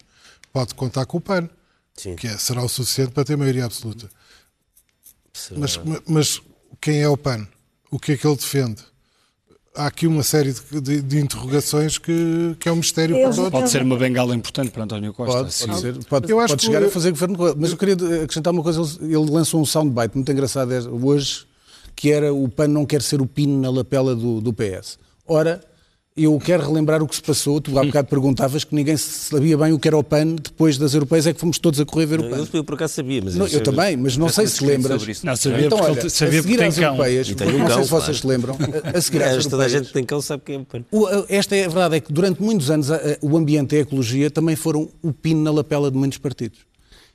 pode 0.53 0.75
contar 0.75 1.05
com 1.07 1.19
o 1.19 1.21
PAN, 1.21 1.49
sim. 1.97 2.15
que 2.15 2.29
é, 2.29 2.39
será 2.39 2.63
o 2.63 2.69
suficiente 2.69 3.11
para 3.11 3.25
ter 3.25 3.37
maioria 3.37 3.65
absoluta. 3.65 4.09
Mas, 5.57 5.81
mas 6.07 6.41
quem 6.81 7.03
é 7.03 7.09
o 7.09 7.17
PAN? 7.17 7.47
O 7.91 7.99
que 7.99 8.13
é 8.13 8.17
que 8.17 8.27
ele 8.27 8.37
defende? 8.37 8.83
Há 9.79 9.87
aqui 9.87 10.07
uma 10.07 10.23
série 10.23 10.53
de, 10.53 10.81
de, 10.81 11.03
de 11.03 11.19
interrogações 11.19 11.97
que, 11.97 12.57
que, 12.59 12.69
é 12.69 12.73
um 12.73 12.77
mistério 12.77 13.17
para 13.17 13.33
todos. 13.33 13.51
Pode 13.51 13.71
ser 13.71 13.83
uma 13.83 13.97
bengala 13.97 14.35
importante 14.35 14.71
para 14.71 14.85
António 14.85 15.13
Costa. 15.15 15.33
Pode, 15.33 15.67
pode, 15.67 15.81
ser, 15.81 16.05
pode, 16.07 16.31
eu 16.31 16.41
acho 16.41 16.55
pode 16.55 16.65
chegar 16.65 16.81
que... 16.81 16.87
a 16.87 16.91
fazer 16.91 17.11
governo. 17.11 17.55
Mas 17.57 17.71
eu 17.71 17.77
queria 17.77 17.95
acrescentar 17.95 18.53
uma 18.53 18.63
coisa. 18.63 18.83
Ele 19.01 19.31
lançou 19.31 19.61
um 19.61 19.65
soundbite 19.65 20.15
muito 20.15 20.31
engraçado 20.31 20.73
hoje, 21.05 21.47
que 21.95 22.11
era 22.11 22.35
o 22.35 22.49
PAN 22.49 22.69
não 22.69 22.85
quer 22.85 23.03
ser 23.03 23.21
o 23.21 23.27
pino 23.27 23.61
na 23.61 23.71
lapela 23.71 24.15
do, 24.15 24.41
do 24.41 24.53
PS. 24.53 24.99
Ora, 25.27 25.63
eu 26.25 26.39
quero 26.39 26.65
relembrar 26.65 27.03
o 27.03 27.07
que 27.07 27.15
se 27.15 27.23
passou. 27.23 27.61
Tu 27.61 27.79
há 27.79 27.85
bocado 27.85 28.09
perguntavas 28.09 28.65
que 28.65 28.75
ninguém 28.75 28.97
sabia 28.97 29.57
bem 29.57 29.73
o 29.73 29.79
que 29.79 29.89
era 29.89 29.97
o 29.97 30.03
PAN 30.03 30.35
depois 30.35 30.77
das 30.77 30.95
europeias, 30.95 31.27
é 31.27 31.33
que 31.33 31.41
fomos 31.41 31.59
todos 31.59 31.81
a 31.81 31.85
correr 31.85 32.07
ver 32.07 32.21
o 32.21 32.29
PAN. 32.29 32.39
Eu, 32.39 32.49
eu 32.53 32.65
por 32.65 32.75
acaso 32.75 32.95
sabia, 32.95 33.21
mas... 33.23 33.35
Não, 33.35 33.47
eu, 33.47 33.63
também, 33.63 33.97
mas 33.97 34.17
não 34.17 34.29
sei 34.29 34.47
se 34.47 34.65
lembras. 34.65 35.23
Não, 35.23 35.37
sabia 35.37 35.67
então, 35.67 35.79
porque, 35.79 36.01
olha, 36.01 36.11
sabia 36.11 36.41
a 36.41 36.43
seguir 36.43 36.63
às 36.63 36.79
europeias, 36.79 37.29
um 37.29 37.59
não 37.59 37.71
sei 37.71 37.85
se 37.85 37.91
vocês 37.91 38.19
se 38.19 38.27
lembram, 38.27 38.57
a, 38.95 38.99
a 38.99 39.01
seguir 39.03 39.23
às 39.23 39.31
europeias... 39.31 39.47
Toda 39.47 39.65
a 39.65 39.69
gente 39.69 39.93
tem 39.93 40.05
cão 40.05 40.21
sabe 40.21 40.43
quem 40.45 40.57
é 40.57 40.59
o 40.59 40.65
PAN. 40.65 40.85
esta 41.29 41.57
é 41.57 41.65
a 41.65 41.69
verdade, 41.69 41.97
é 41.97 42.01
que 42.01 42.13
durante 42.13 42.43
muitos 42.43 42.71
anos 42.71 42.89
o 43.23 43.37
ambiente 43.37 43.75
e 43.75 43.79
a 43.79 43.81
ecologia 43.81 44.31
também 44.31 44.57
foram 44.57 44.89
o 45.03 45.13
pino 45.13 45.43
na 45.43 45.51
lapela 45.51 45.91
de 45.91 45.97
muitos 45.97 46.19
partidos. 46.19 46.61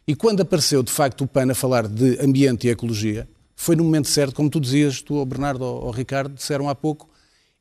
E 0.07 0.15
quando 0.15 0.41
apareceu, 0.41 0.83
de 0.83 0.91
facto, 0.91 1.23
o 1.23 1.27
PAN 1.27 1.51
a 1.51 1.55
falar 1.55 1.87
de 1.87 2.19
ambiente 2.19 2.67
e 2.67 2.69
ecologia, 2.69 3.27
foi 3.55 3.75
no 3.75 3.83
momento 3.83 4.09
certo, 4.09 4.35
como 4.35 4.49
tu 4.49 4.59
dizias, 4.59 5.01
tu, 5.01 5.15
o 5.15 5.25
Bernardo 5.25 5.63
ou 5.63 5.87
o 5.87 5.91
Ricardo, 5.91 6.33
disseram 6.33 6.67
há 6.67 6.75
pouco, 6.75 7.07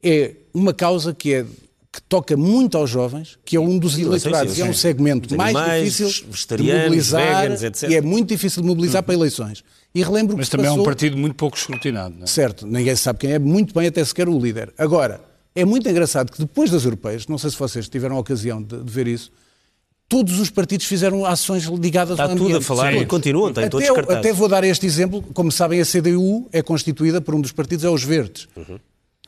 é 0.03 0.35
uma 0.53 0.75
causa 0.75 1.15
que 1.15 1.33
é 1.33 1.47
que 1.93 2.01
toca 2.09 2.35
muito 2.39 2.79
aos 2.79 2.89
jovens, 2.89 3.39
que 3.45 3.55
é 3.55 3.61
um 3.61 3.79
dos 3.79 3.99
eleitorados, 3.99 4.57
e 4.57 4.63
é 4.63 4.65
um 4.65 4.73
segmento 4.73 5.37
mais 5.37 5.55
difícil 5.85 6.09
de 6.57 6.73
mobilizar 6.73 7.43
veganos, 7.43 7.83
e 7.83 7.95
é 7.95 8.01
muito 8.01 8.29
difícil 8.29 8.63
de 8.63 8.69
mobilizar 8.69 9.03
para 9.03 9.15
eleições. 9.15 9.63
E 9.95 10.03
relembro 10.03 10.39
Mas 10.39 10.47
que 10.47 10.53
também 10.53 10.67
passou... 10.67 10.79
é 10.79 10.81
um 10.81 10.85
partido 10.87 11.19
muito 11.19 11.35
pouco 11.35 11.55
escrutinado. 11.55 12.15
Não 12.17 12.25
é? 12.25 12.27
Certo, 12.27 12.67
ninguém 12.67 12.97
sabe 12.97 13.19
quem 13.19 13.33
é, 13.33 13.39
muito 13.39 13.75
bem 13.75 13.89
até 13.89 14.03
sequer 14.03 14.27
o 14.27 14.39
líder. 14.39 14.73
Agora, 14.79 15.21
é 15.55 15.67
muito 15.67 15.87
engraçado 15.87 16.33
que 16.33 16.39
depois 16.39 16.71
das 16.71 16.85
europeias, 16.85 17.27
não 17.27 17.37
sei 17.37 17.51
se 17.51 17.59
vocês 17.59 17.91
tiveram 17.91 18.17
a 18.17 18.21
ocasião 18.21 18.63
de, 18.63 18.83
de 18.83 18.91
ver 18.91 19.07
isso, 19.07 19.31
todos 20.09 20.41
os 20.41 20.49
partidos 20.49 20.87
fizeram 20.87 21.27
ações 21.27 21.65
ligadas 21.65 22.13
Está 22.13 22.25
ao 22.25 22.31
ambiente. 22.31 22.53
Está 22.53 22.59
tudo 22.59 22.73
a 22.73 22.77
falar 22.77 22.93
Sim. 22.95 23.01
e 23.01 23.07
continuam, 23.07 23.53
têm 23.53 23.69
todos 23.69 23.87
até, 23.91 24.15
até 24.15 24.33
vou 24.33 24.49
dar 24.49 24.65
este 24.65 24.87
exemplo, 24.87 25.23
como 25.35 25.53
sabem 25.53 25.79
a 25.79 25.85
CDU 25.85 26.49
é 26.53 26.63
constituída 26.63 27.21
por 27.21 27.35
um 27.35 27.41
dos 27.43 27.53
partidos, 27.53 27.85
é 27.85 27.91
os 27.91 28.03
Verdes. 28.03 28.49
Uhum. 28.57 28.79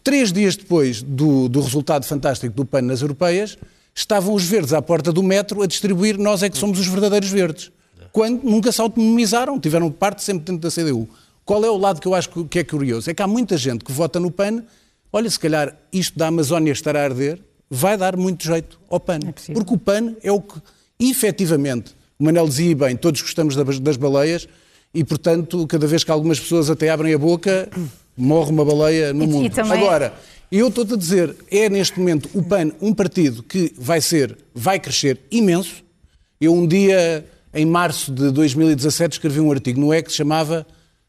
Três 0.05 0.31
dias 0.31 0.55
depois 0.55 1.01
do, 1.03 1.49
do 1.49 1.63
resultado 1.63 2.05
fantástico 2.05 2.55
do 2.55 2.67
PAN 2.67 2.83
nas 2.83 3.01
europeias, 3.01 3.57
estavam 3.95 4.35
os 4.35 4.45
verdes 4.45 4.75
à 4.75 4.83
porta 4.83 5.11
do 5.11 5.23
metro 5.23 5.63
a 5.63 5.67
distribuir 5.67 6.19
nós 6.19 6.43
é 6.43 6.51
que 6.51 6.59
somos 6.59 6.79
os 6.79 6.87
verdadeiros 6.87 7.31
verdes. 7.31 7.73
Quando 8.13 8.45
nunca 8.45 8.71
se 8.71 8.83
autonomizaram, 8.83 9.59
tiveram 9.59 9.91
parte 9.91 10.23
sempre 10.23 10.45
dentro 10.45 10.69
da 10.69 10.71
CDU. 10.71 11.09
Qual 11.43 11.65
é 11.65 11.71
o 11.71 11.79
lado 11.79 12.01
que 12.03 12.07
eu 12.07 12.15
acho 12.15 12.29
que 12.45 12.59
é 12.59 12.65
curioso? 12.65 13.11
É 13.11 13.15
que 13.15 13.23
há 13.23 13.27
muita 13.27 13.57
gente 13.57 13.83
que 13.83 13.91
vota 13.91 14.21
no 14.21 14.31
PAN, 14.31 14.63
olha, 15.11 15.31
se 15.31 15.41
calhar 15.41 15.75
isto 15.91 16.19
da 16.19 16.27
Amazónia 16.27 16.73
estar 16.73 16.95
a 16.97 17.03
arder, 17.03 17.41
vai 17.71 17.97
dar 17.97 18.15
muito 18.15 18.45
jeito 18.45 18.79
ao 18.91 19.01
PAN. 19.01 19.21
É 19.49 19.53
porque 19.55 19.75
o 19.75 19.79
PAN 19.79 20.15
é 20.23 20.31
o 20.31 20.41
que, 20.41 20.61
efetivamente, 21.01 21.97
o 22.19 22.25
Manel 22.25 22.47
dizia 22.47 22.77
bem, 22.77 22.95
todos 22.95 23.23
gostamos 23.23 23.57
das 23.57 23.97
baleias 23.97 24.47
e, 24.93 25.03
portanto, 25.03 25.67
cada 25.67 25.87
vez 25.87 26.05
que 26.05 26.11
algumas 26.11 26.39
pessoas 26.39 26.69
até 26.69 26.91
abrem 26.91 27.15
a 27.15 27.19
boca, 27.19 27.69
morre 28.17 28.51
uma 28.51 28.65
baleia 28.65 29.13
no 29.13 29.25
e, 29.25 29.27
mundo. 29.27 29.47
E 29.47 29.51
também... 29.51 29.79
Agora, 29.79 30.15
eu 30.51 30.69
estou-te 30.69 30.95
a 30.95 30.97
dizer, 30.97 31.35
é 31.51 31.69
neste 31.69 31.99
momento 31.99 32.29
o 32.35 32.43
PAN 32.43 32.71
um 32.81 32.95
partido 32.95 33.43
que 33.43 33.73
vai 33.77 34.01
ser, 34.01 34.39
vai 34.55 34.79
crescer 34.79 35.21
imenso. 35.31 35.83
Eu 36.41 36.55
um 36.55 36.67
dia, 36.67 37.25
em 37.53 37.67
março 37.67 38.13
de 38.13 38.31
2017, 38.31 39.15
escrevi 39.15 39.41
um 39.41 39.51
artigo 39.51 39.81
no 39.81 39.93
E 39.93 40.03
que 40.03 40.11
se 40.11 40.17
chamava 40.17 40.67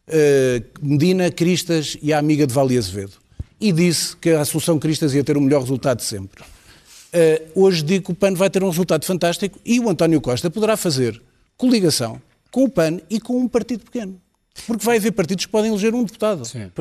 uh, 0.07 0.65
Medina, 0.81 1.29
Cristas 1.29 1.97
e 2.01 2.11
a 2.11 2.17
amiga 2.17 2.47
de 2.47 2.53
Vale 2.53 2.77
Azevedo. 2.77 3.13
E 3.59 3.71
disse 3.71 4.17
que 4.17 4.31
a 4.31 4.41
Associação 4.41 4.79
Cristas 4.79 5.13
ia 5.13 5.23
ter 5.23 5.37
o 5.37 5.41
melhor 5.41 5.61
resultado 5.61 5.97
de 5.97 6.05
sempre. 6.05 6.43
Uh, 6.43 7.63
hoje 7.63 7.83
digo 7.83 8.05
que 8.05 8.11
o 8.11 8.15
PAN 8.15 8.33
vai 8.33 8.49
ter 8.49 8.63
um 8.63 8.69
resultado 8.69 9.05
fantástico 9.05 9.59
e 9.63 9.79
o 9.79 9.89
António 9.89 10.19
Costa 10.19 10.49
poderá 10.49 10.75
fazer 10.75 11.21
coligação 11.57 12.21
com 12.51 12.63
o 12.63 12.69
PAN 12.69 12.99
e 13.09 13.19
com 13.19 13.37
um 13.37 13.47
partido 13.47 13.83
pequeno. 13.85 14.19
Porque 14.67 14.85
vai 14.85 14.97
haver 14.97 15.11
partidos 15.11 15.45
que 15.45 15.51
podem 15.51 15.71
eleger 15.71 15.93
um 15.93 16.03
deputado. 16.03 16.45
Sim. 16.45 16.71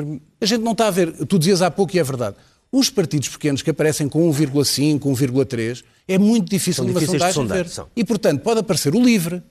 A 0.40 0.46
gente 0.46 0.62
não 0.62 0.72
está 0.72 0.86
a 0.88 0.90
ver, 0.90 1.12
tu 1.26 1.38
dizias 1.38 1.60
há 1.60 1.70
pouco 1.70 1.94
e 1.96 1.98
é 1.98 2.04
verdade, 2.04 2.36
os 2.70 2.90
partidos 2.90 3.28
pequenos 3.28 3.62
que 3.62 3.70
aparecem 3.70 4.08
com 4.08 4.28
1,5, 4.32 4.98
1,3, 5.00 5.84
é 6.08 6.18
muito 6.18 6.50
difícil 6.50 6.84
numa 6.84 7.00
sondagem 7.00 7.46
ver. 7.46 7.68
São. 7.68 7.86
E, 7.94 8.04
portanto, 8.04 8.42
pode 8.42 8.60
aparecer 8.60 8.94
o 8.94 9.00
LIVRE, 9.00 9.42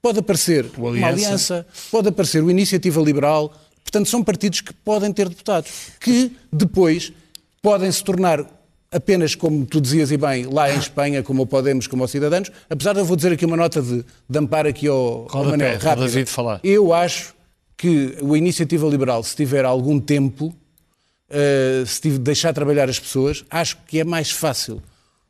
pode 0.00 0.18
aparecer 0.18 0.66
uma 0.76 0.88
aliança. 0.88 1.08
aliança, 1.08 1.66
pode 1.90 2.08
aparecer 2.08 2.42
o 2.42 2.50
Iniciativa 2.50 3.00
Liberal. 3.00 3.52
Portanto, 3.84 4.08
são 4.08 4.22
partidos 4.22 4.60
que 4.60 4.72
podem 4.72 5.12
ter 5.12 5.28
deputados, 5.28 5.70
que 6.00 6.32
depois 6.52 7.12
podem 7.60 7.90
se 7.90 8.02
tornar 8.02 8.44
apenas, 8.90 9.34
como 9.34 9.64
tu 9.64 9.80
dizias 9.80 10.10
e 10.10 10.16
bem, 10.16 10.44
lá 10.46 10.72
em 10.72 10.78
Espanha, 10.78 11.22
como 11.22 11.42
o 11.42 11.46
Podemos, 11.46 11.86
como 11.86 12.04
os 12.04 12.10
Cidadãos, 12.10 12.50
apesar 12.68 12.92
de 12.92 13.00
eu 13.00 13.04
vou 13.04 13.16
dizer 13.16 13.32
aqui 13.32 13.46
uma 13.46 13.56
nota 13.56 13.80
de, 13.80 14.04
de 14.28 14.38
amparo 14.38 14.68
aqui 14.68 14.86
ao, 14.86 15.26
ao 15.30 15.44
Manuel, 15.44 15.78
rápido. 15.78 16.02
Eu 16.62 16.92
acho 16.92 17.34
que 17.82 18.16
a 18.22 18.38
iniciativa 18.38 18.86
liberal, 18.86 19.24
se 19.24 19.34
tiver 19.34 19.64
algum 19.64 19.98
tempo, 19.98 20.54
uh, 21.28 21.84
se 21.84 22.16
deixar 22.16 22.52
trabalhar 22.54 22.88
as 22.88 23.00
pessoas, 23.00 23.44
acho 23.50 23.76
que 23.88 23.98
é 23.98 24.04
mais 24.04 24.30
fácil 24.30 24.80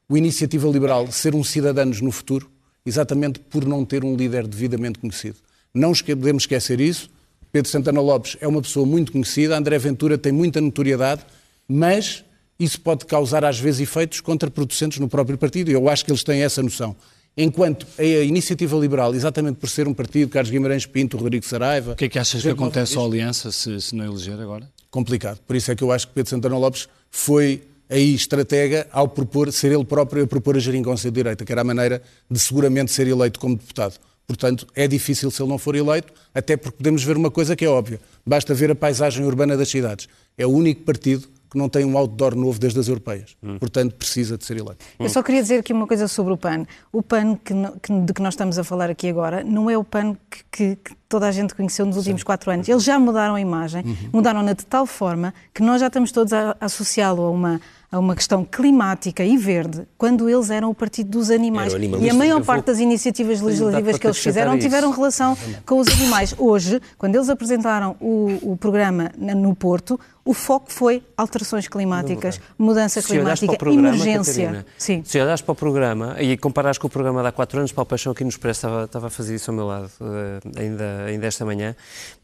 o 0.07 0.19
iniciativa 0.19 0.69
liberal 0.69 1.11
ser 1.11 1.35
um 1.35 1.43
cidadãos 1.43 2.03
no 2.03 2.13
futuro, 2.13 2.51
exatamente 2.85 3.41
por 3.41 3.65
não 3.65 3.87
ter 3.87 4.05
um 4.05 4.15
líder 4.15 4.47
devidamente 4.47 4.99
conhecido. 4.99 5.37
Não 5.73 5.95
podemos 5.95 6.43
esquecer 6.43 6.79
isso. 6.79 7.09
Pedro 7.51 7.71
Santana 7.71 8.03
Lopes 8.03 8.37
é 8.39 8.47
uma 8.47 8.61
pessoa 8.61 8.85
muito 8.85 9.13
conhecida, 9.13 9.57
André 9.57 9.79
Ventura 9.79 10.19
tem 10.19 10.31
muita 10.31 10.61
notoriedade, 10.61 11.25
mas 11.67 12.23
isso 12.61 12.79
pode 12.83 13.07
causar 13.07 13.47
às 13.47 13.59
vezes 13.59 13.81
efeitos 13.81 14.21
contraproducentes 14.21 14.99
no 14.99 15.09
próprio 15.09 15.39
partido. 15.39 15.71
Eu 15.71 15.89
acho 15.89 16.05
que 16.05 16.11
eles 16.11 16.23
têm 16.23 16.43
essa 16.43 16.63
noção. 16.63 16.95
Enquanto 17.37 17.87
a 17.99 18.05
iniciativa 18.05 18.77
liberal, 18.77 19.15
exatamente 19.15 19.57
por 19.57 19.69
ser 19.69 19.89
um 19.89 19.95
partido, 19.95 20.29
Carlos 20.29 20.51
Guimarães 20.51 20.85
Pinto, 20.85 21.17
Rodrigo 21.17 21.47
Saraiva. 21.47 21.93
O 21.93 21.97
que 21.97 22.05
é 22.05 22.09
que 22.09 22.19
achas 22.19 22.43
que 22.43 22.49
acontece 22.49 22.99
à 22.99 23.01
Aliança 23.01 23.51
se, 23.51 23.81
se 23.81 23.95
não 23.95 24.05
eleger 24.05 24.39
agora? 24.39 24.69
Complicado. 24.91 25.39
Por 25.47 25.57
isso 25.57 25.73
é 25.73 25.75
que 25.75 25.83
eu 25.83 25.91
acho 25.91 26.09
que 26.09 26.13
Pedro 26.13 26.29
Santana 26.29 26.59
Lopes 26.59 26.89
foi 27.11 27.63
aí 27.89 28.15
estratega 28.15 28.87
ao 28.93 29.09
propor, 29.09 29.51
ser 29.51 29.73
ele 29.73 29.85
próprio 29.85 30.25
a 30.25 30.27
propor 30.27 30.57
a 30.57 30.61
geringonça 30.61 31.11
de 31.11 31.15
direita, 31.15 31.45
que 31.45 31.53
era 31.53 31.63
a 31.63 31.65
maneira 31.65 32.03
de 32.31 32.39
seguramente 32.39 32.93
ser 32.93 33.07
eleito 33.07 33.41
como 33.41 33.57
deputado. 33.57 33.99
Portanto, 34.27 34.67
é 34.75 34.87
difícil 34.87 35.31
se 35.31 35.43
ele 35.43 35.49
não 35.49 35.59
for 35.59 35.75
eleito, 35.75 36.13
até 36.35 36.57
porque 36.57 36.79
podemos 36.79 37.03
ver 37.03 37.17
uma 37.17 37.31
coisa 37.31 37.57
que 37.57 37.65
é 37.65 37.69
óbvia. 37.69 38.01
Basta 38.25 38.55
ver 38.55 38.71
a 38.71 38.75
paisagem 38.75 39.25
urbana 39.25 39.57
das 39.57 39.69
cidades. 39.69 40.09
É 40.37 40.47
o 40.47 40.51
único 40.51 40.83
partido 40.83 41.29
que 41.53 41.59
não 41.59 41.69
tem 41.69 41.85
um 41.85 41.99
outdoor 41.99 42.35
novo 42.35 42.59
desde 42.59 42.81
as 42.81 42.89
europeias. 42.89 43.37
Hum. 43.43 43.59
Portanto, 43.59 43.95
precisa 43.95 44.39
de 44.39 44.45
ser 44.45 44.57
eleito. 44.57 44.85
Eu 44.99 45.09
só 45.11 45.23
queria 45.23 45.43
dizer 45.43 45.59
aqui 45.59 45.73
uma 45.73 45.87
coisa 45.87 46.09
sobre 46.09 46.33
o 46.33 46.37
PAN. 46.37 46.65
O 46.91 47.03
PAN 47.03 47.37
que, 47.37 47.53
que, 47.83 47.93
de 47.93 48.13
que 48.15 48.23
nós 48.23 48.33
estamos 48.33 48.59
a 48.59 48.65
falar 48.65 48.89
aqui 48.89 49.09
agora 49.09 49.45
não 49.45 49.69
é 49.69 49.77
o 49.77 49.85
PAN 49.85 50.17
que, 50.31 50.45
que, 50.51 50.77
que 50.77 50.97
toda 51.13 51.29
a 51.29 51.31
gente 51.31 51.55
conheceu 51.55 51.85
nos 51.85 51.99
últimos 51.99 52.23
Sim. 52.23 52.25
quatro 52.25 52.51
anos. 52.51 52.67
Eles 52.67 52.83
já 52.83 52.99
mudaram 52.99 53.35
a 53.35 53.41
imagem, 53.41 53.85
uhum. 53.85 53.97
mudaram-na 54.15 54.55
de 54.55 54.65
tal 54.65 54.87
forma 54.87 55.35
que 55.53 55.63
nós 55.63 55.79
já 55.79 55.89
estamos 55.89 56.11
todos 56.11 56.33
a, 56.33 56.57
associá-lo 56.59 57.23
a 57.23 57.31
uma 57.31 57.61
a 57.93 57.99
uma 57.99 58.17
questão 58.17 58.43
climática 58.43 59.23
e 59.23 59.37
verde 59.37 59.87
quando 59.99 60.27
eles 60.27 60.49
eram 60.49 60.71
o 60.71 60.75
partido 60.75 61.11
dos 61.11 61.31
animais. 61.31 61.75
E 62.01 62.09
a 62.09 62.15
maior 62.15 62.43
parte 62.43 62.65
das 62.65 62.79
iniciativas 62.79 63.43
legislativas 63.43 63.99
que 63.99 64.07
eles 64.07 64.17
fizeram 64.17 64.59
tiveram 64.59 64.91
relação 64.91 65.37
com 65.67 65.79
os 65.79 65.89
animais. 65.89 66.35
Hoje, 66.39 66.81
quando 66.97 67.17
eles 67.17 67.29
apresentaram 67.29 67.95
o, 68.01 68.53
o 68.53 68.57
programa 68.57 69.13
no 69.19 69.55
Porto, 69.55 70.01
o 70.25 70.33
foco 70.33 70.73
foi 70.73 71.03
alterações 71.17 71.69
climáticas, 71.69 72.41
mudança 72.57 73.03
climática, 73.03 73.57
programa, 73.57 73.89
emergência. 73.89 74.47
Catarina, 74.47 74.67
Sim. 74.79 75.03
Se 75.05 75.21
olhares 75.21 75.43
para 75.43 75.53
o 75.53 75.55
programa 75.55 76.17
e 76.19 76.37
comparares 76.39 76.79
com 76.79 76.87
o 76.87 76.91
programa 76.91 77.21
de 77.23 77.29
há 77.29 77.33
quatro 77.33 77.59
anos, 77.59 77.73
Paulo 77.73 77.89
Paixão 77.89 78.13
aqui 78.13 78.23
no 78.23 78.31
Expresso 78.31 78.67
estava, 78.67 78.85
estava 78.85 79.07
a 79.09 79.11
fazer 79.11 79.35
isso 79.35 79.51
ao 79.51 79.57
meu 79.57 79.67
lado 79.67 79.91
uh, 80.01 80.59
ainda, 80.59 81.02
ainda 81.07 81.27
esta 81.27 81.45
manhã, 81.45 81.75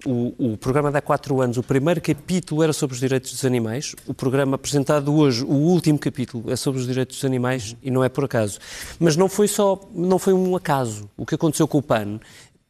o, 0.04 0.52
o 0.52 0.56
programa 0.56 0.90
de 0.90 0.98
há 0.98 1.00
quatro 1.00 1.40
anos, 1.40 1.56
o 1.56 1.62
primeiro 1.62 2.00
capítulo 2.00 2.62
era 2.62 2.72
sobre 2.72 2.94
os 2.94 3.00
direitos 3.00 3.32
dos 3.32 3.44
animais, 3.44 3.94
o 4.06 4.14
programa 4.14 4.56
apresentado 4.56 5.14
hoje, 5.14 5.44
o 5.44 5.52
último 5.52 5.98
capítulo, 5.98 6.50
é 6.50 6.56
sobre 6.56 6.80
os 6.80 6.86
direitos 6.86 7.16
dos 7.16 7.24
animais 7.24 7.76
e 7.82 7.90
não 7.90 8.04
é 8.04 8.08
por 8.08 8.24
acaso. 8.24 8.58
Mas 8.98 9.16
não 9.16 9.28
foi 9.28 9.48
só, 9.48 9.80
não 9.94 10.18
foi 10.18 10.32
um 10.32 10.54
acaso. 10.56 11.08
O 11.16 11.24
que 11.24 11.34
aconteceu 11.34 11.66
com 11.66 11.78
o 11.78 11.82
PAN 11.82 12.20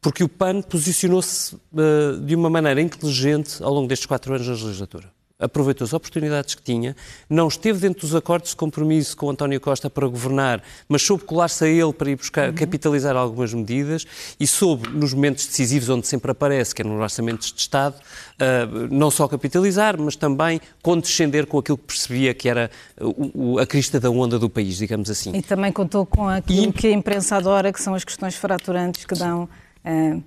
porque 0.01 0.23
o 0.23 0.29
PAN 0.29 0.61
posicionou-se 0.61 1.55
uh, 1.55 2.21
de 2.23 2.33
uma 2.33 2.49
maneira 2.49 2.81
inteligente 2.81 3.61
ao 3.61 3.73
longo 3.73 3.85
destes 3.85 4.05
quatro 4.05 4.33
anos 4.33 4.47
na 4.47 4.53
legislatura 4.53 5.18
aproveitou 5.39 5.85
as 5.85 5.93
oportunidades 5.93 6.53
que 6.53 6.61
tinha, 6.61 6.95
não 7.29 7.47
esteve 7.47 7.79
dentro 7.79 8.01
dos 8.01 8.13
acordos 8.13 8.49
de 8.49 8.57
compromisso 8.57 9.15
com 9.15 9.29
António 9.29 9.59
Costa 9.61 9.89
para 9.89 10.05
governar, 10.05 10.61
mas 10.87 11.01
soube 11.01 11.23
colar-se 11.23 11.63
a 11.63 11.67
ele 11.67 11.93
para 11.93 12.11
ir 12.11 12.17
buscar, 12.17 12.49
uhum. 12.49 12.55
capitalizar 12.55 13.15
algumas 13.15 13.53
medidas 13.53 14.05
e 14.37 14.45
soube, 14.45 14.89
nos 14.89 15.13
momentos 15.13 15.45
decisivos 15.45 15.87
onde 15.87 16.05
sempre 16.07 16.31
aparece, 16.31 16.75
que 16.75 16.81
é 16.81 16.85
nos 16.85 16.99
orçamentos 16.99 17.53
de 17.53 17.61
Estado, 17.61 17.95
uh, 17.95 18.93
não 18.93 19.09
só 19.09 19.27
capitalizar, 19.29 19.99
mas 19.99 20.17
também 20.17 20.59
condescender 20.81 21.45
com 21.45 21.57
aquilo 21.57 21.77
que 21.77 21.85
percebia 21.85 22.33
que 22.33 22.49
era 22.49 22.69
o, 22.99 23.53
o, 23.53 23.59
a 23.59 23.65
crista 23.65 23.99
da 23.99 24.09
onda 24.09 24.37
do 24.37 24.49
país, 24.49 24.77
digamos 24.77 25.09
assim. 25.09 25.31
E 25.33 25.41
também 25.41 25.71
contou 25.71 26.05
com 26.05 26.27
aquilo 26.27 26.69
e... 26.69 26.73
que 26.73 26.87
a 26.87 26.91
imprensa 26.91 27.37
adora, 27.37 27.71
que 27.71 27.81
são 27.81 27.95
as 27.95 28.03
questões 28.03 28.35
fraturantes 28.35 29.05
que 29.05 29.15
dão. 29.15 29.47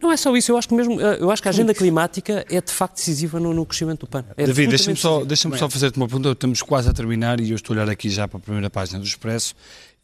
Não 0.01 0.11
é 0.11 0.17
só 0.17 0.37
isso, 0.37 0.53
eu 0.53 0.57
acho 0.57 0.69
que 0.69 0.75
mesmo, 0.75 1.01
eh, 1.01 1.19
eu 1.21 1.31
acho 1.31 1.43
que 1.43 1.49
a 1.49 1.51
agenda 1.51 1.75
climática 1.75 2.45
é 2.51 2.61
de 2.61 2.73
facto 2.73 2.97
decisiva 2.97 3.39
no, 3.39 3.53
no 3.53 3.65
crescimento 3.67 4.01
do 4.01 4.07
PAN. 4.07 4.25
É 4.37 4.47
David, 4.47 4.69
deixa-me 4.69 4.97
só, 4.97 5.25
deixa 5.25 5.57
só 5.57 5.69
fazer-te 5.69 5.97
uma 5.97 6.07
pergunta, 6.07 6.31
estamos 6.31 6.63
quase 6.63 6.89
a 6.89 6.93
terminar 6.93 7.41
e 7.41 7.51
eu 7.51 7.57
estou 7.57 7.75
a 7.75 7.81
olhar 7.81 7.91
aqui 7.91 8.09
já 8.09 8.27
para 8.27 8.39
a 8.39 8.41
primeira 8.41 8.71
página 8.71 8.99
do 8.99 9.05
Expresso 9.05 9.55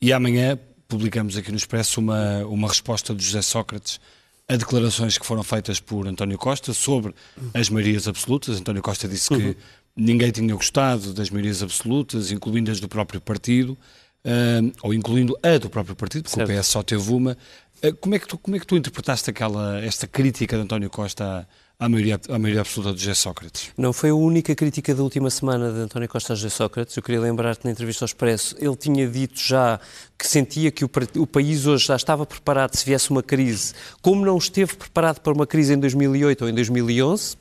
e 0.01 0.13
amanhã 0.13 0.59
publicamos 0.87 1.37
aqui 1.37 1.51
no 1.51 1.57
Expresso 1.57 2.01
uma, 2.01 2.45
uma 2.47 2.69
resposta 2.69 3.15
de 3.15 3.25
José 3.25 3.43
Sócrates 3.43 4.01
a 4.49 4.57
declarações 4.57 5.19
que 5.19 5.27
foram 5.27 5.43
feitas 5.43 5.79
por 5.79 6.07
António 6.09 6.39
Costa 6.39 6.73
sobre 6.73 7.15
as 7.53 7.69
maiorias 7.69 8.09
absolutas. 8.09 8.59
António 8.59 8.81
Costa 8.81 9.07
disse 9.07 9.29
que 9.29 9.35
uhum. 9.35 9.55
ninguém 9.95 10.31
tinha 10.31 10.55
gostado 10.55 11.13
das 11.13 11.29
maiorias 11.29 11.63
absolutas, 11.63 12.33
incluindo 12.33 12.71
as 12.71 12.81
do 12.81 12.89
próprio 12.89 13.21
partido, 13.21 13.77
uh, 14.25 14.73
ou 14.83 14.95
incluindo 14.95 15.39
a 15.43 15.59
do 15.59 15.69
próprio 15.69 15.95
partido, 15.95 16.23
porque 16.23 16.37
certo. 16.37 16.51
o 16.51 16.61
PS 16.61 16.67
só 16.67 16.83
teve 16.83 17.13
uma. 17.13 17.37
Eh, 17.83 17.93
como 17.93 18.14
é 18.14 18.18
que 18.18 18.26
tu, 18.26 18.39
como 18.39 18.57
é 18.57 18.61
que 18.61 18.66
tu 18.66 18.76
interpretaste 18.76 19.31
aquela, 19.31 19.79
esta 19.85 20.07
crítica 20.07 20.57
de 20.57 20.62
António 20.62 20.91
Costa 20.91 21.49
à 21.79 21.89
maioria, 21.89 22.20
à 22.29 22.39
maioria 22.39 22.61
absoluta 22.61 22.93
de 22.95 23.01
José 23.01 23.14
Sócrates? 23.14 23.70
Não 23.76 23.93
foi 23.93 24.11
a 24.11 24.14
única 24.14 24.55
crítica 24.55 24.95
da 24.95 25.03
última 25.03 25.31
semana 25.31 25.72
de 25.72 25.79
António 25.79 26.09
Costa 26.09 26.33
a 26.33 26.37
José 26.37 26.49
Sócrates. 26.49 26.97
Eu 26.97 27.03
queria 27.03 27.20
lembrar-te 27.20 27.64
na 27.64 27.70
entrevista 27.70 28.05
ao 28.05 28.07
Expresso, 28.07 28.57
ele 28.59 28.76
tinha 28.76 29.07
dito 29.07 29.39
já 29.39 29.79
que 30.18 30.26
sentia 30.26 30.70
que 30.70 30.85
o, 30.85 30.91
o, 31.16 31.26
país 31.26 31.66
hoje 31.66 31.87
já 31.87 31.97
estava 31.97 32.26
preparado 32.26 32.74
se 32.74 32.85
viesse 32.85 33.11
uma 33.11 33.22
crise, 33.22 33.74
como 34.03 34.24
não 34.24 34.37
esteve 34.37 34.74
preparado 34.76 35.20
para 35.20 35.33
uma 35.33 35.47
crise 35.47 35.74
em 35.74 35.79
2008 35.79 36.43
ou 36.43 36.49
em 36.49 36.55
2011, 36.55 37.37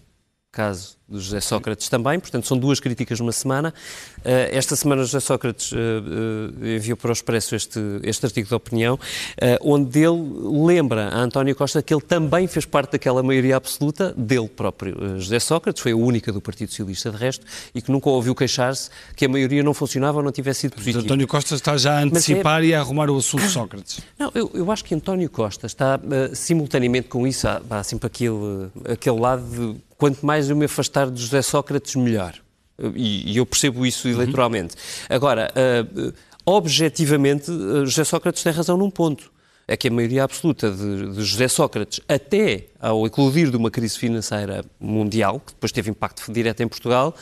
caso 0.51 0.96
do 1.07 1.21
José 1.21 1.39
Sócrates 1.39 1.87
também, 1.87 2.19
portanto 2.19 2.45
são 2.47 2.57
duas 2.57 2.79
críticas 2.79 3.19
numa 3.19 3.31
semana. 3.31 3.73
Uh, 4.19 4.51
esta 4.51 4.75
semana 4.75 5.03
José 5.03 5.19
Sócrates 5.19 5.71
uh, 5.71 5.75
uh, 5.75 6.67
enviou 6.67 6.97
para 6.97 7.09
o 7.09 7.13
Expresso 7.13 7.55
este, 7.55 7.79
este 8.03 8.25
artigo 8.25 8.47
de 8.47 8.53
opinião, 8.53 8.99
onde 9.61 9.99
ele 9.99 10.21
lembra 10.65 11.09
a 11.09 11.19
António 11.19 11.55
Costa 11.55 11.81
que 11.81 11.93
ele 11.93 12.01
também 12.01 12.47
fez 12.47 12.65
parte 12.65 12.93
daquela 12.93 13.23
maioria 13.23 13.55
absoluta 13.55 14.13
dele 14.17 14.47
próprio. 14.47 15.19
José 15.19 15.39
Sócrates 15.39 15.81
foi 15.81 15.91
a 15.91 15.95
única 15.95 16.31
do 16.31 16.41
Partido 16.41 16.69
Socialista 16.69 17.11
de 17.11 17.17
resto 17.17 17.45
e 17.73 17.81
que 17.81 17.91
nunca 17.91 18.09
ouviu 18.09 18.35
queixar-se 18.35 18.89
que 19.15 19.25
a 19.25 19.29
maioria 19.29 19.63
não 19.63 19.73
funcionava 19.73 20.17
ou 20.17 20.23
não 20.23 20.31
tivesse 20.31 20.61
sido 20.61 20.75
positiva. 20.75 21.03
António 21.03 21.27
Costa 21.27 21.55
está 21.55 21.77
já 21.77 21.99
a 21.99 22.03
antecipar 22.03 22.61
é... 22.61 22.67
e 22.67 22.73
a 22.73 22.79
arrumar 22.79 23.09
o 23.09 23.17
assunto 23.17 23.47
Sócrates. 23.47 24.01
Não, 24.17 24.31
eu, 24.33 24.51
eu 24.53 24.71
acho 24.71 24.83
que 24.83 24.93
António 24.93 25.29
Costa 25.29 25.65
está 25.67 25.99
simultaneamente 26.33 27.07
com 27.07 27.25
isso, 27.25 27.47
há, 27.47 27.61
há 27.69 27.83
sempre 27.83 28.07
aquele, 28.07 28.69
aquele 28.89 29.19
lado 29.19 29.43
de 29.43 29.87
quanto 29.97 30.25
mais 30.25 30.49
eu 30.49 30.55
me 30.55 30.65
afastar 30.65 30.96
de 31.05 31.21
José 31.21 31.41
Sócrates, 31.41 31.95
melhor. 31.95 32.33
E, 32.95 33.33
e 33.33 33.37
eu 33.37 33.45
percebo 33.45 33.85
isso 33.85 34.07
eleitoralmente. 34.07 34.75
Uhum. 34.75 35.15
Agora, 35.15 35.51
uh, 35.51 36.13
objetivamente, 36.45 37.49
uh, 37.49 37.85
José 37.85 38.03
Sócrates 38.03 38.43
tem 38.43 38.53
razão 38.53 38.77
num 38.77 38.89
ponto. 38.89 39.31
É 39.67 39.75
que 39.75 39.89
a 39.89 39.91
maioria 39.91 40.23
absoluta 40.23 40.71
de, 40.71 41.11
de 41.11 41.23
José 41.23 41.47
Sócrates, 41.47 41.99
até 42.07 42.67
ao 42.79 43.05
eclodir 43.05 43.51
de 43.51 43.57
uma 43.57 43.69
crise 43.69 43.97
financeira 43.97 44.63
mundial, 44.79 45.41
que 45.45 45.53
depois 45.53 45.71
teve 45.71 45.89
impacto 45.89 46.31
direto 46.31 46.61
em 46.61 46.67
Portugal, 46.67 47.13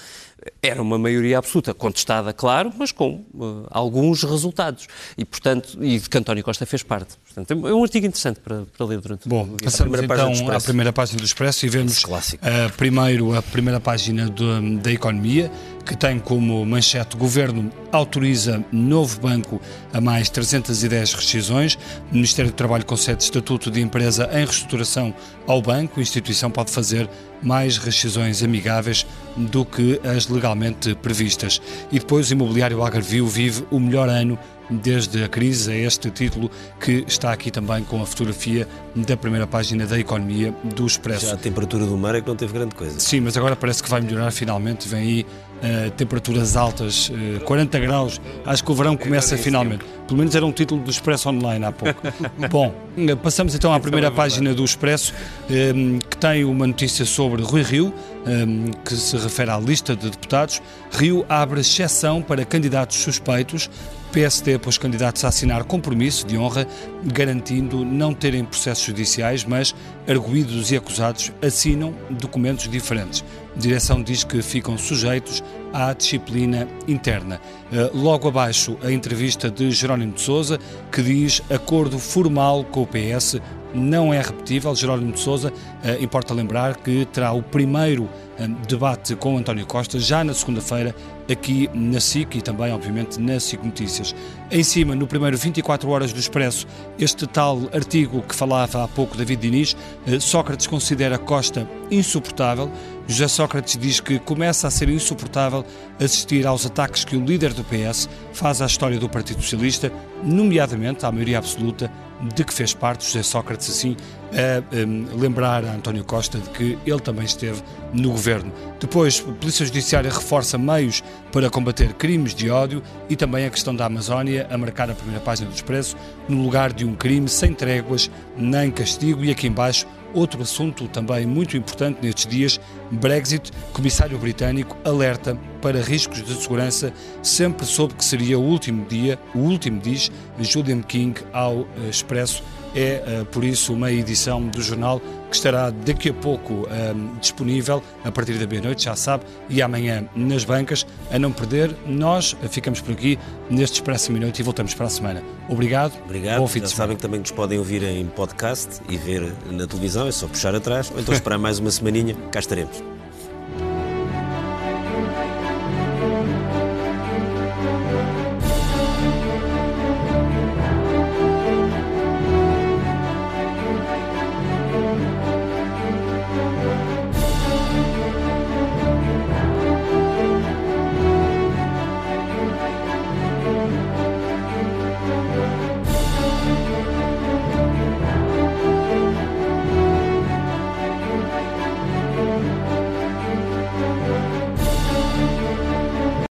era 0.62 0.82
uma 0.82 0.98
maioria 0.98 1.40
absoluta, 1.40 1.74
contestada, 1.74 2.34
claro, 2.34 2.72
mas 2.78 2.92
com 2.92 3.24
uh, 3.34 3.66
alguns 3.70 4.24
resultados. 4.24 4.88
E, 5.18 5.26
portanto, 5.26 5.78
e 5.82 5.98
de 6.00 6.10
que 6.10 6.18
António 6.18 6.44
Costa 6.44 6.66
fez 6.66 6.84
parte. 6.84 7.16
Portanto, 7.24 7.68
é 7.68 7.74
um 7.74 7.84
artigo 7.84 8.06
interessante 8.06 8.40
para, 8.40 8.64
para 8.78 8.86
ler 8.86 9.00
durante 9.00 9.28
Bom, 9.28 9.44
o 9.44 9.58
dia. 9.58 9.58
passamos 9.64 10.00
então 10.00 10.52
à 10.52 10.62
primeira 10.62 10.94
página 10.94 11.20
do 11.20 11.26
Expresso 11.26 11.66
e 11.66 11.70
vemos 11.70 12.04
uh, 12.04 12.38
primeiro 12.78 13.36
a 13.36 13.42
primeira 13.42 13.80
página 13.80 14.30
do, 14.30 14.78
da 14.78 14.92
Economia, 14.92 15.52
que 15.86 15.96
tem 15.96 16.20
como 16.20 16.66
manchete 16.66 17.16
Governo 17.16 17.72
autoriza 17.92 18.64
novo 18.72 19.20
banco 19.20 19.62
a 19.94 20.02
mais 20.02 20.30
310 20.30 21.14
rescisões. 21.14 21.76
O 22.12 22.16
Ministério 22.16 22.52
do 22.52 22.56
Trabalho 22.56 22.86
concede 22.86 23.24
estatuto 23.24 23.70
de 23.70 23.82
empresa 23.82 24.28
em 24.34 24.46
reestruturação 24.46 25.14
ao 25.48 25.62
banco. 25.62 26.00
A 26.00 26.04
instituição 26.04 26.50
pode 26.50 26.72
fazer 26.72 27.08
mais 27.42 27.78
rescisões 27.78 28.42
amigáveis 28.42 29.06
do 29.38 29.64
que 29.64 30.02
as 30.04 30.28
legalmente 30.28 30.96
previstas. 30.96 31.62
E 31.92 32.00
depois 32.00 32.30
o 32.30 32.34
imobiliário 32.34 32.82
Algarvio 32.82 33.28
vive 33.28 33.64
o 33.70 33.80
melhor 33.80 34.10
ano 34.10 34.38
desde 34.70 35.24
a 35.24 35.30
crise, 35.30 35.72
é 35.72 35.78
este 35.82 36.10
título 36.10 36.50
que 36.80 37.04
está 37.08 37.32
aqui 37.32 37.52
também 37.52 37.84
com 37.84 38.02
a 38.02 38.06
fotografia 38.06 38.68
da 38.96 39.16
primeira 39.16 39.46
página 39.46 39.86
da 39.86 40.00
Economia 40.00 40.54
do 40.64 40.86
Expresso. 40.86 41.28
Já 41.28 41.34
a 41.34 41.38
temperatura 41.38 41.86
do 41.86 41.96
mar 41.98 42.16
é 42.16 42.22
que 42.22 42.28
não 42.28 42.36
teve 42.36 42.54
grande 42.54 42.74
coisa. 42.74 43.00
Sim, 43.00 43.22
mas 43.22 43.38
agora 43.38 43.56
parece 43.56 43.84
que 43.84 43.90
vai 43.90 44.02
melhorar 44.02 44.32
finalmente, 44.32 44.88
vem 44.88 45.02
aí 45.02 45.26
uh, 45.66 45.92
temperaturas 45.92 46.56
altas, 46.56 47.10
uh, 47.10 47.38
eh, 47.38 47.40
40 47.40 47.80
graus, 47.80 48.22
acho 48.46 48.64
que 48.64 48.72
o 48.72 48.76
verão 48.76 48.96
começa 48.96 49.38
finalmente. 49.38 49.84
Pelo 50.08 50.20
menos 50.20 50.36
era 50.36 50.46
um 50.46 50.52
título 50.52 50.82
do 50.82 50.92
Expresso 50.92 51.30
Online 51.30 51.66
há 51.66 51.72
pouco. 51.72 52.00
Bom, 52.50 52.74
eh, 52.98 53.16
passamos 53.16 53.56
então 53.56 53.74
à 53.74 53.80
primeira 53.80 54.12
página 54.12 54.54
do 54.54 54.64
Expresso, 54.64 55.14
um, 55.50 56.00
que 56.00 56.18
tem 56.18 56.46
uma 56.46 56.68
notícia 56.68 57.06
sobre 57.06 57.42
Rui 57.42 57.64
Rio, 57.64 57.94
um, 58.28 58.72
que 58.84 58.96
se 58.96 59.18
refere 59.18 59.50
à 59.50 59.58
lista 59.58 59.96
de 59.96 60.10
deputados. 60.10 60.62
Rio 60.92 61.26
abre 61.28 61.62
exceção 61.62 62.22
para 62.22 62.46
candidatos 62.46 62.98
suspeitos 62.98 63.70
PSD 64.16 64.58
pôs 64.58 64.78
candidatos 64.78 65.26
a 65.26 65.28
assinar 65.28 65.66
compromisso 65.66 66.26
de 66.26 66.38
honra, 66.38 66.66
garantindo 67.04 67.84
não 67.84 68.14
terem 68.14 68.46
processos 68.46 68.86
judiciais, 68.86 69.44
mas 69.44 69.76
arguídos 70.08 70.72
e 70.72 70.78
acusados 70.78 71.34
assinam 71.42 71.94
documentos 72.10 72.70
diferentes. 72.70 73.26
Direção 73.58 74.04
diz 74.04 74.24
que 74.24 74.42
ficam 74.42 74.78
sujeitos 74.78 75.44
à 75.72 75.94
disciplina 75.94 76.68
interna. 76.88 77.40
Eh, 77.72 77.90
logo 77.94 78.28
abaixo, 78.28 78.78
a 78.84 78.92
entrevista 78.92 79.50
de 79.50 79.72
Jerónimo 79.72 80.14
de 80.14 80.22
Souza, 80.22 80.60
que 80.92 81.02
diz 81.02 81.42
acordo 81.50 81.98
formal 81.98 82.66
com 82.66 82.82
o 82.82 82.88
PS 82.88 83.40
não 83.74 84.14
é 84.14 84.22
repetível. 84.22 84.76
Jerónimo 84.76 85.12
de 85.12 85.20
Souza, 85.20 85.54
eh, 85.84 85.98
importa 86.02 86.34
lembrar 86.34 86.78
que 86.78 87.06
terá 87.06 87.32
o 87.32 87.42
primeiro 87.42 88.10
eh, 88.38 88.48
debate 88.68 89.16
com 89.16 89.38
António 89.38 89.66
Costa 89.66 90.00
já 90.00 90.24
na 90.24 90.34
segunda-feira 90.34 90.96
aqui 91.32 91.70
na 91.74 92.00
SIC 92.00 92.36
e 92.36 92.42
também, 92.42 92.72
obviamente, 92.72 93.20
na 93.20 93.40
SIC 93.40 93.64
Notícias. 93.64 94.16
Em 94.52 94.64
cima, 94.64 94.96
no 94.96 95.08
primeiro 95.08 95.38
24 95.38 95.90
horas 95.90 96.14
do 96.14 96.20
Expresso, 96.20 96.68
este 97.00 97.26
tal 97.26 97.60
artigo 97.74 98.22
que 98.22 98.36
falava 98.36 98.84
há 98.84 98.88
pouco 98.88 99.18
David 99.18 99.42
Diniz, 99.42 99.76
eh, 100.06 100.20
Sócrates 100.20 100.68
considera 100.68 101.18
Costa 101.18 101.68
insuportável. 101.90 102.72
José 103.08 103.28
Sócrates 103.28 103.78
diz 103.78 104.00
que 104.00 104.18
começa 104.20 104.68
a 104.68 104.72
ser 104.72 104.90
insuportável 104.90 105.64
assistir 106.00 106.46
aos 106.48 106.66
ataques 106.66 107.04
que 107.06 107.16
o 107.16 107.24
líder 107.24 107.54
do 107.54 107.64
PS 107.64 108.10
faz 108.34 108.62
à 108.62 108.66
história 108.66 109.00
do 109.00 109.10
Partido 109.10 109.42
Socialista, 109.42 109.92
nomeadamente 110.24 111.06
à 111.06 111.12
maioria 111.12 111.38
absoluta 111.38 111.92
de 112.34 112.44
que 112.44 112.54
fez 112.54 112.74
parte 112.74 113.06
José 113.06 113.24
Sócrates, 113.24 113.70
assim, 113.70 113.96
a 114.32 114.76
um, 114.76 115.18
lembrar 115.18 115.64
a 115.64 115.74
António 115.74 116.04
Costa 116.04 116.38
de 116.38 116.50
que 116.50 116.78
ele 116.86 117.00
também 117.00 117.26
esteve 117.26 117.62
no 117.94 118.12
governo. 118.12 118.52
Depois, 118.80 119.24
a 119.28 119.32
Polícia 119.32 119.66
Judiciária 119.66 120.12
reforça 120.12 120.58
meios 120.58 121.04
para 121.32 121.50
combater 121.50 121.94
crimes 121.94 122.34
de 122.34 122.50
ódio 122.50 122.82
e 123.10 123.16
também 123.16 123.46
a 123.46 123.50
questão 123.50 123.76
da 123.76 123.86
Amazónia, 123.86 124.48
a 124.50 124.58
marcar 124.58 124.90
a 124.90 124.94
primeira 124.94 125.22
página 125.22 125.50
do 125.50 125.54
Expresso, 125.54 125.96
no 126.28 126.42
lugar 126.42 126.74
de 126.74 126.86
um 126.86 126.96
crime 126.96 127.28
sem 127.30 127.54
tréguas 127.54 128.10
nem 128.36 128.72
castigo. 128.72 129.24
E 129.24 129.32
aqui 129.32 129.48
embaixo, 129.48 129.86
Outro 130.16 130.42
assunto 130.42 130.88
também 130.88 131.26
muito 131.26 131.58
importante 131.58 132.00
nestes 132.02 132.26
dias, 132.26 132.60
Brexit, 132.90 133.52
comissário 133.74 134.18
britânico 134.18 134.78
alerta 134.86 135.38
para 135.62 135.82
riscos 135.82 136.24
de 136.24 136.34
segurança, 136.42 136.94
sempre 137.22 137.66
soube 137.66 137.96
que 137.96 138.06
seria 138.06 138.40
o 138.40 138.42
último 138.42 138.86
dia, 138.86 139.20
o 139.36 139.40
último 139.40 139.82
diz 139.82 140.10
Julian 140.40 140.82
King 140.84 141.20
ao 141.34 141.68
Expresso 141.90 142.42
é, 142.76 143.22
uh, 143.22 143.26
por 143.26 143.44
isso, 143.44 143.74
uma 143.74 143.92
edição 143.92 144.46
do 144.48 144.62
jornal 144.62 145.02
que 145.30 145.36
estará 145.36 145.70
daqui 145.70 146.10
a 146.10 146.14
pouco 146.14 146.54
um, 146.54 146.66
ehm, 146.70 147.20
disponível 147.20 147.82
a 148.04 148.12
partir 148.12 148.38
da 148.38 148.46
meia-noite, 148.46 148.84
já 148.84 148.96
sabe, 148.96 149.24
e 149.50 149.62
amanhã 149.62 150.08
nas 150.16 150.44
bancas. 150.44 150.86
A 151.12 151.18
não 151.18 151.32
perder, 151.32 151.76
nós 151.88 152.36
ficamos 152.50 152.82
por 152.82 152.92
aqui 152.92 153.18
neste 153.50 153.76
Expresso 153.76 154.12
Minuto 154.12 154.40
e 154.40 154.44
voltamos 154.44 154.74
para 154.74 154.86
a 154.86 154.90
semana. 154.90 155.24
Obrigado. 155.50 155.94
Obrigado. 156.04 156.40
Bom 156.40 156.48
fim 156.48 156.60
já 156.60 156.66
de 156.66 156.72
sabem 156.74 156.96
que 156.96 157.02
também 157.02 157.20
nos 157.20 157.32
podem 157.32 157.58
ouvir 157.58 157.84
em 157.84 158.06
podcast 158.06 158.82
e 158.90 158.98
ver 158.98 159.34
na 159.50 159.66
televisão, 159.66 160.08
é 160.08 160.12
só 160.12 160.28
puxar 160.28 160.54
atrás, 160.54 160.92
ou 160.92 161.00
então 161.00 161.14
esperar 161.14 161.38
mais 161.38 161.60
uma 161.60 161.72
semaninha, 161.72 162.16
cá 162.32 162.40
estaremos. 162.40 162.84